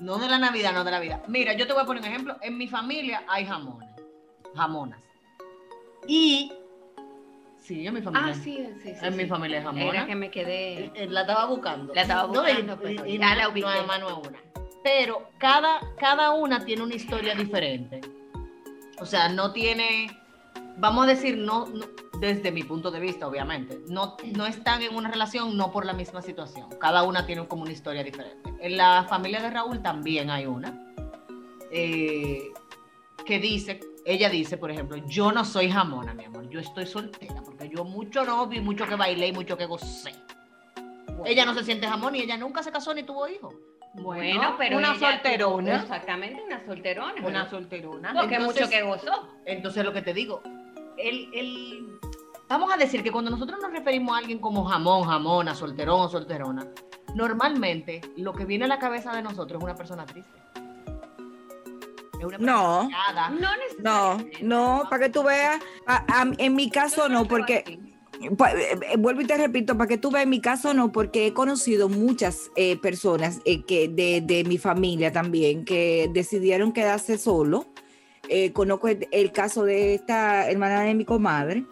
No 0.00 0.18
de 0.18 0.28
la 0.28 0.38
Navidad, 0.38 0.72
no 0.74 0.84
de 0.84 0.90
la 0.90 1.00
vida. 1.00 1.22
Mira, 1.28 1.54
yo 1.54 1.66
te 1.66 1.72
voy 1.72 1.82
a 1.82 1.86
poner 1.86 2.02
un 2.02 2.08
ejemplo. 2.08 2.36
En 2.42 2.58
mi 2.58 2.68
familia 2.68 3.22
hay 3.28 3.46
jamones, 3.46 3.88
jamonas. 4.54 5.00
Y, 6.06 6.52
sí, 7.58 7.86
en 7.86 7.94
mi 7.94 8.02
familia. 8.02 8.32
Ah, 8.32 8.34
sí, 8.34 8.68
sí, 8.82 8.90
sí. 8.94 9.06
En 9.06 9.16
mi 9.16 9.22
sí. 9.24 9.28
familia 9.28 9.58
es 9.58 9.64
jamona. 9.64 9.84
Era 9.88 10.06
que 10.06 10.14
me 10.14 10.30
quedé. 10.30 10.90
Eh, 10.94 11.06
La 11.08 11.22
estaba 11.22 11.46
buscando. 11.46 11.94
La 11.94 12.02
estaba 12.02 12.22
No, 12.32 12.42
y- 12.46 12.52
buscando, 12.52 12.76
pues, 12.80 12.96
y- 13.06 13.10
y 13.12 13.18
ya 13.18 13.30
no- 13.30 13.36
la 13.36 13.48
ubiqué. 13.48 13.66
No, 13.66 13.72
además 13.72 14.00
no 14.00 14.08
es 14.08 14.28
una. 14.28 14.38
Pero 14.84 15.28
cada, 15.38 15.80
cada 15.98 16.32
una 16.32 16.64
tiene 16.64 16.82
una 16.82 16.94
historia 16.94 17.34
diferente. 17.34 18.00
O 19.00 19.06
sea, 19.06 19.28
no 19.28 19.52
tiene, 19.52 20.06
vamos 20.76 21.04
a 21.04 21.08
decir, 21.08 21.36
no, 21.38 21.66
no- 21.66 21.86
desde 22.20 22.50
mi 22.50 22.62
punto 22.62 22.90
de 22.90 22.98
vista, 23.00 23.26
obviamente, 23.28 23.80
no, 23.88 24.16
no 24.34 24.46
están 24.46 24.80
en 24.82 24.94
una 24.94 25.10
relación 25.10 25.56
no 25.56 25.70
por 25.70 25.84
la 25.84 25.92
misma 25.92 26.22
situación. 26.22 26.68
Cada 26.80 27.02
una 27.02 27.26
tiene 27.26 27.46
como 27.46 27.62
una 27.62 27.72
historia 27.72 28.02
diferente. 28.02 28.54
En 28.60 28.76
la 28.76 29.04
familia 29.08 29.40
de 29.42 29.50
Raúl 29.50 29.82
también 29.82 30.30
hay 30.30 30.46
una 30.46 30.82
eh, 31.70 32.52
que 33.24 33.38
dice, 33.38 33.80
ella 34.04 34.28
dice, 34.30 34.56
por 34.56 34.70
ejemplo, 34.70 34.96
yo 35.06 35.32
no 35.32 35.44
soy 35.44 35.70
jamona, 35.70 36.14
mi 36.14 36.24
amor, 36.24 36.48
yo 36.48 36.60
estoy 36.60 36.86
soltera, 36.86 37.42
porque 37.44 37.68
yo 37.68 37.84
mucho 37.84 38.24
no 38.24 38.46
vi, 38.46 38.60
mucho 38.60 38.86
que 38.86 38.94
bailé 38.94 39.28
y 39.28 39.32
mucho 39.32 39.56
que 39.58 39.66
gocé. 39.66 40.12
Ella 41.24 41.44
no 41.44 41.54
se 41.54 41.64
siente 41.64 41.86
jamón 41.88 42.14
y 42.14 42.20
ella 42.20 42.36
nunca 42.36 42.62
se 42.62 42.70
casó 42.70 42.94
ni 42.94 43.02
tuvo 43.02 43.26
hijos. 43.28 43.54
Bueno, 43.94 44.54
pero 44.58 44.76
una 44.76 44.94
ella 44.94 45.10
solterona. 45.12 45.72
tuvo- 45.72 45.82
exactamente, 45.82 46.42
una 46.46 46.64
solterona. 46.66 47.26
Una 47.26 47.50
solterona. 47.50 48.12
Porque 48.12 48.34
Entonces- 48.36 48.62
mucho 48.62 48.70
que 48.70 48.82
gozó. 48.82 49.28
Entonces 49.44 49.84
lo 49.84 49.92
que 49.92 50.02
te 50.02 50.12
digo, 50.14 50.42
el, 50.98 51.28
el- 51.32 51.98
vamos 52.48 52.72
a 52.72 52.76
decir 52.76 53.02
que 53.02 53.10
cuando 53.12 53.30
nosotros 53.30 53.58
nos 53.60 53.70
referimos 53.72 54.14
a 54.14 54.18
alguien 54.18 54.38
como 54.38 54.64
jamón, 54.64 55.04
jamona, 55.04 55.54
solterón 55.54 56.00
o 56.02 56.08
solterona, 56.08 56.66
normalmente 57.14 58.00
lo 58.16 58.32
que 58.32 58.44
viene 58.44 58.64
a 58.64 58.68
la 58.68 58.78
cabeza 58.78 59.12
de 59.14 59.22
nosotros 59.22 59.58
es 59.58 59.64
una 59.64 59.74
persona 59.74 60.04
triste. 60.06 60.30
Es 62.18 62.24
una 62.24 62.38
persona 62.38 62.52
No. 62.52 62.88
callada. 62.90 63.30
No 63.82 64.18
No, 64.42 64.82
para 64.88 65.04
que 65.06 65.12
tú 65.12 65.22
veas. 65.22 65.60
a- 65.86 66.04
a- 66.22 66.32
en 66.38 66.54
mi 66.54 66.70
caso 66.70 67.08
no, 67.08 67.26
porque 67.26 67.78
Pa- 68.38 68.50
eh, 68.52 68.78
eh, 68.92 68.96
vuelvo 68.96 69.20
y 69.20 69.26
te 69.26 69.36
repito, 69.36 69.76
para 69.76 69.88
que 69.88 69.98
tú 69.98 70.10
veas, 70.10 70.24
en 70.24 70.30
mi 70.30 70.40
caso 70.40 70.72
no, 70.72 70.90
porque 70.90 71.26
he 71.26 71.34
conocido 71.34 71.90
muchas 71.90 72.50
eh, 72.56 72.78
personas 72.78 73.40
eh, 73.44 73.62
que 73.64 73.88
de, 73.88 74.22
de 74.22 74.42
mi 74.44 74.56
familia 74.56 75.12
también 75.12 75.66
que 75.66 76.08
decidieron 76.14 76.72
quedarse 76.72 77.18
solo. 77.18 77.66
Eh, 78.28 78.52
conozco 78.52 78.88
el, 78.88 79.06
el 79.12 79.32
caso 79.32 79.64
de 79.64 79.94
esta 79.94 80.50
hermana 80.50 80.82
de 80.82 80.94
mi 80.94 81.04
comadre 81.04 81.64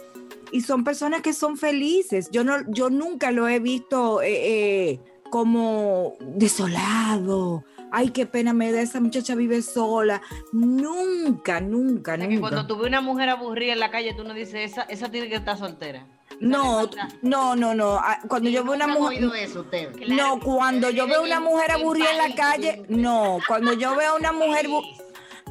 y 0.55 0.61
son 0.61 0.85
personas 0.85 1.21
que 1.21 1.33
son 1.33 1.57
felices. 1.57 2.29
Yo 2.31 2.45
no, 2.45 2.59
yo 2.69 2.89
nunca 2.89 3.33
lo 3.33 3.49
he 3.49 3.59
visto 3.59 4.23
eh, 4.23 4.91
eh, 4.93 5.01
como 5.29 6.15
desolado. 6.21 7.65
Ay, 7.91 8.11
qué 8.11 8.25
pena 8.27 8.53
me 8.53 8.71
da 8.71 8.81
esa 8.81 9.01
muchacha 9.01 9.35
vive 9.35 9.63
sola. 9.63 10.23
Nunca, 10.53 11.61
nunca, 11.61 12.17
sea, 12.17 12.29
que 12.29 12.35
nunca. 12.35 12.41
cuando 12.49 12.67
tú 12.69 12.77
ves 12.77 12.87
una 12.87 13.01
mujer 13.01 13.31
aburrida 13.31 13.73
en 13.73 13.81
la 13.81 13.91
calle, 13.91 14.15
tú 14.15 14.23
no 14.23 14.33
dices, 14.33 14.73
esa, 14.73 14.83
esa 14.83 15.11
tiene 15.11 15.29
que 15.29 15.35
estar 15.35 15.59
soltera. 15.59 16.07
No, 16.41 16.89
no, 17.23 17.57
no, 17.57 17.75
no. 17.75 17.95
Ah, 17.97 18.21
Cuando 18.29 18.49
yo 18.49 18.65
veo 18.65 18.75
una 18.75 18.87
Nunca 18.87 19.01
mujer, 19.01 19.25
eso. 19.39 19.65
Claro 19.69 19.91
no, 20.09 20.41
cuando 20.41 20.91
yo 20.91 21.07
veo 21.07 21.23
una 21.23 21.41
mujer 21.41 21.71
aburrida 21.73 22.11
en 22.13 22.19
la 22.19 22.35
calle, 22.35 22.83
no. 22.89 23.39
Cuando 23.47 23.73
yo 23.73 23.97
veo 23.97 24.17
una 24.17 24.33
mujer, 24.33 24.67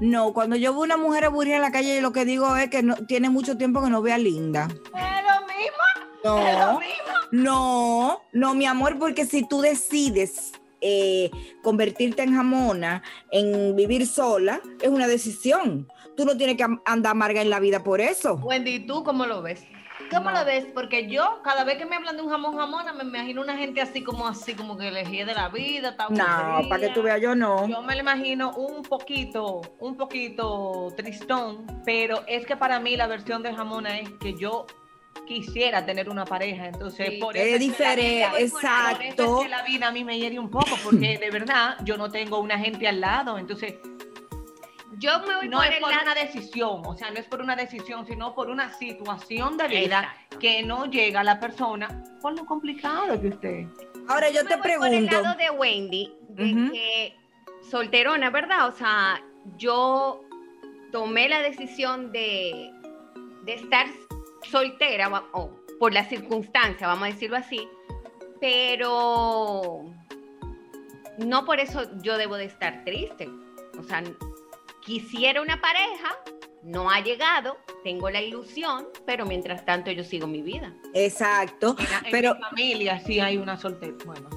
no, 0.02 0.34
cuando 0.34 0.56
yo 0.56 0.74
veo 0.74 0.82
una 0.82 0.98
mujer 0.98 1.26
aburrida 1.26 1.56
en 1.58 1.62
la 1.62 1.72
calle, 1.72 2.02
lo 2.02 2.12
que 2.12 2.26
digo 2.26 2.56
es 2.56 2.70
que 2.70 2.84
no 2.84 2.96
tiene 2.96 3.30
mucho 3.30 3.58
tiempo 3.58 3.82
que 3.84 3.90
no 3.90 4.02
vea 4.02 4.18
linda. 4.18 4.68
Es 4.70 4.82
lo 5.24 5.48
mismo, 5.48 5.84
es 6.24 6.58
lo 6.58 6.74
No, 6.74 6.80
mismo. 6.80 6.94
no, 7.32 8.22
no, 8.34 8.54
mi 8.56 8.66
amor, 8.66 8.98
porque 9.00 9.26
si 9.26 9.48
tú 9.48 9.62
decides 9.62 10.52
eh, 10.82 11.32
convertirte 11.62 12.24
en 12.24 12.36
jamona, 12.36 13.04
en 13.32 13.76
vivir 13.76 14.06
sola, 14.08 14.62
es 14.82 14.90
una 14.90 15.08
decisión. 15.08 15.88
Tú 16.18 16.26
no 16.26 16.36
tienes 16.38 16.58
que 16.58 16.66
andar 16.86 17.12
amarga 17.12 17.42
en 17.42 17.50
la 17.50 17.60
vida 17.60 17.84
por 17.84 18.02
eso. 18.02 18.36
Wendy, 18.36 18.86
¿tú 18.86 19.04
cómo 19.04 19.26
lo 19.26 19.42
ves? 19.42 19.66
Cómo 20.14 20.32
No. 20.32 20.40
lo 20.40 20.46
ves? 20.46 20.66
Porque 20.74 21.08
yo, 21.08 21.42
cada 21.44 21.64
vez 21.64 21.78
que 21.78 21.86
me 21.86 21.96
hablan 21.96 22.16
de 22.16 22.22
un 22.24 22.30
jamón 22.30 22.56
jamona, 22.58 22.94
me 22.94 23.04
imagino 23.04 23.42
una 23.42 23.56
gente 23.58 23.82
así 23.82 24.04
como 24.04 24.28
así, 24.28 24.54
como 24.54 24.78
que 24.78 24.88
elegí 24.90 25.24
de 25.24 25.34
la 25.34 25.50
vida, 25.50 25.96
No, 26.10 26.70
para 26.70 26.80
que 26.82 26.90
tú 26.90 27.02
veas, 27.04 27.20
yo 27.22 27.36
no. 27.36 27.68
Yo 27.68 27.82
me 27.82 27.96
lo 27.96 28.02
imagino 28.02 28.52
un 28.52 28.84
poquito, 28.84 29.62
un 29.80 29.96
poquito 29.98 30.94
tristón, 30.96 31.66
pero 31.86 32.24
es 32.28 32.46
que 32.46 32.56
para 32.56 32.80
mí 32.80 32.96
la 32.96 33.08
versión 33.08 33.44
de 33.44 33.54
jamona 33.54 34.00
es 34.00 34.10
que 34.20 34.34
yo 34.38 34.66
quisiera 35.26 35.86
tener 35.86 36.10
una 36.10 36.26
pareja, 36.26 36.68
entonces 36.68 37.08
Sí. 37.12 37.18
por 37.18 37.38
Es 37.38 37.44
eso 37.46 37.52
la 37.54 37.58
diferente, 37.60 38.16
vida- 38.16 38.30
por 38.32 38.40
eso 38.40 38.58
exacto. 38.58 39.38
es 39.40 39.44
que 39.44 39.50
la 39.50 39.62
vida 39.64 39.88
a 39.88 39.92
mí 39.92 40.04
me 40.04 40.20
hiere 40.20 40.38
un 40.40 40.50
poco, 40.50 40.76
porque 40.84 41.18
de 41.18 41.30
verdad 41.32 41.78
yo 41.86 41.98
no 41.98 42.10
tengo 42.12 42.40
una 42.40 42.58
gente 42.60 42.88
al 42.88 43.00
lado, 43.00 43.38
entonces 43.38 43.76
Yo 45.00 45.20
me 45.22 45.36
voy 45.36 45.50
no 45.50 45.58
por 45.58 45.66
es 45.66 45.80
por 45.80 45.92
una 45.92 46.16
decisión, 46.16 46.82
o 46.86 46.96
sea, 46.96 47.10
no 47.12 47.20
es 47.20 47.26
por 47.26 47.42
una 47.42 47.56
decisión, 47.56 48.06
sino 48.06 48.34
por 48.36 48.50
una 48.50 48.72
situación 48.74 49.58
de 49.58 49.68
vida 49.68 50.00
Exacto. 50.00 50.40
que 50.40 50.64
no 50.64 50.86
llega 50.86 51.22
a 51.22 51.24
la 51.24 51.40
persona 51.40 52.04
por 52.22 52.34
lo 52.34 52.46
complicado 52.46 53.20
que 53.20 53.28
usted. 53.30 53.66
Ahora 54.08 54.30
yo 54.30 54.46
te 54.46 54.56
voy 54.56 54.74
por 54.78 54.88
el 54.88 55.06
pregunto. 55.06 55.22
lado 55.22 55.38
de 55.38 55.50
Wendy, 55.50 56.14
de 56.30 56.72
que 56.72 57.18
solterona, 57.70 58.30
¿verdad? 58.30 58.68
O 58.68 58.72
sea, 58.74 59.22
yo 59.58 60.22
tomé 60.92 61.30
la 61.30 61.42
decisión 61.42 62.12
de, 62.12 62.72
de 63.44 63.54
estar 63.54 63.88
soltera, 64.50 65.10
o 65.32 65.50
por 65.80 65.94
la 65.94 66.04
circunstancia, 66.06 66.88
vamos 66.88 67.04
a 67.04 67.12
decirlo 67.12 67.38
así, 67.38 67.68
pero 68.40 69.86
no 71.18 71.46
por 71.46 71.60
eso 71.60 71.90
yo 72.02 72.18
debo 72.18 72.36
de 72.36 72.46
estar 72.46 72.84
triste. 72.84 73.30
O 73.80 73.84
sea, 73.84 74.04
quisiera 74.86 75.42
una 75.42 75.60
pareja, 75.62 76.18
no 76.64 76.90
ha 76.90 77.00
llegado, 77.02 77.58
tengo 77.84 78.10
la 78.10 78.22
ilusión, 78.22 78.88
pero 79.06 79.26
mientras 79.26 79.66
tanto 79.66 79.92
yo 79.92 80.04
sigo 80.04 80.28
mi 80.28 80.42
vida. 80.42 80.74
Exacto. 80.94 81.76
En, 81.80 82.06
en 82.06 82.12
Pero- 82.12 82.36
mi 82.36 82.42
familia 82.42 83.00
sí 83.00 83.20
hay 83.20 83.38
una 83.38 83.58
soltera, 83.58 83.94
bueno, 84.06 84.30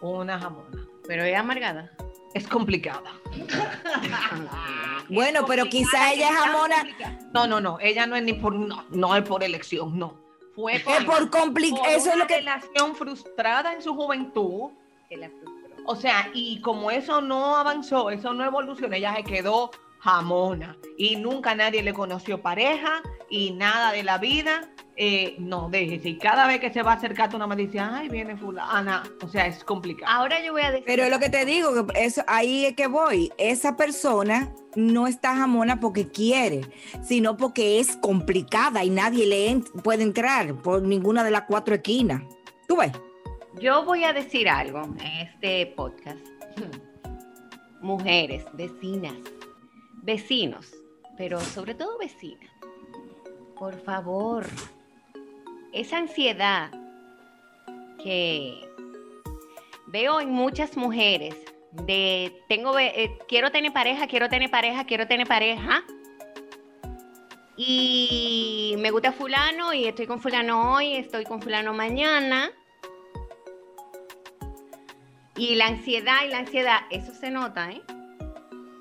una 0.00 0.38
jamona. 0.38 0.86
Pero 1.06 1.24
es 1.24 1.36
amargada. 1.36 1.92
Es 2.34 2.46
complicada. 2.46 3.10
Bueno, 5.10 5.46
pero 5.46 5.64
quizá 5.66 6.12
ella 6.12 6.28
es 6.28 6.36
jamona. 6.36 6.76
complicada. 6.76 7.18
No, 7.32 7.46
no, 7.46 7.60
no, 7.60 7.78
ella 7.80 8.06
no 8.06 8.14
es 8.16 8.22
ni 8.22 8.34
por 8.34 8.54
no, 8.54 8.84
no 8.90 9.16
es 9.16 9.22
por 9.22 9.42
elección, 9.42 9.98
no. 9.98 10.18
Fue 10.54 10.80
por, 10.80 10.92
Es 10.94 11.04
por 11.04 11.22
Eso 11.62 11.80
es 11.86 12.06
una 12.06 12.16
lo 12.16 12.26
que. 12.26 12.36
relación 12.36 12.94
frustrada 12.94 13.72
en 13.72 13.80
su 13.80 13.94
juventud. 13.94 14.70
que 15.08 15.16
la 15.16 15.30
frustró. 15.30 15.76
O 15.86 15.96
sea, 15.96 16.28
y 16.34 16.60
como 16.60 16.90
eso 16.90 17.22
no 17.22 17.56
avanzó, 17.56 18.10
eso 18.10 18.34
no 18.34 18.44
evolucionó, 18.44 18.94
ella 18.94 19.14
se 19.16 19.24
quedó 19.24 19.70
jamona. 20.00 20.76
Y 20.96 21.16
nunca 21.16 21.54
nadie 21.54 21.82
le 21.82 21.92
conoció 21.92 22.40
pareja 22.42 23.02
y 23.30 23.52
nada 23.52 23.92
de 23.92 24.02
la 24.02 24.18
vida. 24.18 24.70
Eh, 25.00 25.36
no, 25.38 25.68
déjese. 25.70 26.08
Y 26.08 26.18
cada 26.18 26.48
vez 26.48 26.58
que 26.58 26.72
se 26.72 26.82
va 26.82 26.92
a 26.92 26.94
acercar, 26.96 27.30
tú 27.30 27.38
nada 27.38 27.46
más 27.46 27.56
dices, 27.56 27.80
ay, 27.80 28.08
viene 28.08 28.36
fulana. 28.36 29.04
O 29.22 29.28
sea, 29.28 29.46
es 29.46 29.62
complicado. 29.62 30.12
Ahora 30.12 30.44
yo 30.44 30.52
voy 30.52 30.62
a 30.62 30.72
decir. 30.72 30.86
Pero 30.86 31.04
es 31.04 31.10
lo 31.10 31.20
que 31.20 31.30
te 31.30 31.44
digo, 31.44 31.86
que 31.86 32.04
eso, 32.04 32.24
ahí 32.26 32.66
es 32.66 32.74
que 32.74 32.88
voy. 32.88 33.30
Esa 33.38 33.76
persona 33.76 34.52
no 34.74 35.06
está 35.06 35.36
jamona 35.36 35.78
porque 35.78 36.08
quiere, 36.08 36.62
sino 37.02 37.36
porque 37.36 37.78
es 37.78 37.96
complicada 37.96 38.82
y 38.82 38.90
nadie 38.90 39.26
le 39.26 39.62
puede 39.84 40.02
entrar 40.02 40.56
por 40.62 40.82
ninguna 40.82 41.22
de 41.22 41.30
las 41.30 41.42
cuatro 41.42 41.76
esquinas. 41.76 42.22
¿Tú 42.66 42.78
ves? 42.78 42.90
Yo 43.60 43.84
voy 43.84 44.02
a 44.02 44.12
decir 44.12 44.48
algo 44.48 44.82
en 44.82 45.28
este 45.28 45.66
podcast. 45.76 46.18
Mujeres, 47.80 48.44
vecinas, 48.54 49.14
vecinos, 50.08 50.74
pero 51.18 51.38
sobre 51.38 51.74
todo 51.74 51.98
vecinas. 51.98 52.50
Por 53.58 53.78
favor, 53.82 54.46
esa 55.70 55.98
ansiedad 55.98 56.70
que 58.02 58.54
veo 59.88 60.20
en 60.22 60.30
muchas 60.30 60.78
mujeres 60.78 61.36
de 61.72 62.42
tengo 62.48 62.78
eh, 62.78 63.18
quiero 63.28 63.50
tener 63.50 63.70
pareja, 63.74 64.06
quiero 64.06 64.30
tener 64.30 64.50
pareja, 64.50 64.86
quiero 64.86 65.06
tener 65.06 65.26
pareja. 65.26 65.84
Y 67.58 68.76
me 68.78 68.90
gusta 68.90 69.12
fulano 69.12 69.74
y 69.74 69.84
estoy 69.84 70.06
con 70.06 70.20
fulano 70.22 70.72
hoy, 70.72 70.94
estoy 70.94 71.24
con 71.24 71.42
fulano 71.42 71.74
mañana. 71.74 72.50
Y 75.36 75.54
la 75.56 75.66
ansiedad 75.66 76.24
y 76.24 76.30
la 76.30 76.38
ansiedad, 76.38 76.78
eso 76.90 77.12
se 77.12 77.30
nota, 77.30 77.70
¿eh? 77.72 77.82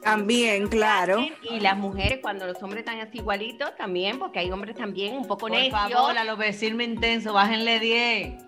También, 0.07 0.67
claro. 0.67 1.19
Y 1.43 1.59
las 1.59 1.75
mujeres, 1.77 2.19
cuando 2.21 2.45
los 2.47 2.61
hombres 2.63 2.79
están 2.85 2.99
así 2.99 3.17
igualitos, 3.17 3.75
también, 3.75 4.17
porque 4.19 4.39
hay 4.39 4.49
hombres 4.51 4.75
también 4.75 5.15
un 5.15 5.23
poco 5.23 5.41
Por 5.41 5.51
necios. 5.51 5.73
favor, 5.73 6.17
a 6.17 6.23
los 6.23 6.37
vecinos 6.37 6.81
intensos, 6.81 7.33
bájenle 7.33 7.79
10. 7.79 8.43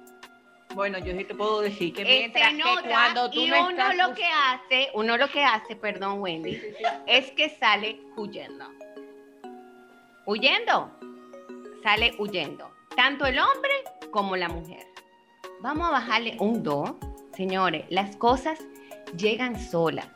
Bueno, 0.74 1.00
yo 1.00 1.14
sí 1.18 1.24
te 1.26 1.36
puedo 1.36 1.62
decir 1.62 1.94
que 1.94 2.04
Eh, 2.04 2.20
mientras 2.20 2.52
se 2.52 2.58
que 2.58 2.64
nota 2.64 2.88
cuando 2.90 3.30
tú 3.32 3.40
y 3.42 3.50
me 3.50 3.60
uno 3.60 3.70
estás 3.72 3.96
lo 3.98 4.14
que 4.14 4.24
hace, 4.26 4.90
uno 4.94 5.18
lo 5.18 5.28
que 5.30 5.44
hace, 5.44 5.76
perdón 5.76 6.22
Wendy, 6.22 6.62
es 7.08 7.32
que 7.32 7.50
sale 7.60 8.00
huyendo. 8.16 8.66
Huyendo. 10.26 10.92
Sale 11.84 12.14
huyendo. 12.20 12.72
Tanto 12.96 13.26
el 13.26 13.40
hombre 13.40 13.72
como 14.12 14.36
la 14.38 14.48
mujer. 14.48 14.86
Vamos 15.62 15.88
a 15.90 15.92
bajarle 15.92 16.38
un 16.40 16.62
2. 16.64 16.92
Señores, 17.36 17.86
las 17.90 18.16
cosas 18.16 18.60
llegan 19.18 19.60
solas, 19.60 20.08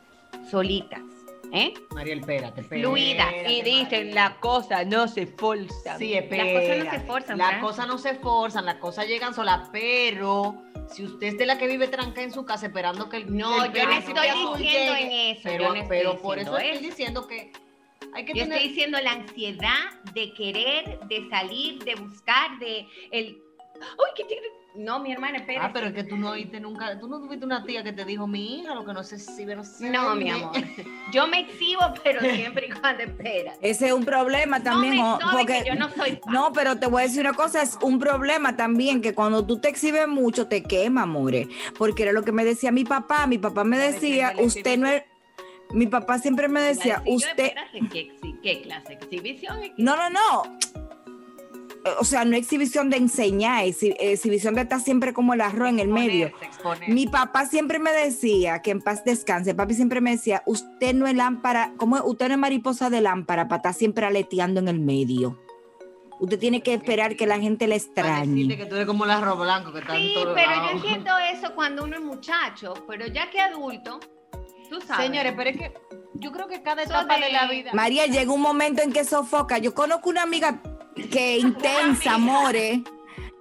solitas. 0.50 1.02
¿Eh? 1.54 1.74
Mariel, 1.94 2.20
espérate, 2.20 2.62
espérate. 2.62 2.88
Fluida. 2.88 3.32
y 3.48 3.62
dicen 3.62 4.14
las 4.14 4.34
cosas 4.36 4.86
no 4.88 5.08
se 5.08 5.28
forzan. 5.28 5.98
Sí, 6.00 6.14
Las 6.14 6.24
espérate. 6.24 6.54
cosas 6.54 6.78
no 6.86 6.92
se 6.92 7.00
forzan, 7.06 7.38
Las 7.38 7.62
cosas 7.62 7.88
no 7.88 7.98
se 7.98 8.16
forzan, 8.16 8.66
las 8.66 8.76
cosas 8.76 9.08
llegan 9.08 9.34
solas, 9.34 9.70
pero 9.72 10.56
si 10.92 11.04
usted 11.06 11.28
es 11.28 11.38
de 11.38 11.46
la 11.46 11.58
que 11.58 11.68
vive 11.68 11.88
tranca 11.88 12.22
en 12.22 12.32
su 12.34 12.44
casa 12.46 12.66
esperando 12.66 13.08
que 13.10 13.18
el 13.18 13.36
No, 13.38 13.64
el 13.64 13.72
yo 13.74 13.86
no 13.86 13.92
estoy 13.92 14.14
diciendo 14.14 14.58
llegue, 14.58 15.02
en 15.02 15.36
eso, 15.38 15.42
Pero, 15.46 15.64
yo 15.64 15.70
no 15.70 15.76
estoy 15.76 15.98
pero 15.98 16.22
por 16.22 16.40
eso 16.40 16.58
estoy 16.58 16.86
diciendo 16.90 17.28
que 17.28 17.52
hay 18.14 18.26
que 18.26 18.34
Yo 18.34 18.44
tener... 18.44 18.58
estoy 18.58 18.70
diciendo 18.70 19.00
la 19.02 19.12
ansiedad 19.14 20.02
de 20.14 20.34
querer, 20.34 21.00
de 21.08 21.30
salir, 21.30 21.84
de 21.84 21.96
buscar, 21.96 22.60
de 22.60 22.88
el. 23.12 23.38
¡Uy, 23.76 24.10
qué 24.16 24.24
tigre! 24.26 24.48
No, 24.76 25.00
mi 25.00 25.12
hermana, 25.12 25.38
espera. 25.38 25.66
Ah, 25.66 25.72
pero 25.72 25.88
es 25.88 25.94
que 25.94 26.04
tú 26.04 26.18
no 26.18 26.32
oíste 26.32 26.60
nunca, 26.60 27.00
tú 27.00 27.08
no 27.08 27.20
tuviste 27.20 27.46
una 27.46 27.64
tía 27.64 27.84
que 27.84 27.94
te 27.94 28.06
dijo, 28.06 28.26
mi 28.26 28.60
hija, 28.60 28.74
lo 28.74 28.84
que 28.84 28.94
no 28.94 29.04
sé 29.04 29.20
si 29.20 29.46
no 29.46 29.64
sé 29.64 29.92
No, 29.92 30.10
dónde". 30.10 30.26
mi 30.26 30.32
amor. 30.32 30.52
Yo 31.12 31.28
me 31.28 31.42
exhibo, 31.42 31.82
pero 32.04 32.22
siempre 32.34 32.68
y 32.68 32.72
cuando 32.72 33.04
espera. 33.04 33.54
Ese 33.62 33.88
es 33.88 33.94
un 33.94 34.04
problema 34.04 34.64
también. 34.64 34.98
no 34.98 35.18
me 35.18 35.32
porque, 35.32 35.62
que 35.62 35.70
yo 35.70 35.76
no 35.76 35.90
soy 35.90 36.20
fan. 36.24 36.34
No, 36.34 36.52
pero 36.54 36.80
te 36.80 36.88
voy 36.88 37.04
a 37.04 37.06
decir 37.06 37.22
una 37.22 37.34
cosa, 37.34 37.62
es 37.62 37.78
un 37.82 38.00
problema 38.00 38.56
también 38.56 39.02
que 39.02 39.14
cuando 39.14 39.46
tú 39.46 39.60
te 39.60 39.70
exhibes 39.70 40.08
mucho 40.08 40.48
te 40.48 40.64
quema, 40.64 41.04
amore. 41.04 41.48
Porque 41.78 42.04
era 42.04 42.12
lo 42.12 42.24
que 42.24 42.32
me 42.32 42.44
decía 42.44 42.72
mi 42.72 42.84
papá. 42.84 43.28
Mi 43.28 43.38
papá 43.38 43.64
me 43.64 43.78
decía, 43.78 44.34
usted 44.40 44.78
no 44.78 44.88
es... 44.88 45.04
Mi 45.72 45.88
papá 45.88 46.20
siempre 46.20 46.48
me 46.48 46.62
decía, 46.62 47.02
usted... 47.08 47.54
¿qué, 47.92 48.62
clase 48.62 48.90
de 48.90 48.94
exhibición? 48.94 49.60
No, 49.78 49.96
no, 49.96 50.10
no. 50.10 50.60
O 52.00 52.06
sea, 52.06 52.24
no 52.24 52.36
exhibición 52.38 52.90
de 52.90 52.98
enseñar, 52.98 53.66
exhi- 53.66 53.96
exhibición 54.00 54.56
de 54.56 54.62
estar 54.62 54.80
siempre 54.80 55.14
como 55.14 55.34
el 55.34 55.42
arroz 55.42 55.68
en 55.70 55.80
el 55.80 55.90
medio. 55.90 56.28
Exponer. 56.42 56.90
Mi 56.90 57.08
papá 57.08 57.46
siempre 57.46 57.78
me 57.80 57.92
decía, 57.92 58.62
que 58.62 58.72
en 58.72 58.82
paz 58.82 59.04
descanse, 59.04 59.54
papi 59.54 59.74
siempre 59.74 60.00
me 60.00 60.12
decía, 60.12 60.44
usted 60.46 60.94
no 60.94 61.08
es 61.08 61.16
lámpara, 61.16 61.74
como 61.78 61.98
usted 62.06 62.28
no 62.30 62.36
es 62.36 62.40
mariposa 62.40 62.90
de 62.90 63.02
lámpara 63.02 63.48
para 63.50 63.58
estar 63.58 63.74
siempre 63.74 64.06
aleteando 64.06 64.62
en 64.62 64.70
el 64.70 64.80
medio. 64.80 65.40
Usted 66.20 66.40
tiene 66.40 66.62
que 66.62 66.74
esperar 66.74 67.18
que 67.18 67.28
la 67.28 67.38
gente 67.40 67.68
le 67.68 67.76
extrañe. 67.76 68.48
que 68.56 68.66
tú 68.66 68.76
eres 68.76 68.88
como 68.88 69.04
el 69.04 69.12
arroz 69.12 69.38
blanco 69.40 69.74
que 69.74 69.80
está 69.80 69.98
en 69.98 70.02
Sí, 70.04 70.14
todos 70.14 70.36
pero 70.36 70.50
yo 70.52 70.56
lados. 70.56 70.72
entiendo 70.76 71.12
eso 71.18 71.54
cuando 71.54 71.84
uno 71.84 71.98
es 71.98 72.02
muchacho, 72.04 72.74
pero 72.88 73.08
ya 73.08 73.30
que 73.30 73.42
adulto, 73.42 74.00
tú 74.70 74.80
sabes. 74.80 75.06
Señores, 75.08 75.34
pero 75.36 75.50
es 75.50 75.58
que 75.58 75.74
yo 76.14 76.32
creo 76.32 76.48
que 76.48 76.62
cada 76.64 76.84
etapa 76.84 77.16
de, 77.18 77.26
de- 77.26 77.32
la 77.34 77.48
vida... 77.50 77.72
María, 77.74 78.06
llega 78.06 78.32
un 78.32 78.40
momento 78.42 78.82
en 78.82 78.94
que 78.94 79.04
sofoca. 79.04 79.58
Yo 79.58 79.74
conozco 79.74 80.10
una 80.10 80.22
amiga 80.22 80.62
que 81.12 81.38
intensa, 81.40 82.14
amore, 82.16 82.84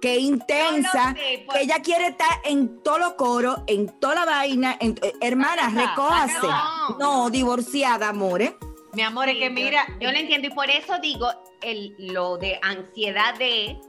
que 0.01 0.17
intensa, 0.17 1.13
sé, 1.15 1.43
pues. 1.45 1.57
que 1.57 1.63
ella 1.63 1.79
quiere 1.81 2.07
estar 2.07 2.29
en 2.45 2.81
todos 2.83 2.99
los 2.99 3.13
coros, 3.13 3.59
en 3.67 3.87
toda 3.99 4.15
la 4.15 4.25
vaina. 4.25 4.75
en- 4.79 4.97
eh, 5.01 5.13
hermana, 5.21 5.69
recójase. 5.69 6.47
No, 6.99 7.29
divorciada, 7.29 8.09
amore. 8.09 8.55
Mi 8.93 9.01
amor, 9.01 9.27
es 9.29 9.35
Sí, 9.35 9.39
que 9.39 9.47
yo- 9.47 9.53
mira... 9.53 9.87
Yo, 9.99 10.11
lo 10.11 10.17
entiendo 10.17 10.47
y 10.47 10.51
por 10.51 10.69
eso 10.69 10.97
digo 11.01 11.27
el, 11.61 11.95
lo 11.97 12.37
de 12.37 12.59
ansiedad 12.61 13.33
de, 13.39 13.79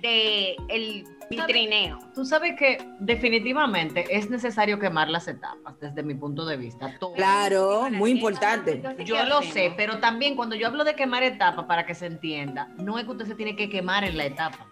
de 0.00 0.56
el 0.68 1.04
vitrineo. 1.30 1.98
Tú 2.14 2.24
sabes 2.24 2.54
que 2.58 2.78
definitivamente 3.00 4.06
es 4.10 4.30
necesario 4.30 4.78
quemar 4.78 5.08
las 5.08 5.28
etapas 5.28 5.78
desde 5.80 6.02
mi 6.02 6.14
punto 6.14 6.44
de 6.46 6.56
vista. 6.56 6.96
Todo. 6.98 7.12
Claro, 7.14 7.88
muy 7.90 8.10
importante. 8.10 8.82
Yo 9.04 9.16
¿qué 9.16 9.24
lo 9.24 9.42
sé, 9.42 9.72
pero 9.76 9.98
también 9.98 10.36
cuando 10.36 10.56
yo 10.56 10.66
hablo 10.66 10.84
de 10.84 10.94
quemar 10.94 11.22
etapas, 11.22 11.66
para 11.66 11.84
que 11.86 11.94
se 11.94 12.06
entienda, 12.06 12.68
no 12.78 12.98
es 12.98 13.04
que 13.04 13.10
usted 13.10 13.26
se 13.26 13.34
tiene 13.34 13.56
que 13.56 13.68
quemar 13.68 14.04
en 14.04 14.16
la 14.16 14.26
etapa. 14.26 14.66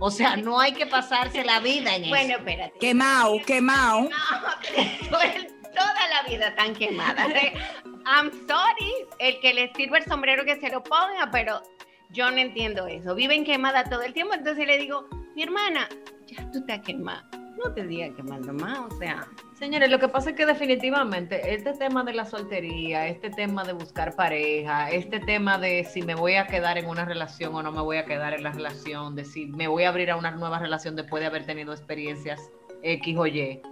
O 0.00 0.10
sea, 0.10 0.36
no 0.36 0.58
hay 0.60 0.72
que 0.72 0.86
pasarse 0.86 1.44
la 1.44 1.60
vida 1.60 1.94
en 1.96 2.08
Bueno, 2.08 2.30
eso. 2.30 2.38
espérate. 2.38 2.78
Quemao, 2.78 3.40
quemao. 3.46 4.08
Toda 5.10 6.08
la 6.10 6.28
vida 6.28 6.54
tan 6.54 6.74
quemada. 6.74 7.26
I'm 8.04 8.30
sorry, 8.46 8.92
el 9.20 9.40
que 9.40 9.54
le 9.54 9.72
sirve 9.74 9.98
el 9.98 10.04
sombrero 10.04 10.44
que 10.44 10.58
se 10.60 10.70
lo 10.70 10.82
ponga, 10.82 11.30
pero 11.30 11.62
Yo 12.10 12.30
no 12.30 12.36
entiendo 12.38 12.86
eso. 12.88 13.14
Viven 13.14 13.42
quemada 13.44 13.84
todo 13.84 14.02
el 14.02 14.12
tiempo. 14.12 14.34
Entonces 14.34 14.66
le 14.66 14.76
digo, 14.76 15.06
mi 15.34 15.42
hermana, 15.42 15.88
ya 16.26 16.50
tú 16.50 16.58
estás 16.58 16.80
quemada. 16.80 17.28
No 17.62 17.72
te 17.72 17.86
digas 17.86 18.10
quemando 18.16 18.52
más. 18.52 18.78
O 18.78 18.90
sea, 18.98 19.26
Señores, 19.62 19.92
lo 19.92 20.00
que 20.00 20.08
pasa 20.08 20.30
es 20.30 20.36
que 20.36 20.44
definitivamente 20.44 21.54
este 21.54 21.72
tema 21.74 22.02
de 22.02 22.12
la 22.14 22.24
soltería, 22.24 23.06
este 23.06 23.30
tema 23.30 23.62
de 23.62 23.72
buscar 23.72 24.16
pareja, 24.16 24.90
este 24.90 25.20
tema 25.20 25.56
de 25.56 25.84
si 25.84 26.02
me 26.02 26.16
voy 26.16 26.34
a 26.34 26.48
quedar 26.48 26.78
en 26.78 26.88
una 26.88 27.04
relación 27.04 27.54
o 27.54 27.62
no 27.62 27.70
me 27.70 27.80
voy 27.80 27.98
a 27.98 28.04
quedar 28.04 28.34
en 28.34 28.42
la 28.42 28.50
relación, 28.50 29.14
de 29.14 29.24
si 29.24 29.46
me 29.46 29.68
voy 29.68 29.84
a 29.84 29.90
abrir 29.90 30.10
a 30.10 30.16
una 30.16 30.32
nueva 30.32 30.58
relación 30.58 30.96
después 30.96 31.20
de 31.20 31.28
haber 31.28 31.46
tenido 31.46 31.72
experiencias 31.72 32.40
X 32.82 33.16
o 33.16 33.24
Y, 33.24 33.62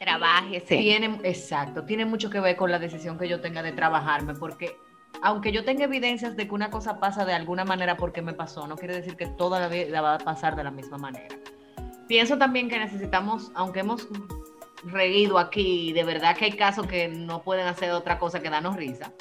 trabájese. 0.00 0.78
tiene, 0.78 1.20
exacto, 1.24 1.84
tiene 1.84 2.06
mucho 2.06 2.30
que 2.30 2.40
ver 2.40 2.56
con 2.56 2.70
la 2.70 2.78
decisión 2.78 3.18
que 3.18 3.28
yo 3.28 3.42
tenga 3.42 3.62
de 3.62 3.72
trabajarme, 3.72 4.32
porque 4.32 4.74
aunque 5.20 5.52
yo 5.52 5.64
tenga 5.64 5.84
evidencias 5.84 6.36
de 6.36 6.48
que 6.48 6.54
una 6.54 6.70
cosa 6.70 6.98
pasa 6.98 7.24
de 7.24 7.34
alguna 7.34 7.64
manera 7.64 7.96
porque 7.96 8.22
me 8.22 8.32
pasó, 8.32 8.66
no 8.66 8.76
quiere 8.76 8.94
decir 8.94 9.16
que 9.16 9.26
toda 9.26 9.60
la 9.60 9.68
vida 9.68 10.00
va 10.00 10.14
a 10.14 10.18
pasar 10.18 10.56
de 10.56 10.64
la 10.64 10.70
misma 10.70 10.98
manera. 10.98 11.36
Pienso 12.08 12.38
también 12.38 12.68
que 12.68 12.78
necesitamos, 12.78 13.50
aunque 13.54 13.80
hemos 13.80 14.08
reído 14.84 15.38
aquí, 15.38 15.92
de 15.92 16.04
verdad 16.04 16.36
que 16.36 16.46
hay 16.46 16.52
casos 16.52 16.86
que 16.86 17.08
no 17.08 17.42
pueden 17.42 17.66
hacer 17.66 17.92
otra 17.92 18.18
cosa 18.18 18.40
que 18.40 18.50
darnos 18.50 18.76
risa. 18.76 19.12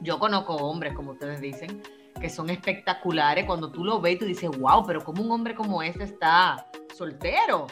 Yo 0.00 0.18
conozco 0.18 0.54
hombres, 0.54 0.94
como 0.94 1.12
ustedes 1.12 1.40
dicen, 1.40 1.82
que 2.20 2.30
son 2.30 2.48
espectaculares. 2.50 3.44
Cuando 3.44 3.70
tú 3.70 3.84
lo 3.84 4.00
ves, 4.00 4.18
tú 4.18 4.24
dices, 4.24 4.50
wow, 4.58 4.84
pero 4.86 5.04
como 5.04 5.22
un 5.22 5.30
hombre 5.30 5.54
como 5.54 5.82
este 5.82 6.04
está 6.04 6.66
soltero. 6.94 7.66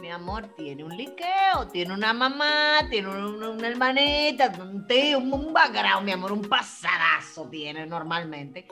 Mi 0.00 0.10
amor, 0.10 0.48
tiene 0.56 0.82
un 0.82 0.96
liqueo, 0.96 1.68
tiene 1.70 1.92
una 1.92 2.12
mamá, 2.12 2.78
tiene 2.88 3.08
un- 3.08 3.42
una, 3.42 3.68
hermanita, 3.68 4.50
un 4.60 4.86
tío, 4.86 5.18
un, 5.18 5.32
un 5.32 5.52
background, 5.52 6.04
mi 6.06 6.12
amor, 6.12 6.32
un 6.32 6.42
pasadazo 6.42 7.48
tiene 7.50 7.86
normalmente. 7.86 8.66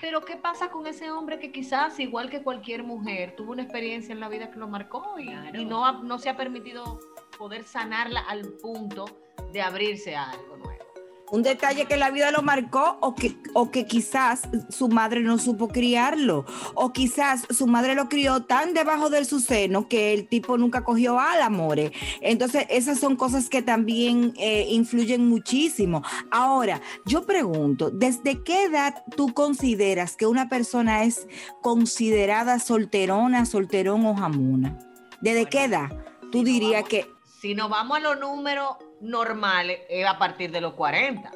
Pero 0.00 0.20
¿qué 0.24 0.36
pasa 0.36 0.68
con 0.70 0.86
ese 0.86 1.10
hombre 1.10 1.38
que 1.38 1.52
quizás, 1.52 1.98
igual 2.00 2.28
que 2.28 2.42
cualquier 2.42 2.82
mujer, 2.82 3.34
tuvo 3.36 3.52
una 3.52 3.62
experiencia 3.62 4.12
en 4.12 4.20
la 4.20 4.28
vida 4.28 4.50
que 4.50 4.58
lo 4.58 4.66
marcó 4.68 5.18
y, 5.18 5.30
y 5.54 5.64
no, 5.64 5.86
ha- 5.86 5.92
no 6.02 6.18
se 6.18 6.28
ha 6.28 6.36
permitido 6.36 6.98
poder 7.38 7.62
sanarla 7.64 8.20
al 8.20 8.42
punto 8.60 9.04
de 9.52 9.62
abrirse 9.62 10.16
a 10.16 10.30
algo 10.30 10.56
nuevo? 10.56 10.84
Un 11.30 11.42
detalle 11.42 11.86
que 11.86 11.96
la 11.96 12.10
vida 12.10 12.30
lo 12.30 12.42
marcó 12.42 12.98
o 13.00 13.14
que, 13.14 13.36
o 13.54 13.70
que 13.70 13.86
quizás 13.86 14.48
su 14.70 14.88
madre 14.88 15.20
no 15.20 15.38
supo 15.38 15.68
criarlo 15.68 16.46
o 16.74 16.92
quizás 16.92 17.46
su 17.50 17.66
madre 17.66 17.94
lo 17.94 18.08
crió 18.08 18.44
tan 18.44 18.74
debajo 18.74 19.10
de 19.10 19.24
su 19.24 19.40
seno 19.40 19.88
que 19.88 20.14
el 20.14 20.28
tipo 20.28 20.56
nunca 20.56 20.84
cogió 20.84 21.18
al 21.20 21.42
amore. 21.42 21.92
Entonces 22.20 22.66
esas 22.70 22.98
son 22.98 23.16
cosas 23.16 23.48
que 23.48 23.62
también 23.62 24.32
eh, 24.36 24.66
influyen 24.70 25.28
muchísimo. 25.28 26.02
Ahora, 26.30 26.80
yo 27.04 27.26
pregunto, 27.26 27.90
¿desde 27.90 28.42
qué 28.42 28.64
edad 28.64 29.04
tú 29.16 29.34
consideras 29.34 30.16
que 30.16 30.26
una 30.26 30.48
persona 30.48 31.04
es 31.04 31.26
considerada 31.62 32.58
solterona, 32.58 33.44
solterón 33.44 34.06
o 34.06 34.14
jamuna? 34.14 34.78
¿Desde 35.20 35.46
qué 35.46 35.64
edad 35.64 35.88
tú 36.30 36.44
dirías 36.44 36.84
que... 36.84 37.17
Si 37.40 37.54
nos 37.54 37.70
vamos 37.70 37.98
a 37.98 38.00
los 38.00 38.18
números 38.18 38.76
normales, 39.00 39.80
es 39.88 40.04
a 40.06 40.18
partir 40.18 40.50
de 40.50 40.60
los 40.60 40.74
40. 40.74 41.30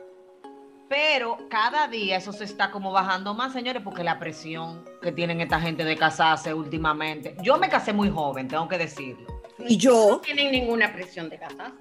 Pero 0.88 1.38
cada 1.48 1.86
día 1.86 2.16
eso 2.16 2.32
se 2.32 2.44
está 2.44 2.70
como 2.70 2.90
bajando 2.90 3.34
más, 3.34 3.52
señores, 3.52 3.82
porque 3.84 4.02
la 4.02 4.18
presión 4.18 4.84
que 5.00 5.12
tienen 5.12 5.40
esta 5.40 5.60
gente 5.60 5.84
de 5.84 5.96
casarse 5.96 6.52
últimamente. 6.52 7.36
Yo 7.40 7.56
me 7.56 7.68
casé 7.68 7.92
muy 7.92 8.10
joven, 8.10 8.48
tengo 8.48 8.68
que 8.68 8.78
decirlo. 8.78 9.26
Y 9.58 9.76
yo... 9.76 10.08
No 10.10 10.18
tienen 10.20 10.50
ninguna 10.50 10.92
presión 10.92 11.28
de 11.30 11.38
casarse. 11.38 11.76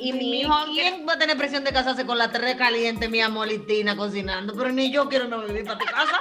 Y 0.00 0.12
mi 0.12 0.40
hijo 0.40 0.54
¿quién 0.66 1.06
va 1.08 1.14
a 1.14 1.18
tener 1.18 1.36
presión 1.36 1.64
de 1.64 1.72
casarse 1.72 2.04
con 2.04 2.18
la 2.18 2.30
terre 2.30 2.56
caliente, 2.56 3.08
mi 3.08 3.20
amor, 3.20 3.50
y 3.52 3.58
Tina 3.60 3.96
cocinando? 3.96 4.52
Pero 4.56 4.72
ni 4.72 4.90
yo 4.90 5.08
quiero 5.08 5.26
no 5.26 5.40
vivir 5.42 5.64
para 5.64 5.78
tu 5.78 5.86
casa. 5.86 6.20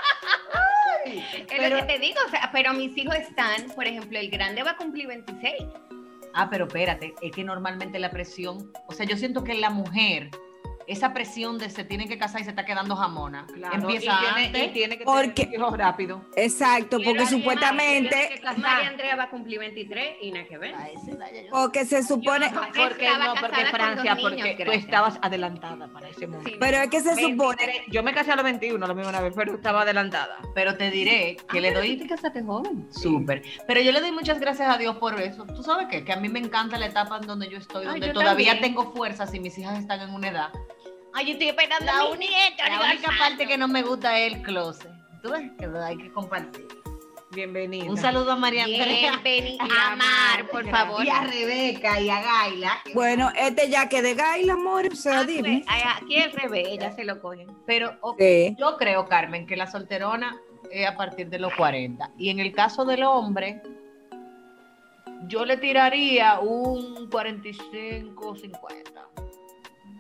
Ay, 1.06 1.26
Es 1.36 1.46
pero- 1.48 1.76
lo 1.78 1.82
que 1.88 1.94
te 1.94 2.00
digo, 2.00 2.20
o 2.26 2.30
sea, 2.30 2.50
pero 2.54 2.74
mis 2.74 2.96
hijos 2.98 3.16
están, 3.16 3.66
por 3.76 3.86
ejemplo, 3.86 4.18
el 4.20 4.30
grande 4.30 4.64
va 4.64 4.72
a 4.72 4.78
cumplir 4.78 5.08
26. 5.08 5.56
Ah, 6.40 6.52
pero 6.52 6.66
espérate, 6.66 7.16
es 7.20 7.32
que 7.32 7.44
normalmente 7.44 7.98
la 7.98 8.12
presión, 8.12 8.72
o 8.88 8.94
sea, 8.94 9.08
yo 9.08 9.18
siento 9.18 9.44
que 9.44 9.56
la 9.56 9.72
mujer, 9.72 10.30
esa 10.88 11.14
presión 11.14 11.58
de 11.58 11.70
se 11.70 11.84
tiene 11.84 12.08
que 12.08 12.18
casar 12.18 12.42
y 12.42 12.44
se 12.46 12.50
está 12.52 12.66
quedando 12.66 12.96
jamona, 12.96 13.46
empieza 13.74 14.14
y 14.14 14.26
tiene, 14.26 14.46
antes. 14.48 14.64
y 14.64 14.68
tiene 14.70 14.98
que 14.98 15.04
Porque- 15.04 15.44
tener 15.46 15.60
hijos 15.60 15.78
rápido. 15.78 16.26
Exacto, 16.36 16.98
porque 17.04 17.26
supuestamente... 17.28 18.42
María 18.58 18.90
Andrea 18.90 19.16
va 19.16 19.24
a 19.24 19.30
cumplir 19.30 19.60
23 19.60 20.18
y 20.22 20.32
nada 20.32 20.46
que 20.48 20.58
ver. 20.58 20.74
Yo- 21.06 21.50
Porque 21.52 21.86
se 21.86 22.04
supone... 22.04 22.50
no, 22.52 22.62
Porque 22.62 23.10
no, 23.18 23.34
porque 23.40 23.66
Francia, 23.66 24.18
porque 24.20 24.44
niños, 24.44 24.58
tú 24.66 24.72
estabas 24.72 25.20
adelantada 25.22 25.88
para 25.92 26.10
ese 26.10 26.28
momento. 26.28 26.50
Sí. 26.50 26.56
Pero 26.60 26.78
es 26.78 26.90
que 26.90 27.02
se 27.02 27.16
supone... 27.16 27.58
23. 27.58 27.82
Yo 27.92 28.04
me 28.04 28.14
casé 28.14 28.32
a 28.32 28.36
los 28.36 28.44
21, 28.46 28.86
la 28.88 28.94
misma 28.94 29.20
vez, 29.22 29.34
pero 29.36 29.56
estaba 29.56 29.82
adelantada. 29.82 30.38
Pero 30.56 30.76
te 30.78 30.90
diré 30.90 31.38
que 31.52 31.62
le 31.62 31.74
doy 31.74 31.98
te 31.98 32.08
casaste 32.08 32.42
joven? 32.44 32.88
súper. 32.92 33.44
Pero 33.68 33.82
yo 33.82 33.92
le 33.92 34.00
doy 34.02 34.12
muchas 34.12 34.40
gracias 34.40 34.70
a 34.74 34.78
Dios 34.78 34.98
por 34.98 35.20
eso. 35.20 35.46
¿Tú 35.46 35.64
sabes 35.64 35.88
qué? 35.90 36.04
Que 36.06 36.14
a 36.14 36.18
mí 36.18 36.30
me 36.30 36.40
encanta 36.40 36.78
la 36.78 36.86
etapa 36.88 37.18
en 37.18 37.28
donde 37.28 37.50
yo 37.50 37.58
estoy, 37.58 37.84
Ay, 37.86 37.92
donde 37.92 38.08
yo 38.08 38.14
todavía 38.14 38.54
también. 38.54 38.76
tengo 38.76 38.92
fuerzas 38.94 39.34
y 39.34 39.40
mis 39.40 39.58
hijas 39.58 39.80
están 39.80 40.02
en 40.02 40.14
una 40.14 40.28
edad. 40.30 40.50
Ay, 41.18 41.26
yo 41.26 41.32
estoy 41.34 41.48
esperando 41.48 41.86
La, 41.86 42.00
a 42.02 42.12
mi 42.12 42.18
nieto. 42.28 42.64
la 42.70 42.92
única 42.94 43.12
parte 43.18 43.48
que 43.48 43.58
no 43.58 43.68
me 43.68 43.82
gusta 43.82 44.20
es 44.20 44.34
el 44.34 44.42
closet. 44.44 44.92
Tú 45.24 45.32
ves 45.32 45.50
que 45.58 45.66
lo 45.66 45.84
hay 45.84 45.98
que 45.98 46.12
compartir. 46.12 46.68
Bienvenida. 47.32 47.90
Un 47.90 47.98
saludo 47.98 48.34
a 48.34 48.36
María 48.36 48.66
Andrea. 48.66 49.18
Bienvenida. 49.24 49.64
A 49.64 49.96
Mar, 49.96 50.48
por 50.52 50.70
favor. 50.70 51.04
Y 51.04 51.10
a 51.10 51.24
Rebeca 51.24 52.00
y 52.00 52.10
a 52.12 52.22
Gaila. 52.22 52.72
Bueno, 52.94 53.32
este 53.36 53.68
ya 53.68 53.90
que 53.90 54.04
de 54.04 54.14
Gaila, 54.14 54.54
amor, 54.54 54.88
o 54.92 54.96
sea, 54.96 55.22
Ah, 55.22 55.24
dime. 55.24 55.64
pues, 55.66 55.84
Aquí 55.96 56.18
al 56.22 56.32
revés, 56.34 56.68
ella 56.70 56.92
se 56.94 57.04
lo 57.04 57.20
cogen. 57.20 57.48
Pero 57.66 57.98
ok, 58.02 58.20
Sí. 58.20 58.56
yo 58.60 58.78
creo, 58.78 59.06
Carmen, 59.08 59.48
que 59.48 59.58
la 59.58 59.66
solterona 59.66 60.38
es 60.72 60.88
a 60.88 60.96
partir 60.96 61.30
de 61.30 61.40
los 61.40 61.52
40. 61.56 62.12
Y 62.20 62.30
en 62.30 62.40
el 62.40 62.54
caso 62.54 62.86
del 62.86 63.02
hombre, 63.04 63.64
yo 65.28 65.46
le 65.46 65.58
tiraría 65.58 66.40
un 66.40 67.10
45, 67.10 68.36
50. 68.36 69.02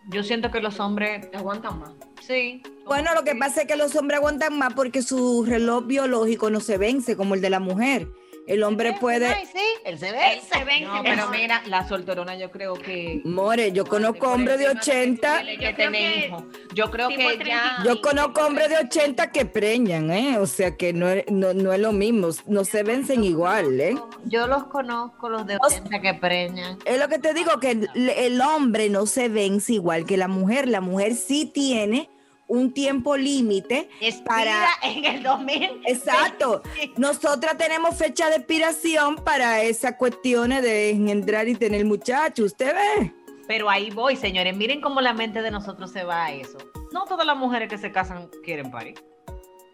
Yo 0.08 0.24
siento 0.24 0.52
que 0.52 0.60
los 0.62 0.80
hombres 0.80 1.28
Aguantan 1.34 1.80
más. 1.80 1.92
sí. 2.22 2.62
Bueno, 2.86 3.14
lo 3.14 3.26
que 3.26 3.36
pasa 3.36 3.62
es 3.62 3.68
que 3.68 3.76
los 3.76 3.94
hombres 3.98 4.20
aguantan 4.20 4.58
más 4.58 4.74
porque 4.74 5.02
su 5.02 5.44
reloj 5.46 5.86
biológico 5.86 6.50
no 6.50 6.62
se 6.62 6.78
vence 6.78 7.18
como 7.18 7.36
el 7.36 7.42
de 7.42 7.50
la 7.50 7.60
mujer. 7.60 8.08
El 8.48 8.64
hombre 8.64 8.94
puede... 8.94 9.28
Ay, 9.28 9.46
sí, 9.46 9.60
él 9.84 10.00
se 10.00 10.08
Él 10.08 10.16
ve. 10.16 10.42
se 10.42 10.86
No, 10.86 11.04
pero 11.04 11.30
mira, 11.30 11.62
la 11.66 11.86
solterona 11.86 12.36
yo 12.38 12.50
creo 12.50 12.76
que... 12.76 13.20
More, 13.26 13.74
yo 13.74 13.86
conozco 13.86 14.32
hombres 14.32 14.58
de 14.58 14.70
80... 14.70 15.42
Tiene 15.44 15.54
Yo 15.56 15.60
que 15.60 15.76
creo 15.76 15.92
tener 15.92 16.14
que 16.14 16.28
hijos. 16.28 16.44
Yo 16.74 16.90
creo 16.90 17.10
que 17.10 17.18
ya... 17.18 17.34
35. 17.40 17.84
Yo 17.84 18.02
conozco 18.02 18.42
hombres 18.46 18.70
de 18.70 18.78
80 18.78 19.32
que 19.32 19.46
preñan, 19.46 20.12
¿eh? 20.12 20.38
O 20.40 20.48
sea 20.48 20.78
que 20.78 20.94
no, 20.94 21.10
es- 21.10 21.26
no, 21.30 21.54
no 21.54 21.74
es 21.74 21.80
lo 21.82 21.92
mismo, 21.92 22.30
no 22.46 22.64
se 22.64 22.84
vencen 22.84 23.26
igual, 23.26 23.82
¿eh? 23.82 23.96
Yo 24.24 24.48
los 24.48 24.64
conozco, 24.68 25.30
los 25.30 25.46
de 25.46 25.58
O 25.58 25.66
80 25.68 26.00
que 26.00 26.14
preñan. 26.14 26.78
Es 26.86 26.98
lo 27.00 27.10
que 27.10 27.20
te 27.20 27.34
digo, 27.34 27.60
que 27.60 27.72
el, 27.72 27.90
el 28.10 28.40
hombre 28.40 28.90
no 28.90 29.06
se 29.08 29.28
vence 29.28 29.74
igual 29.74 30.06
que 30.06 30.16
la 30.16 30.30
mujer. 30.30 30.70
La 30.70 30.80
mujer 30.80 31.16
sí 31.16 31.52
tiene 31.54 32.10
un 32.48 32.74
tiempo 32.74 33.16
límite 33.18 33.90
para... 34.26 34.70
en 34.84 35.06
el 35.06 35.24
2000. 35.24 35.82
Exacto. 35.86 36.62
Nosotras 36.98 37.58
tenemos 37.58 37.96
fecha 37.96 38.30
de 38.30 38.38
expiración 38.38 39.16
para 39.18 39.62
esas 39.62 39.96
cuestiones 39.96 40.64
de 40.64 40.92
engendrar 40.92 41.48
y 41.48 41.56
tener 41.56 41.86
muchachos. 41.86 42.48
¿Usted 42.48 42.74
ve? 42.74 43.14
Pero 43.48 43.70
ahí 43.70 43.90
voy, 43.92 44.16
señores. 44.16 44.56
Miren 44.56 44.82
cómo 44.82 45.02
la 45.02 45.14
mente 45.14 45.42
de 45.42 45.52
nosotros 45.52 45.92
se 45.92 46.04
va 46.04 46.26
a 46.26 46.32
eso. 46.32 46.58
No 46.92 47.06
todas 47.06 47.26
las 47.26 47.38
mujeres 47.38 47.70
que 47.70 47.78
se 47.78 47.92
casan 47.92 48.30
quieren 48.44 48.72
parir. 48.72 48.96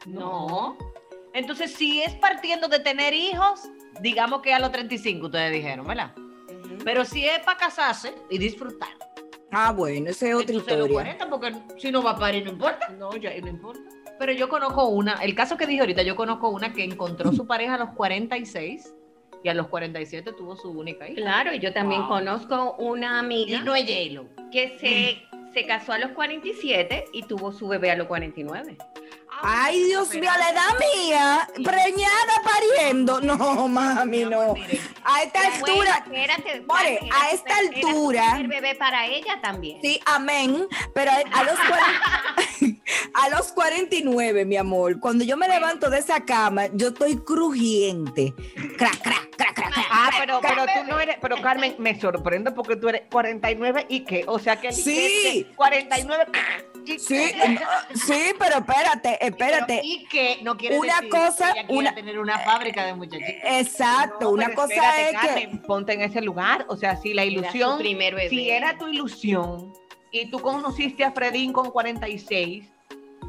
No. 0.05 0.77
Entonces, 1.33 1.73
si 1.73 2.01
es 2.01 2.13
partiendo 2.15 2.67
de 2.67 2.79
tener 2.79 3.13
hijos, 3.13 3.61
digamos 4.01 4.41
que 4.41 4.53
a 4.53 4.59
los 4.59 4.71
35 4.71 5.25
ustedes 5.25 5.51
dijeron, 5.51 5.87
¿verdad? 5.87 6.13
Pero 6.83 7.05
si 7.05 7.25
es 7.25 7.39
para 7.39 7.57
casarse 7.57 8.13
y 8.29 8.37
disfrutar. 8.37 8.89
Ah, 9.53 9.71
bueno, 9.71 10.09
esa 10.09 10.27
es 10.29 10.35
otra 10.35 10.55
entonces 10.55 10.77
los 10.77 10.87
historia. 10.89 11.17
40, 11.17 11.29
porque 11.29 11.53
si 11.79 11.91
no 11.91 12.01
va 12.03 12.11
a 12.11 12.17
parir, 12.17 12.43
no 12.45 12.51
importa. 12.51 12.89
No, 12.89 13.15
ya 13.15 13.31
no 13.39 13.47
importa. 13.47 13.81
Pero 14.19 14.31
yo 14.31 14.47
conozco 14.49 14.87
una, 14.87 15.13
el 15.23 15.35
caso 15.35 15.57
que 15.57 15.65
dije 15.65 15.81
ahorita, 15.81 16.01
yo 16.03 16.15
conozco 16.15 16.49
una 16.49 16.71
que 16.73 16.83
encontró 16.83 17.31
su 17.33 17.45
pareja 17.47 17.75
a 17.75 17.77
los 17.77 17.89
46 17.91 18.93
y 19.43 19.49
a 19.49 19.53
los 19.53 19.67
47 19.67 20.31
tuvo 20.33 20.55
su 20.55 20.69
única 20.71 21.05
hija. 21.07 21.15
Claro, 21.21 21.53
y 21.53 21.59
yo 21.59 21.73
también 21.73 22.01
Wow. 22.01 22.09
conozco 22.09 22.75
una 22.79 23.15
Y 23.17 23.19
amiga 23.19 23.61
no 23.63 23.75
es 23.75 23.83
J-Lo. 23.83 24.25
que 24.51 24.77
se, 24.79 25.21
se 25.53 25.65
casó 25.67 25.93
a 25.93 25.97
los 25.97 26.11
47 26.11 27.05
y 27.13 27.23
tuvo 27.23 27.51
su 27.51 27.67
bebé 27.67 27.91
a 27.91 27.95
los 27.95 28.07
49. 28.07 28.77
Ay, 29.45 29.83
Dios 29.83 30.09
mío, 30.11 30.29
la 30.39 30.49
edad 30.49 30.79
mía, 30.95 31.49
preñada 31.63 32.33
pariendo. 32.43 33.19
No, 33.21 33.67
mami, 33.67 34.23
no. 34.23 34.55
A 35.03 35.23
esta 35.23 35.41
altura, 35.47 36.03
espérate, 36.05 36.61
More, 36.61 36.99
a 37.11 37.29
esta 37.31 37.57
altura- 37.57 38.35
primer 38.35 38.61
bebé 38.61 38.75
para 38.75 39.05
ella 39.07 39.39
también. 39.41 39.79
sí, 39.81 39.99
amén. 40.05 40.65
Pero 40.93 41.11
a, 41.11 41.43
los 41.43 41.59
40 41.59 42.81
a 43.15 43.29
los 43.29 43.51
49, 43.51 44.45
mi 44.45 44.55
amor, 44.55 44.99
cuando 45.01 45.23
yo 45.25 45.35
me 45.35 45.47
levanto 45.49 45.89
de 45.89 45.99
esa 45.99 46.23
cama, 46.23 46.67
yo 46.73 46.87
estoy 46.89 47.17
crujiente. 47.17 48.33
Crac, 48.77 49.01
crac, 49.01 49.29
crac, 49.35 49.53
crac. 49.55 49.73
Ah, 49.91 50.09
pero, 50.19 50.39
pero 50.41 50.65
tú 50.65 50.83
no 50.89 50.99
eres, 50.99 51.17
pero 51.21 51.41
Carmen, 51.41 51.75
me 51.79 51.99
sorprende 51.99 52.51
porque 52.51 52.75
tú 52.77 52.87
eres 52.89 53.03
49 53.11 53.87
y 53.89 54.05
qué, 54.05 54.23
o 54.27 54.39
sea 54.39 54.55
que 54.59 54.69
el 54.69 54.73
Sí. 54.75 55.45
que- 55.49 55.55
49, 55.55 56.25
¿Y 56.85 56.99
Sí, 56.99 57.31
sí, 57.95 58.21
pero 58.39 58.57
espérate, 58.57 59.25
espérate. 59.25 59.81
¿Y 59.83 60.05
qué? 60.05 60.39
No 60.43 60.57
quiere 60.57 60.77
Una 60.77 60.95
decir 60.95 61.09
cosa- 61.09 61.53
que 61.53 61.65
una- 61.73 61.95
tener 61.95 62.19
una 62.19 62.39
fábrica 62.39 62.85
de 62.85 62.93
muchachitos. 62.93 63.41
Exacto, 63.43 64.25
No, 64.25 64.29
una 64.31 64.53
cosa 64.53 64.73
espérate, 64.73 65.43
es 65.43 65.47
que 65.49 65.57
ponte 65.57 65.93
en 65.93 66.01
ese 66.01 66.21
lugar. 66.21 66.65
O 66.69 66.75
sea, 66.77 66.95
si 66.97 67.13
la 67.13 67.23
ilusión, 67.25 67.77
primer 67.79 68.15
bebé. 68.15 68.29
si 68.29 68.49
era 68.49 68.77
tu 68.77 68.87
ilusión 68.87 69.73
y 70.11 70.29
tú 70.29 70.39
conociste 70.39 71.03
a 71.03 71.11
Fredín 71.11 71.53
con 71.53 71.71
46 71.71 72.65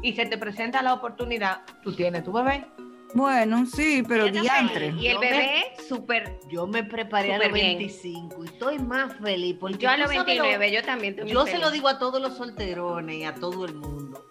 y 0.01 0.13
se 0.13 0.25
te 0.25 0.37
presenta 0.37 0.81
la 0.81 0.93
oportunidad, 0.93 1.61
tú 1.83 1.93
tienes 1.95 2.23
tu 2.23 2.31
bebé. 2.31 2.65
Bueno, 3.13 3.65
sí, 3.65 4.03
pero 4.07 4.27
Yo 4.27 4.41
diantre. 4.41 4.93
Y 4.97 5.07
el 5.07 5.13
Yo 5.13 5.19
me- 5.19 5.29
bebé, 5.31 5.63
súper. 5.87 6.39
Yo 6.49 6.67
me 6.67 6.83
preparé 6.83 7.33
a 7.33 7.37
los 7.37 7.47
Súper 7.47 7.61
bien. 7.61 7.77
25 7.77 8.43
y 8.43 8.47
estoy 8.47 8.79
más 8.79 9.15
feliz 9.19 9.55
porque 9.59 9.77
Yo 9.77 9.89
a 9.89 9.97
los 9.97 10.07
sabes 10.11 10.25
29, 10.25 10.71
yo 10.71 10.83
también 10.83 11.13
estoy 11.13 11.29
Yo 11.31 11.45
se 11.45 11.57
lo 11.59 11.71
digo 11.71 11.87
a 11.87 11.97
todos 11.99 12.21
los 12.21 12.35
solterones 12.35 13.15
y 13.17 13.23
a 13.23 13.33
todo 13.35 13.65
el 13.65 13.75
mundo. 13.75 14.25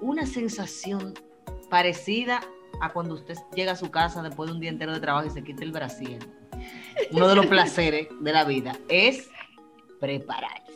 Una 0.00 0.26
sensación 0.26 1.14
parecida 1.70 2.40
a 2.80 2.92
cuando 2.92 3.14
usted 3.14 3.36
llega 3.54 3.72
a 3.72 3.76
su 3.76 3.90
casa 3.90 4.22
después 4.22 4.48
de 4.48 4.54
un 4.54 4.60
día 4.60 4.70
entero 4.70 4.92
de 4.92 5.00
trabajo 5.00 5.26
y 5.26 5.30
se 5.30 5.42
quita 5.44 5.62
el 5.62 5.72
brasier. 5.72 6.18
Uno 7.12 7.28
de 7.28 7.36
los 7.36 7.46
placeres 7.46 8.08
de 8.20 8.32
la 8.32 8.44
vida 8.44 8.76
es 8.88 9.30
prepararse. 10.00 10.66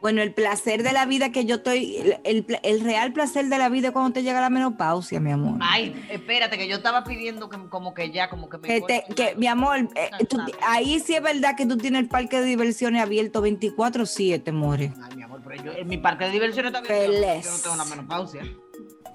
Bueno, 0.00 0.22
el 0.22 0.32
placer 0.32 0.84
de 0.84 0.92
la 0.92 1.06
vida 1.06 1.32
que 1.32 1.44
yo 1.44 1.56
estoy, 1.56 1.96
el, 1.96 2.20
el 2.24 2.46
el 2.62 2.80
real 2.82 3.12
placer 3.12 3.46
de 3.46 3.58
la 3.58 3.68
vida 3.68 3.88
es 3.88 3.92
cuando 3.92 4.12
te 4.12 4.22
llega 4.22 4.40
la 4.40 4.48
menopausia, 4.48 5.18
mi 5.18 5.32
amor. 5.32 5.58
Ay, 5.60 5.92
espérate, 6.08 6.56
que 6.56 6.68
yo 6.68 6.76
estaba 6.76 7.02
pidiendo 7.02 7.48
que, 7.48 7.58
como 7.68 7.94
que 7.94 8.10
ya, 8.12 8.30
como 8.30 8.48
que 8.48 8.58
me. 8.58 8.68
Que, 8.68 8.80
te- 8.82 9.04
que, 9.16 9.34
mi 9.36 9.48
amor, 9.48 9.88
eh, 9.96 10.10
tú- 10.28 10.38
ahí 10.64 11.00
sí 11.00 11.14
es 11.16 11.22
verdad 11.22 11.56
que 11.56 11.66
tú 11.66 11.76
tienes 11.76 12.02
el 12.02 12.08
parque 12.08 12.38
de 12.40 12.46
diversiones 12.46 13.02
abierto 13.02 13.42
24/7, 13.42 14.52
more. 14.52 14.92
Ay, 15.02 15.16
mi 15.16 15.22
amor, 15.24 15.40
pero 15.46 15.62
yo, 15.64 15.72
en 15.72 15.88
mi 15.88 15.98
parque 15.98 16.26
de 16.26 16.30
diversiones 16.30 16.70
bien. 16.72 16.84
Feliz. 16.84 17.44
Yo 17.44 17.50
no 17.50 17.58
tengo 17.58 17.76
la 17.76 17.84
menopausia. 17.84 18.42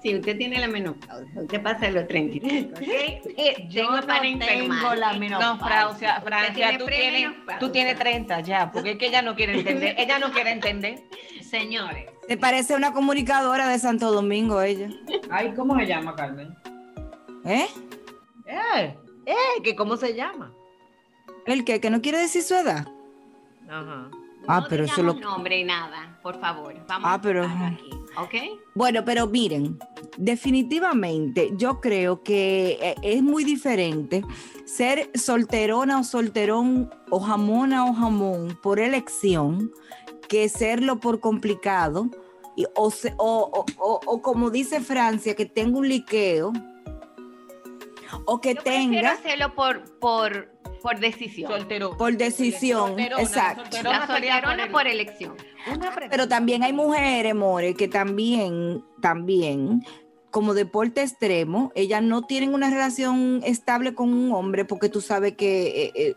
Si 0.04 0.14
usted 0.14 0.36
tiene 0.36 0.58
la 0.60 0.68
menopausia, 0.68 1.40
usted 1.40 1.62
pasa 1.62 1.90
los 1.90 2.06
35, 2.06 2.74
¿ok? 2.74 2.82
Eh, 2.82 3.66
Yo 3.70 3.84
Tengo 3.86 3.96
no 3.96 4.06
para 4.06 4.20
tengo 4.20 4.44
enfermar. 4.44 4.98
la 4.98 5.12
No, 5.14 5.18
menopausia. 5.18 5.66
Francia, 5.66 6.20
Francia, 6.22 6.54
tiene 6.54 6.78
tú 6.78 6.84
tienes, 6.86 7.32
tú 7.58 7.72
tienes 7.72 7.98
30 7.98 8.40
ya, 8.40 8.70
porque 8.70 8.90
es 8.92 8.98
que 8.98 9.06
ella 9.06 9.22
no 9.22 9.34
quiere 9.34 9.58
entender. 9.58 9.94
Ella 9.98 10.18
no 10.18 10.30
quiere 10.30 10.50
entender. 10.50 11.02
Señores, 11.40 12.04
Te 12.28 12.36
parece 12.36 12.74
una 12.74 12.92
comunicadora 12.92 13.66
de 13.66 13.78
Santo 13.78 14.12
Domingo 14.12 14.60
ella. 14.60 14.90
ay, 15.30 15.54
¿cómo 15.56 15.74
se 15.78 15.86
llama, 15.86 16.14
Carmen? 16.14 16.54
¿Eh? 17.46 17.66
Eh, 18.46 18.94
eh, 19.24 19.62
que 19.62 19.74
cómo 19.74 19.96
se 19.96 20.14
llama. 20.14 20.52
¿El 21.46 21.64
qué? 21.64 21.80
¿Que 21.80 21.88
no 21.88 22.02
quiere 22.02 22.18
decir 22.18 22.42
su 22.42 22.54
edad? 22.54 22.86
Ajá. 23.70 24.10
Ah, 24.46 24.60
no 24.60 24.66
pero 24.68 24.84
eso 24.84 25.02
lo- 25.02 25.14
nombre 25.14 25.58
y 25.60 25.64
nada, 25.64 26.18
por 26.22 26.38
favor. 26.38 26.74
Vamos 26.86 27.08
Ah, 27.10 27.18
pero- 27.22 27.44
a 27.44 27.66
aquí, 27.68 27.88
¿ok? 28.16 28.34
Bueno, 28.74 29.04
pero 29.04 29.26
miren, 29.26 29.78
definitivamente 30.18 31.52
yo 31.56 31.80
creo 31.80 32.22
que 32.22 32.78
eh, 32.80 32.94
es 33.02 33.22
muy 33.22 33.44
diferente 33.44 34.22
ser 34.64 35.10
solterona 35.14 36.00
o 36.00 36.04
solterón 36.04 36.90
o 37.10 37.20
jamona 37.20 37.84
o 37.86 37.92
jamón 37.94 38.58
por 38.62 38.80
elección 38.80 39.70
que 40.28 40.48
serlo 40.48 40.98
por 41.00 41.20
complicado 41.20 42.08
y- 42.56 42.66
o, 42.74 42.90
se- 42.90 43.14
o- 43.18 43.64
o- 43.78 44.00
o- 44.06 44.22
como 44.22 44.50
dice 44.50 44.80
Francia, 44.80 45.34
que 45.34 45.44
tenga 45.46 45.78
un 45.78 45.88
liqueo 45.88 46.52
o 48.26 48.40
que 48.40 48.54
Yo 48.54 48.62
prefiero 48.62 48.90
tenga 48.92 49.12
hacerlo 49.12 49.54
por, 49.54 49.82
por, 49.98 50.48
por 50.84 51.00
decisión. 51.00 51.50
Soltero. 51.50 51.96
por 51.96 52.14
decisión, 52.14 52.88
Solterona, 52.88 53.22
exacto. 53.22 53.62
solterona 53.62 53.98
la 54.00 54.06
solterona 54.06 54.42
por 54.54 54.60
el- 54.60 54.70
por 54.70 54.86
elección. 54.86 55.34
Una 55.66 55.78
pregunta. 55.94 56.08
Pero 56.10 56.28
también 56.28 56.62
hay 56.62 56.74
mujeres, 56.74 57.34
More, 57.34 57.74
que 57.74 57.88
también, 57.88 58.84
también, 59.00 59.82
como 60.30 60.52
deporte 60.52 61.00
extremo, 61.00 61.72
ellas 61.74 62.02
no 62.02 62.20
tienen 62.22 62.52
una 62.52 62.68
relación 62.68 63.40
estable 63.44 63.94
con 63.94 64.12
un 64.12 64.30
hombre 64.32 64.66
porque 64.66 64.90
tú 64.90 65.00
sabes 65.00 65.32
que 65.36 65.84
eh, 65.86 65.92
eh, 65.94 66.14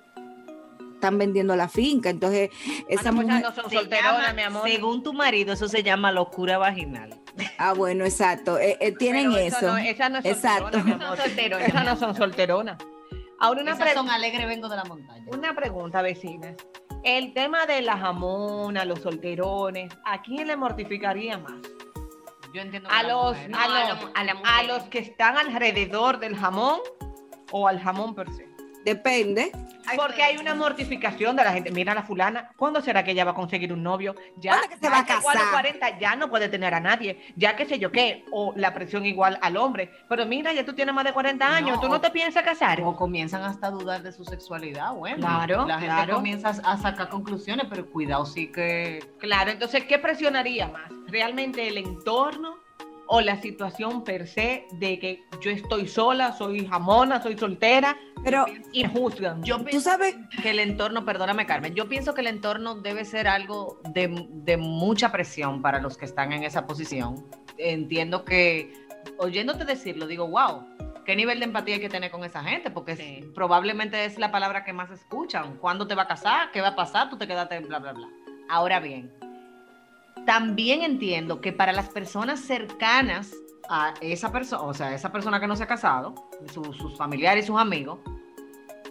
están 0.95 1.17
vendiendo 1.17 1.55
la 1.55 1.69
finca. 1.69 2.09
Entonces, 2.09 2.49
esa 2.89 3.09
Ah, 3.09 3.11
no, 3.13 3.15
pues 3.21 3.27
mujer. 3.27 3.43
no 3.45 3.55
son 3.71 3.89
llama, 3.89 4.33
mi 4.33 4.41
amor. 4.41 4.63
Según 4.69 5.01
tu 5.01 5.13
marido, 5.13 5.53
eso 5.53 5.69
se 5.69 5.81
llama 5.81 6.11
locura 6.11 6.57
vaginal. 6.57 7.15
Ah, 7.57 7.71
bueno, 7.73 8.03
exacto. 8.03 8.57
eh, 8.59 8.77
eh, 8.81 8.91
tienen 8.91 9.31
Pero 9.31 9.37
eso. 9.45 9.67
no- 9.67 9.77
esas 9.77 10.11
no 10.11 10.21
son 10.21 10.31
Exacto. 10.31 10.77
solteronas. 11.15 11.67
Esas 11.69 11.85
no 11.85 11.95
son 11.95 12.15
solteronas. 12.15 12.77
Ahora 13.39 13.61
una, 13.61 13.73
Esas 13.73 13.93
son 13.93 14.09
alegre 14.09 14.45
vengo 14.45 14.67
de 14.69 14.75
la 14.77 14.83
montaña. 14.85 15.25
una 15.27 15.53
pregunta, 15.55 16.01
vecinas. 16.01 16.55
El 17.03 17.33
tema 17.33 17.65
de 17.65 17.81
la 17.81 17.97
jamona, 17.97 18.83
los 18.83 18.99
solterones, 18.99 19.93
¿a 20.05 20.21
quién 20.21 20.47
le 20.47 20.57
mortificaría 20.57 21.37
más? 21.37 21.53
Yo 22.53 22.61
entiendo 22.61 22.89
¿A 22.91 23.03
los, 23.03 23.37
No, 23.49 23.57
a, 23.59 23.67
los, 23.67 24.11
a 24.15 24.23
la 24.23 24.31
a 24.31 24.35
mujer. 24.35 24.65
los 24.67 24.83
que 24.89 24.99
están 24.99 25.37
alrededor 25.37 26.19
del 26.19 26.35
jamón 26.35 26.79
o 27.51 27.67
al 27.67 27.79
jamón 27.79 28.15
per 28.15 28.31
se? 28.33 28.47
Depende. 28.87 29.51
Porque 29.97 30.23
hay 30.23 30.37
una 30.37 30.55
mortificación 30.55 31.35
de 31.35 31.43
la 31.43 31.51
gente. 31.51 31.71
Mira 31.71 31.93
la 31.93 32.03
fulana, 32.03 32.51
¿cuándo 32.55 32.81
será 32.81 33.03
que 33.03 33.11
ella 33.11 33.25
va 33.25 33.31
a 33.31 33.33
conseguir 33.33 33.73
un 33.73 33.83
novio? 33.83 34.15
Ya, 34.37 34.51
¿Cuándo 34.51 34.69
que 34.69 34.77
se 34.77 34.89
va 34.89 34.99
a 34.99 35.05
ya 35.05 35.15
llegó 35.17 35.29
los 35.29 35.41
casar? 35.41 35.51
40 35.51 35.99
ya 35.99 36.15
no 36.15 36.29
puede 36.29 36.47
tener 36.47 36.73
a 36.73 36.79
nadie, 36.79 37.33
ya 37.35 37.57
qué 37.57 37.65
sé 37.65 37.79
yo 37.79 37.91
qué, 37.91 38.23
o 38.31 38.53
la 38.55 38.73
presión 38.73 39.05
igual 39.05 39.39
al 39.41 39.57
hombre. 39.57 39.91
Pero 40.07 40.25
mira, 40.25 40.53
ya 40.53 40.65
tú 40.65 40.71
tienes 40.73 40.95
más 40.95 41.03
de 41.03 41.11
40 41.11 41.45
años, 41.45 41.75
No, 41.75 41.81
¿tú 41.81 41.89
no 41.89 41.99
te 41.99 42.11
piensas 42.11 42.43
casar? 42.43 42.81
O 42.81 42.95
comienzan 42.95 43.43
hasta 43.43 43.67
a 43.67 43.71
dudar 43.71 44.03
de 44.03 44.13
su 44.13 44.23
sexualidad, 44.23 44.93
bueno. 44.93 45.17
Claro, 45.17 45.65
La 45.67 45.79
gente 45.79 45.93
claro. 45.93 46.15
comienza 46.15 46.49
a 46.49 46.77
sacar 46.77 47.09
conclusiones, 47.09 47.67
pero 47.69 47.89
cuidado, 47.89 48.25
sí 48.25 48.49
que. 48.49 48.99
Claro, 49.19 49.51
entonces, 49.51 49.83
¿qué 49.83 49.97
presionaría 49.99 50.69
más? 50.69 50.89
¿Realmente 51.07 51.67
el 51.67 51.77
entorno 51.77 52.66
o 53.07 53.21
la 53.21 53.41
situación 53.41 54.03
per 54.03 54.27
se 54.27 54.65
de 54.73 54.99
que 54.99 55.23
yo 55.41 55.49
estoy 55.51 55.87
sola, 55.87 56.33
soy 56.33 56.67
jamona, 56.67 57.21
soy 57.21 57.37
soltera 57.37 57.97
Pero 58.23 58.45
y 58.73 58.83
juzgan? 58.85 59.41
Yo 59.43 59.59
tú 59.63 59.79
sabes, 59.79 60.15
que 60.41 60.49
el 60.51 60.59
entorno, 60.59 61.05
perdóname 61.05 61.45
Carmen, 61.45 61.73
yo 61.73 61.87
pienso 61.87 62.13
que 62.13 62.21
el 62.21 62.27
entorno 62.27 62.75
debe 62.75 63.05
ser 63.05 63.27
algo 63.27 63.79
de, 63.91 64.27
de 64.29 64.57
mucha 64.57 65.11
presión 65.11 65.61
para 65.61 65.79
los 65.81 65.97
que 65.97 66.05
están 66.05 66.33
en 66.33 66.43
esa 66.43 66.65
posición. 66.67 67.25
Entiendo 67.57 68.25
que, 68.25 68.73
oyéndote 69.17 69.63
decirlo, 69.65 70.05
digo, 70.07 70.27
wow, 70.27 70.65
¿qué 71.05 71.15
nivel 71.15 71.39
de 71.39 71.45
empatía 71.45 71.75
hay 71.75 71.81
que 71.81 71.89
tener 71.89 72.11
con 72.11 72.23
esa 72.23 72.43
gente? 72.43 72.69
Porque 72.71 72.91
es- 72.91 72.97
Sí. 72.99 73.23
probablemente 73.33 74.03
es 74.05 74.17
la 74.19 74.31
palabra 74.31 74.63
que 74.65 74.73
más 74.73 74.91
escuchan. 74.91 75.57
¿Cuándo 75.57 75.87
te 75.87 75.95
va 75.95 76.03
a 76.03 76.07
casar? 76.07 76.51
¿Qué 76.51 76.61
va 76.61 76.69
a 76.69 76.75
pasar? 76.75 77.09
Tú 77.09 77.17
te 77.17 77.27
quedaste 77.27 77.55
en 77.55 77.67
bla, 77.67 77.79
bla, 77.79 77.93
bla. 77.93 78.07
Ahora 78.49 78.79
bien, 78.79 79.11
también 80.27 80.83
entiendo 80.83 81.39
que 81.39 81.53
para 81.53 81.71
las 81.71 81.87
personas 81.87 82.41
cercanas 82.41 83.33
a 83.69 83.93
esa 84.01 84.29
persona, 84.31 84.61
o 84.63 84.73
sea, 84.73 84.93
esa 84.93 85.09
persona 85.11 85.39
que 85.39 85.47
no 85.47 85.55
se 85.55 85.63
ha 85.63 85.67
casado, 85.67 86.13
su- 86.53 86.73
sus 86.73 86.95
familiares 86.97 87.45
y 87.45 87.47
sus 87.47 87.57
amigos, 87.57 87.99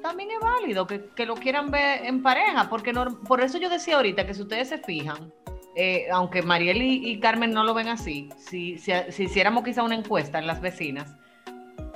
también 0.02 0.30
es 0.30 0.40
válido 0.40 0.86
que, 0.86 1.10
que 1.14 1.26
lo 1.26 1.34
quieran 1.34 1.70
ver 1.70 2.06
en 2.06 2.22
pareja, 2.22 2.68
porque 2.70 2.92
por 3.28 3.42
eso 3.42 3.58
yo 3.58 3.68
decía 3.68 3.96
ahorita 3.96 4.26
que 4.26 4.32
si 4.32 4.42
ustedes 4.42 4.70
se 4.70 4.78
fijan, 4.78 5.30
eh, 5.76 6.06
aunque 6.10 6.40
Mariel 6.40 6.80
y, 6.80 7.10
y 7.10 7.20
Carmen 7.20 7.50
no 7.52 7.64
lo 7.64 7.74
ven 7.74 7.88
así, 7.88 8.30
si, 8.38 8.78
si, 8.78 8.92
si 9.10 9.24
hiciéramos 9.24 9.62
quizá 9.62 9.82
una 9.82 9.94
encuesta 9.94 10.38
en 10.38 10.46
las 10.46 10.62
vecinas, 10.62 11.14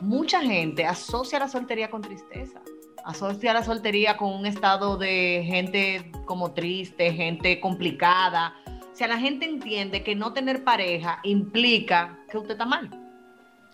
mucha 0.03 0.42
gente 0.42 0.85
asocia 0.85 1.38
la 1.38 1.48
soltería 1.48 1.90
con 1.90 2.03
tristeza, 2.03 2.61
asocia 3.07 3.55
la 3.55 3.64
soltería 3.64 4.18
con 4.18 4.35
un 4.35 4.44
estado 4.44 4.98
de 4.98 5.44
gente 5.46 6.12
como 6.26 6.53
triste, 6.53 7.11
gente 7.14 7.59
complicada. 7.59 8.55
O 9.01 9.03
sea, 9.03 9.09
la 9.09 9.19
gente 9.19 9.47
entiende 9.47 10.03
que 10.03 10.15
no 10.15 10.35
tener 10.35 10.63
pareja 10.63 11.21
implica 11.23 12.19
que 12.31 12.37
usted 12.37 12.51
está 12.51 12.67
mal. 12.67 12.91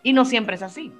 Y 0.05 0.13
no 0.13 0.25
siempre 0.25 0.55
es 0.55 0.63
así. 0.63 0.93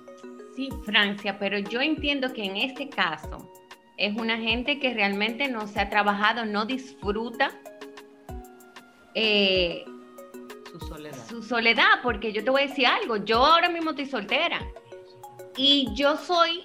Sí, 0.57 0.69
Francia, 0.85 1.39
pero 1.39 1.61
yo 1.61 1.81
entiendo 1.81 2.33
que 2.33 2.43
en 2.43 2.57
este 2.57 2.89
caso 2.89 3.49
es 3.97 4.17
una 4.17 4.37
gente 4.37 4.81
que 4.81 4.93
realmente 4.93 5.47
no 5.47 5.69
se 5.69 5.79
ha 5.79 5.89
trabajado, 5.89 6.45
no 6.45 6.65
disfruta 6.67 7.53
eh, 9.15 9.85
Su 10.73 10.81
soledad. 10.81 11.29
su 11.29 11.43
soledad, 11.45 12.03
porque 12.03 12.33
yo 12.33 12.43
te 12.43 12.51
voy 12.51 12.63
a 12.63 12.67
decir 12.67 12.89
algo, 12.89 13.19
yo 13.19 13.47
ahora 13.47 13.69
mismo 13.69 13.91
estoy 13.91 14.07
soltera 14.07 14.59
y 15.57 15.89
yo 15.95 16.17
soy 16.17 16.65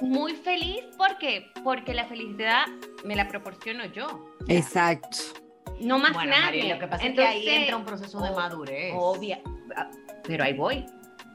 muy 0.00 0.34
feliz 0.34 0.82
porque 0.96 1.44
porque 1.62 1.92
la 1.92 2.06
felicidad 2.06 2.64
me 3.04 3.14
la 3.16 3.28
proporciono 3.28 3.84
yo, 3.84 4.34
exacto. 4.48 5.47
No 5.80 5.98
más 5.98 6.12
Bueno, 6.12 6.30
nadie. 6.30 6.44
Mariel, 6.44 6.68
lo 6.68 6.78
que 6.78 6.86
pasa 6.86 7.06
es 7.06 7.14
que 7.14 7.20
ahí 7.20 7.38
Entonces, 7.38 7.60
entra 7.60 7.76
un 7.76 7.84
proceso 7.84 8.20
de 8.20 8.30
madurez. 8.30 8.92
Obvia, 8.96 9.40
ah, 9.76 9.90
pero 10.24 10.44
ahí 10.44 10.52
voy. 10.52 10.86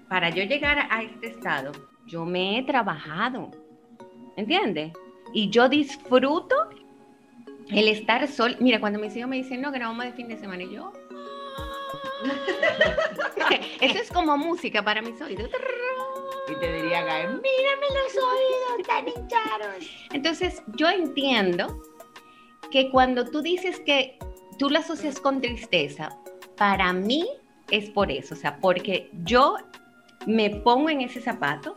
Para 0.07 0.29
yo 0.29 0.43
llegar 0.43 0.87
a 0.89 1.03
este 1.03 1.27
estado, 1.27 1.71
yo 2.05 2.25
me 2.25 2.59
he 2.59 2.63
trabajado, 2.63 3.51
¿entiendes? 4.35 4.93
Y 5.33 5.49
yo 5.49 5.69
disfruto 5.69 6.55
el 7.69 7.87
estar 7.87 8.27
sol. 8.27 8.55
Mira, 8.59 8.79
cuando 8.79 8.99
mis 8.99 9.15
hijos 9.15 9.29
me 9.29 9.37
dicen, 9.37 9.61
no, 9.61 9.71
grabamos 9.71 10.05
de 10.05 10.13
fin 10.13 10.27
de 10.27 10.37
semana, 10.37 10.63
y 10.63 10.73
yo... 10.73 10.93
Eso 13.81 13.99
es 13.99 14.11
como 14.11 14.37
música 14.37 14.83
para 14.83 15.01
mis 15.01 15.19
oídos. 15.21 15.49
Y 16.45 16.59
te 16.59 16.73
diría, 16.73 17.03
Gael, 17.03 17.41
Mírame 17.41 17.87
los 18.03 18.17
oídos, 18.21 18.85
tan 18.85 19.07
hinchados. 19.07 19.89
Entonces, 20.11 20.61
yo 20.75 20.89
entiendo 20.89 21.81
que 22.69 22.89
cuando 22.89 23.23
tú 23.23 23.41
dices 23.41 23.79
que 23.79 24.19
tú 24.63 24.69
la 24.69 24.79
asocias 24.79 25.19
con 25.19 25.41
tristeza, 25.41 26.17
para 26.55 26.93
mí 26.93 27.27
es 27.69 27.89
por 27.89 28.09
eso, 28.09 28.33
o 28.33 28.37
sea, 28.37 28.61
porque 28.61 29.09
yo 29.25 29.57
me 30.25 30.51
pongo 30.51 30.89
en 30.89 31.01
ese 31.01 31.19
zapato 31.19 31.75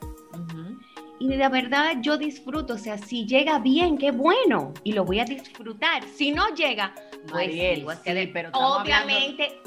y 1.19 1.27
de 1.27 1.49
verdad 1.49 1.97
yo 2.01 2.17
disfruto, 2.17 2.75
o 2.75 2.79
sea, 2.79 2.97
si 2.97 3.27
llega 3.27 3.59
bien, 3.59 3.99
qué 3.99 4.13
bueno, 4.13 4.73
y 4.85 4.93
lo 4.93 5.05
voy 5.05 5.19
a 5.19 5.25
disfrutar. 5.25 6.05
Si 6.05 6.31
no 6.31 6.55
llega, 6.55 6.95
pues 7.23 7.49
Mariel, 7.49 7.85
sí, 8.05 8.31
pero 8.33 8.51
obviamente, 8.53 9.61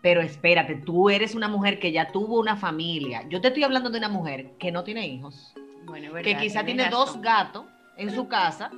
Pero 0.00 0.22
espérate, 0.22 0.76
tú 0.76 1.10
eres 1.10 1.34
una 1.34 1.48
mujer 1.48 1.78
que 1.78 1.92
ya 1.92 2.10
tuvo 2.10 2.40
una 2.40 2.56
familia. 2.56 3.22
Yo 3.28 3.42
te 3.42 3.48
estoy 3.48 3.64
hablando 3.64 3.90
de 3.90 3.98
una 3.98 4.08
mujer 4.08 4.52
que 4.58 4.72
no 4.72 4.82
tiene 4.82 5.06
hijos, 5.06 5.52
bueno, 5.84 6.14
que 6.22 6.38
quizá 6.38 6.64
tiene 6.64 6.88
dos 6.88 7.20
gatos 7.20 7.66
en 7.98 8.14
su 8.14 8.28
casa, 8.28 8.70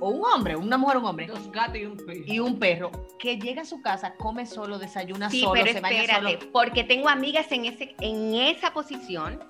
o 0.00 0.10
un 0.10 0.24
hombre, 0.24 0.56
una 0.56 0.76
mujer, 0.78 0.98
un 0.98 1.06
hombre, 1.06 1.26
Dos 1.26 1.50
gatos 1.50 1.76
y 1.78 1.84
un 1.86 1.96
perro. 1.96 2.22
y 2.26 2.38
un 2.38 2.58
perro, 2.58 2.90
que 3.18 3.38
llega 3.38 3.62
a 3.62 3.64
su 3.64 3.80
casa, 3.82 4.14
come 4.16 4.46
solo, 4.46 4.78
desayuna 4.78 5.30
Sí, 5.30 5.40
solo, 5.40 5.54
pero 5.62 5.72
se 5.72 5.80
baña 5.80 6.00
espérate, 6.02 6.38
solo. 6.40 6.52
porque 6.52 6.84
tengo 6.84 7.08
amigas 7.08 7.50
en 7.52 7.64
ese 7.66 7.94
en 8.00 8.34
esa 8.34 8.72
posición. 8.72 9.40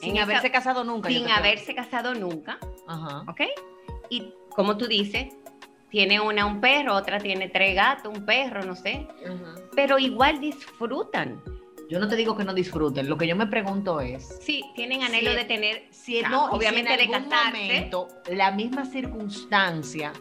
Sin 0.00 0.16
en 0.16 0.22
haberse 0.22 0.48
esa- 0.48 0.52
casado 0.52 0.84
nunca. 0.84 1.08
sin 1.08 1.28
haberse 1.30 1.74
casado 1.74 2.14
nunca, 2.14 2.58
Ajá. 2.86 3.22
¿ok? 3.28 3.40
Y 4.10 4.32
como 4.50 4.76
tú 4.76 4.86
dices, 4.86 5.32
tiene 5.88 6.20
una 6.20 6.44
un 6.44 6.60
perro, 6.60 6.94
otra 6.94 7.18
tiene 7.18 7.48
tres 7.48 7.74
gatos, 7.74 8.12
un 8.16 8.26
perro, 8.26 8.62
no 8.64 8.74
sé, 8.74 9.06
pero 9.74 9.98
igual 9.98 10.40
disfrutan. 10.40 11.40
Yo 11.94 12.00
no 12.00 12.08
te 12.08 12.16
digo 12.16 12.36
que 12.36 12.42
no 12.42 12.52
disfruten, 12.52 13.08
lo 13.08 13.16
que 13.16 13.28
yo 13.28 13.36
me 13.36 13.46
pregunto 13.46 14.00
es, 14.00 14.40
Sí, 14.40 14.64
tienen 14.74 15.04
anhelo 15.04 15.30
Sí. 15.30 15.36
de 15.36 15.44
tener, 15.44 15.84
si 15.92 16.18
sea, 16.18 16.28
no, 16.28 16.48
si 16.50 16.56
obviamente 16.56 16.90
en 16.92 16.98
de 16.98 17.14
algún 17.14 17.30
casarse. 17.30 17.62
momento 17.62 18.08
la 18.32 18.50
misma 18.50 18.84
circunstancia 18.84 20.12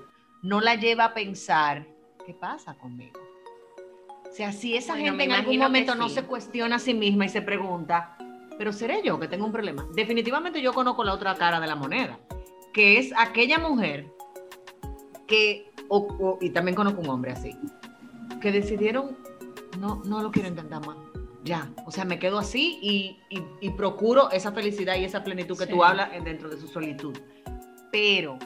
no 0.44 0.62
la 0.62 0.76
lleva 0.76 1.06
a 1.06 1.14
pensar, 1.16 1.88
¿qué 2.28 2.36
pasa 2.36 2.76
conmigo? 2.76 3.20
O 4.32 4.36
sea, 4.36 4.52
si 4.52 4.78
esa 4.78 4.94
Bueno, 4.94 5.08
gente 5.08 5.24
en 5.24 5.32
algún 5.32 5.58
momento 5.58 5.96
no 5.96 6.10
se 6.10 6.22
cuestiona 6.26 6.76
a 6.76 6.80
sí 6.80 6.94
misma 6.94 7.26
y 7.26 7.30
se 7.30 7.42
pregunta, 7.42 8.18
pero 8.56 8.72
seré 8.72 9.02
yo 9.04 9.20
que 9.20 9.28
tengo 9.28 9.48
un 9.48 9.52
problema. 9.52 9.88
Definitivamente 9.96 10.62
yo 10.62 10.74
conozco 10.74 11.04
la 11.04 11.14
otra 11.16 11.34
cara 11.34 11.60
de 11.60 11.66
la 11.66 11.76
moneda, 11.76 12.20
que 12.72 13.00
es 13.00 13.12
aquella 13.18 13.58
mujer 13.58 14.12
que, 15.26 15.72
o- 15.88 16.06
o- 16.20 16.38
y 16.40 16.52
también 16.52 16.76
conozco 16.76 17.02
un 17.02 17.10
hombre 17.10 17.32
así, 17.32 17.58
que 18.40 18.52
decidieron, 18.52 19.18
no, 19.80 20.04
no 20.06 20.22
lo 20.22 20.30
quiero 20.30 20.50
intentar 20.50 20.86
más. 20.86 20.98
Ya, 21.44 21.70
o 21.86 21.92
sea, 21.92 22.06
me 22.06 22.20
quedo 22.20 22.40
así 22.40 22.80
y, 22.82 23.20
y- 23.30 23.44
y 23.60 23.70
procuro 23.72 24.32
esa 24.32 24.52
felicidad 24.54 24.96
y 24.96 25.04
esa 25.04 25.24
plenitud 25.24 25.58
que 25.58 25.66
Sí. 25.66 25.72
tú 25.72 25.84
hablas 25.84 26.14
en- 26.14 26.24
dentro 26.24 26.50
de 26.50 26.58
su 26.58 26.68
solitud. 26.70 27.18
Pero, 27.92 28.38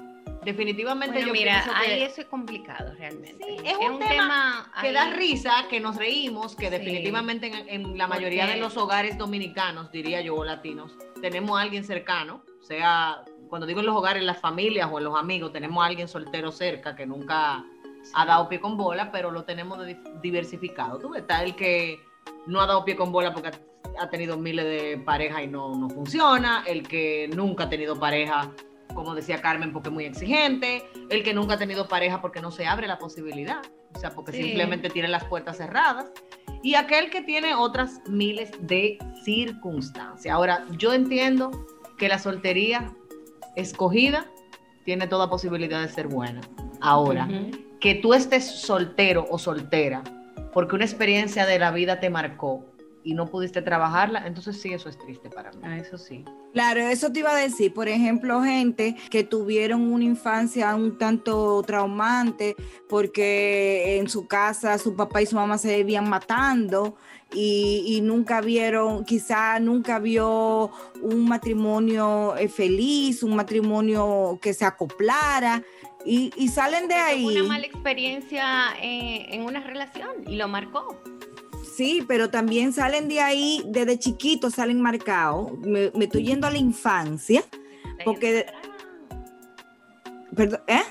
definitivamente 0.43 1.13
Bueno, 1.17 1.27
yo 1.27 1.33
mira, 1.33 1.61
pienso 1.63 1.81
que, 1.81 1.91
ahí 1.93 2.01
eso 2.03 2.21
es 2.21 2.27
complicado 2.27 2.93
realmente. 2.97 3.43
Sí, 3.45 3.57
es 3.65 3.77
un 3.77 3.99
tema 3.99 4.71
que 4.81 4.87
ahí- 4.87 4.93
da 4.93 5.11
risa, 5.11 5.51
que 5.69 5.79
nos 5.79 5.95
reímos, 5.95 6.55
que 6.55 6.65
Sí. 6.65 6.71
definitivamente 6.71 7.47
en, 7.47 7.69
en 7.69 7.97
la 7.97 8.07
mayoría 8.07 8.43
Porque- 8.43 8.55
de 8.55 8.61
los 8.61 8.75
hogares 8.77 9.17
dominicanos, 9.17 9.91
diría 9.91 10.21
yo, 10.21 10.35
o 10.35 10.43
latinos, 10.43 10.91
tenemos 11.21 11.57
a 11.59 11.61
alguien 11.61 11.83
cercano, 11.83 12.41
sea, 12.61 13.23
cuando 13.47 13.67
digo 13.67 13.79
en 13.81 13.85
los 13.85 13.95
hogares, 13.95 14.21
en 14.21 14.27
las 14.27 14.39
familias 14.39 14.89
o 14.91 14.97
en 14.97 15.05
los 15.05 15.15
amigos, 15.17 15.53
tenemos 15.53 15.83
a 15.83 15.87
alguien 15.87 16.07
soltero 16.07 16.51
cerca 16.51 16.95
que 16.95 17.05
nunca 17.05 17.63
ha 18.13 18.25
dado 18.25 18.49
pie 18.49 18.59
con 18.59 18.75
bola, 18.75 19.11
pero 19.11 19.31
lo 19.31 19.43
tenemos 19.43 19.79
de- 19.85 19.97
diversificado. 20.21 20.97
Tú 20.99 21.09
ves, 21.09 21.21
está 21.21 21.43
el 21.43 21.55
que 21.55 21.99
no 22.45 22.61
ha 22.61 22.67
dado 22.67 22.85
pie 22.85 22.95
con 22.95 23.11
bola 23.11 23.33
porque 23.33 23.51
ha, 23.99 24.09
tenido 24.09 24.37
miles 24.37 24.65
de 24.65 24.97
parejas 25.03 25.43
y 25.43 25.47
no, 25.47 25.75
no 25.75 25.89
funciona, 25.89 26.63
el 26.67 26.87
que 26.87 27.29
nunca 27.35 27.65
ha 27.65 27.69
tenido 27.69 27.99
pareja, 27.99 28.51
como 28.93 29.15
decía 29.15 29.41
Carmen, 29.41 29.73
porque 29.73 29.89
es 29.89 29.93
muy 29.93 30.05
exigente, 30.05 30.83
el 31.09 31.23
que 31.23 31.33
nunca 31.33 31.55
ha 31.55 31.57
tenido 31.57 31.87
pareja 31.87 32.21
porque 32.21 32.41
no 32.41 32.51
se 32.51 32.67
abre 32.67 32.87
la 32.87 32.99
posibilidad, 32.99 33.61
o 33.95 33.99
sea, 33.99 34.11
porque 34.11 34.31
Sí. 34.33 34.43
simplemente 34.43 34.89
tiene 34.89 35.07
las 35.07 35.23
puertas 35.25 35.57
cerradas, 35.57 36.11
y 36.61 36.75
aquel 36.75 37.09
que 37.09 37.21
tiene 37.21 37.55
otras 37.55 38.01
miles 38.07 38.51
de 38.59 38.97
circunstancias. 39.23 40.33
Ahora, 40.33 40.65
yo 40.77 40.93
entiendo 40.93 41.51
que 41.97 42.07
la 42.07 42.19
soltería 42.19 42.93
escogida 43.55 44.25
tiene 44.83 45.07
toda 45.07 45.29
posibilidad 45.29 45.81
de 45.81 45.89
ser 45.89 46.07
buena. 46.07 46.41
Ahora, 46.81 47.27
que 47.79 47.95
tú 47.95 48.13
estés 48.13 48.45
soltero 48.45 49.25
o 49.29 49.37
soltera 49.37 50.03
porque 50.53 50.75
una 50.75 50.85
experiencia 50.85 51.45
de 51.45 51.59
la 51.59 51.71
vida 51.71 51.99
te 51.99 52.09
marcó 52.09 52.65
y 53.07 53.13
no 53.13 53.27
pudiste 53.27 53.61
trabajarla, 53.61 54.27
entonces 54.27 54.59
sí, 54.59 54.73
eso 54.73 54.89
es 54.89 54.97
triste 54.97 55.29
para 55.29 55.51
mí. 55.51 55.59
Ah, 55.63 55.77
eso 55.77 55.97
sí. 55.97 56.25
Claro, 56.51 56.81
eso 56.81 57.09
te 57.09 57.19
iba 57.19 57.31
a 57.31 57.39
decir. 57.39 57.73
Por 57.73 57.87
ejemplo, 57.87 58.41
gente 58.41 58.97
que 59.09 59.23
tuvieron 59.23 59.93
una 59.93 60.03
infancia 60.03 60.75
un 60.75 60.97
tanto 60.97 61.63
traumante 61.65 62.55
porque 62.89 63.97
en 63.97 64.09
su 64.09 64.27
casa 64.27 64.77
su 64.77 64.93
papá 64.93 65.21
y 65.21 65.25
su 65.25 65.37
mamá 65.37 65.57
se 65.57 65.77
vivían 65.77 66.09
matando 66.09 66.97
y, 67.33 67.83
y 67.87 68.01
nunca 68.01 68.41
vieron, 68.41 69.05
quizá 69.05 69.57
nunca 69.59 69.99
vio 69.99 70.71
un 71.01 71.29
matrimonio 71.29 72.35
eh, 72.35 72.49
feliz, 72.49 73.23
un 73.23 73.35
matrimonio 73.35 74.37
que 74.41 74.53
se 74.53 74.65
acoplara 74.65 75.63
y, 76.07 76.31
y 76.35 76.47
salen 76.47 76.87
de 76.87 76.95
ahí. 76.95 77.25
Una 77.25 77.43
mala 77.43 77.65
experiencia 77.65 78.73
eh, 78.81 79.27
en 79.29 79.43
una 79.43 79.59
relación 79.61 80.09
y 80.25 80.35
lo 80.37 80.47
marcó. 80.47 80.99
Sí, 81.75 82.03
pero 82.07 82.29
también 82.31 82.73
salen 82.73 83.07
de 83.07 83.19
ahí, 83.21 83.61
desde 83.67 83.99
chiquitos 83.99 84.55
salen 84.55 84.81
marcados. 84.81 85.51
Me, 85.59 85.91
me 85.93 86.05
estoy 86.05 86.23
yendo 86.23 86.47
a 86.47 86.51
la 86.51 86.57
infancia. 86.57 87.43
Porque- 88.03 88.45
Perdón, 90.35 90.61
¿eh? 90.67 90.81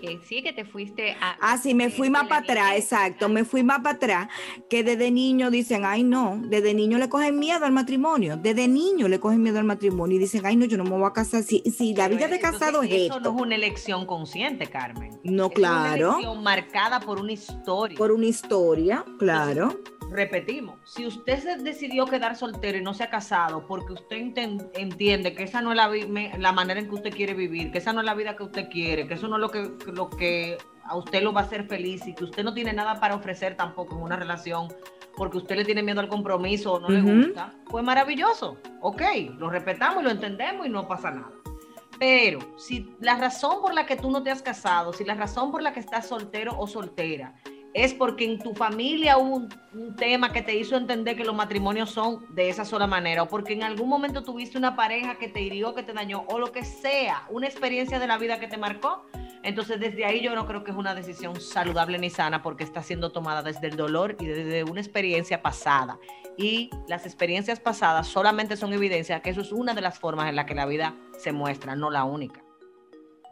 Que 0.00 0.20
sí, 0.26 0.42
que 0.42 0.52
te 0.52 0.64
fuiste 0.64 1.12
a... 1.20 1.36
Ah, 1.40 1.58
sí, 1.58 1.74
me 1.74 1.90
fui 1.90 2.10
más 2.10 2.26
para 2.28 2.42
atrás, 2.42 2.72
exacto, 2.76 3.28
me 3.28 3.44
fui 3.44 3.62
más 3.62 3.78
para 3.80 3.96
atrás, 3.96 4.28
que 4.68 4.82
desde 4.84 5.10
niño 5.10 5.50
dicen, 5.50 5.84
ay 5.84 6.02
no, 6.04 6.40
desde 6.48 6.74
niño 6.74 6.98
le 6.98 7.08
cogen 7.08 7.38
miedo 7.38 7.64
al 7.64 7.72
matrimonio, 7.72 8.36
desde 8.36 8.68
niño 8.68 9.08
le 9.08 9.18
cogen 9.20 9.42
miedo 9.42 9.58
al 9.58 9.64
matrimonio 9.64 10.16
y 10.16 10.20
dicen, 10.20 10.44
ay 10.44 10.56
no, 10.56 10.66
yo 10.66 10.76
no 10.76 10.84
me 10.84 10.90
voy 10.90 11.04
a 11.06 11.12
casar, 11.12 11.42
si, 11.42 11.60
si 11.62 11.94
la 11.94 12.08
vida 12.08 12.28
de 12.28 12.38
casado 12.38 12.82
es 12.82 12.90
Eso 12.92 13.16
esto, 13.16 13.20
no 13.20 13.36
es 13.36 13.42
una 13.42 13.54
elección 13.54 14.04
consciente, 14.06 14.66
Carmen. 14.66 15.10
no, 15.24 15.46
Es 15.46 15.46
una 15.46 15.48
claro, 15.54 16.10
elección 16.12 16.42
marcada 16.42 17.00
por 17.00 17.18
una 17.20 17.32
historia. 17.32 17.96
por 17.96 18.12
una 18.12 18.26
historia, 18.26 19.04
claro, 19.18 19.80
Repetimos, 20.10 20.78
si 20.84 21.06
usted 21.06 21.38
se 21.40 21.56
decidió 21.56 22.06
quedar 22.06 22.36
soltero 22.36 22.78
y 22.78 22.82
no 22.82 22.94
se 22.94 23.04
ha 23.04 23.10
casado 23.10 23.66
porque 23.66 23.92
usted 23.92 24.16
entiende 24.16 25.34
que 25.34 25.42
esa 25.42 25.60
no 25.60 25.72
es 25.72 25.76
la, 25.76 25.90
la 26.38 26.52
manera 26.52 26.78
en 26.78 26.88
que 26.88 26.94
usted 26.94 27.12
quiere 27.12 27.34
vivir, 27.34 27.72
que 27.72 27.78
esa 27.78 27.92
no 27.92 28.00
es 28.00 28.06
la 28.06 28.14
vida 28.14 28.36
que 28.36 28.44
usted 28.44 28.68
quiere, 28.68 29.08
que 29.08 29.14
eso 29.14 29.26
no 29.26 29.36
es 29.36 29.40
lo 29.40 29.50
que, 29.50 29.72
lo 29.92 30.08
que 30.08 30.58
a 30.84 30.96
usted 30.96 31.22
lo 31.22 31.32
va 31.32 31.40
a 31.40 31.44
hacer 31.44 31.66
feliz 31.66 32.06
y 32.06 32.14
que 32.14 32.24
usted 32.24 32.44
no 32.44 32.54
tiene 32.54 32.72
nada 32.72 33.00
para 33.00 33.16
ofrecer 33.16 33.56
tampoco 33.56 33.96
en 33.96 34.02
una 34.02 34.16
relación 34.16 34.68
porque 35.16 35.38
usted 35.38 35.56
le 35.56 35.64
tiene 35.64 35.82
miedo 35.82 36.00
al 36.00 36.08
compromiso 36.08 36.74
o 36.74 36.80
no 36.80 36.88
le 36.88 37.00
gusta, 37.00 37.54
pues 37.70 37.82
maravilloso. 37.82 38.58
Ok, 38.82 39.02
lo 39.38 39.48
respetamos 39.48 40.02
y 40.02 40.04
lo 40.04 40.10
entendemos 40.10 40.66
y 40.66 40.68
no 40.68 40.86
pasa 40.86 41.10
nada. 41.10 41.30
Pero 41.98 42.40
si 42.58 42.94
la 43.00 43.16
razón 43.16 43.62
por 43.62 43.72
la 43.72 43.86
que 43.86 43.96
tú 43.96 44.10
no 44.10 44.22
te 44.22 44.30
has 44.30 44.42
casado, 44.42 44.92
si 44.92 45.04
la 45.04 45.14
razón 45.14 45.50
por 45.50 45.62
la 45.62 45.72
que 45.72 45.80
estás 45.80 46.06
soltero 46.06 46.54
o 46.58 46.66
soltera 46.66 47.34
es 47.76 47.92
porque 47.92 48.24
en 48.24 48.38
tu 48.38 48.54
familia 48.54 49.18
hubo 49.18 49.36
un, 49.36 49.66
tema 49.96 50.32
que 50.32 50.40
te 50.40 50.56
hizo 50.56 50.76
entender 50.76 51.14
que 51.14 51.24
los 51.24 51.34
matrimonios 51.34 51.90
son 51.90 52.24
de 52.34 52.48
esa 52.48 52.64
sola 52.64 52.86
manera, 52.86 53.22
o 53.22 53.28
porque 53.28 53.52
en 53.52 53.62
algún 53.62 53.90
momento 53.90 54.22
tuviste 54.22 54.56
una 54.56 54.74
pareja 54.74 55.16
que 55.18 55.28
te 55.28 55.42
hirió, 55.42 55.74
que 55.74 55.82
te 55.82 55.92
dañó, 55.92 56.24
o 56.28 56.38
lo 56.38 56.52
que 56.52 56.64
sea, 56.64 57.24
una 57.28 57.46
experiencia 57.46 57.98
de 57.98 58.06
la 58.06 58.16
vida 58.16 58.40
que 58.40 58.48
te 58.48 58.56
marcó, 58.56 59.04
entonces 59.42 59.78
desde 59.78 60.06
ahí 60.06 60.22
yo 60.22 60.34
no 60.34 60.46
creo 60.46 60.64
que 60.64 60.70
es 60.70 60.76
una 60.76 60.94
decisión 60.94 61.38
saludable 61.38 61.98
ni 61.98 62.08
sana 62.08 62.42
porque 62.42 62.64
está 62.64 62.82
siendo 62.82 63.12
tomada 63.12 63.42
desde 63.42 63.66
el 63.66 63.76
dolor 63.76 64.16
y 64.18 64.24
desde 64.24 64.64
una 64.64 64.80
experiencia 64.80 65.42
pasada. 65.42 65.98
Y 66.38 66.70
las 66.88 67.04
experiencias 67.04 67.60
pasadas 67.60 68.06
solamente 68.06 68.56
son 68.56 68.72
evidencia 68.72 69.20
que 69.20 69.30
eso 69.30 69.42
es 69.42 69.52
una 69.52 69.74
de 69.74 69.82
las 69.82 69.98
formas 69.98 70.30
en 70.30 70.36
la 70.36 70.46
que 70.46 70.54
la 70.54 70.64
vida 70.64 70.94
se 71.18 71.32
muestra, 71.32 71.76
no 71.76 71.90
la 71.90 72.04
única. 72.04 72.42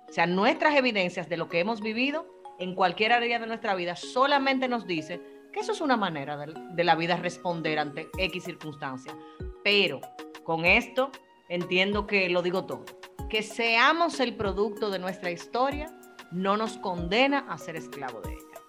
O 0.09 0.13
sea, 0.13 0.27
nuestras 0.27 0.77
evidencias 0.77 1.31
de 1.31 1.39
lo 1.39 1.49
que 1.49 1.61
hemos 1.61 1.81
vivido 1.81 2.35
en 2.59 2.75
cualquier 2.75 3.13
área 3.13 3.39
de 3.39 3.47
nuestra 3.47 3.75
vida 3.75 3.97
solamente 3.97 4.69
nos 4.69 4.87
dice 4.87 5.21
que 5.53 5.61
eso 5.61 5.73
es 5.73 5.81
una 5.81 5.97
manera 5.97 6.37
de, 6.37 6.53
de 6.55 6.85
la 6.85 6.95
vida 6.97 7.17
responder 7.17 7.79
ante 7.79 8.09
X 8.19 8.45
circunstancia. 8.45 9.15
Pero 9.63 10.01
con 10.45 10.65
esto 10.65 11.11
entiendo 11.49 12.07
que 12.07 12.29
lo 12.29 12.43
digo 12.43 12.65
todo. 12.65 12.85
Que 13.31 13.43
seamos 13.43 14.21
el 14.21 14.35
producto 14.37 14.91
de 14.91 14.99
nuestra 14.99 15.31
historia 15.31 15.93
no 16.31 16.57
nos 16.57 16.77
condena 16.79 17.47
a 17.49 17.59
ser 17.59 17.77
esclavo 17.77 18.21
de 18.21 18.33
ella. 18.33 18.61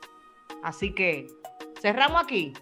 Así 0.64 0.94
que 0.94 1.28
cerramos 1.82 2.24
aquí. 2.24 2.54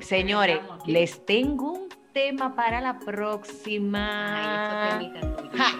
Señores, 0.00 0.56
Cerramos 0.58 0.82
aquí. 0.82 0.92
les 0.92 1.24
tengo 1.26 1.72
un 1.72 1.88
tema 2.12 2.54
para 2.54 2.80
la 2.80 2.90
Ay, 2.90 3.04
próxima. 3.06 4.88
eso 4.90 4.98
temita 4.98 5.36
tuyo. 5.36 5.50
Ja. 5.56 5.72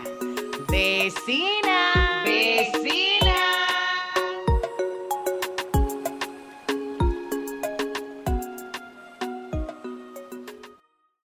Vecina, 0.71 2.23
vecina. 2.25 2.98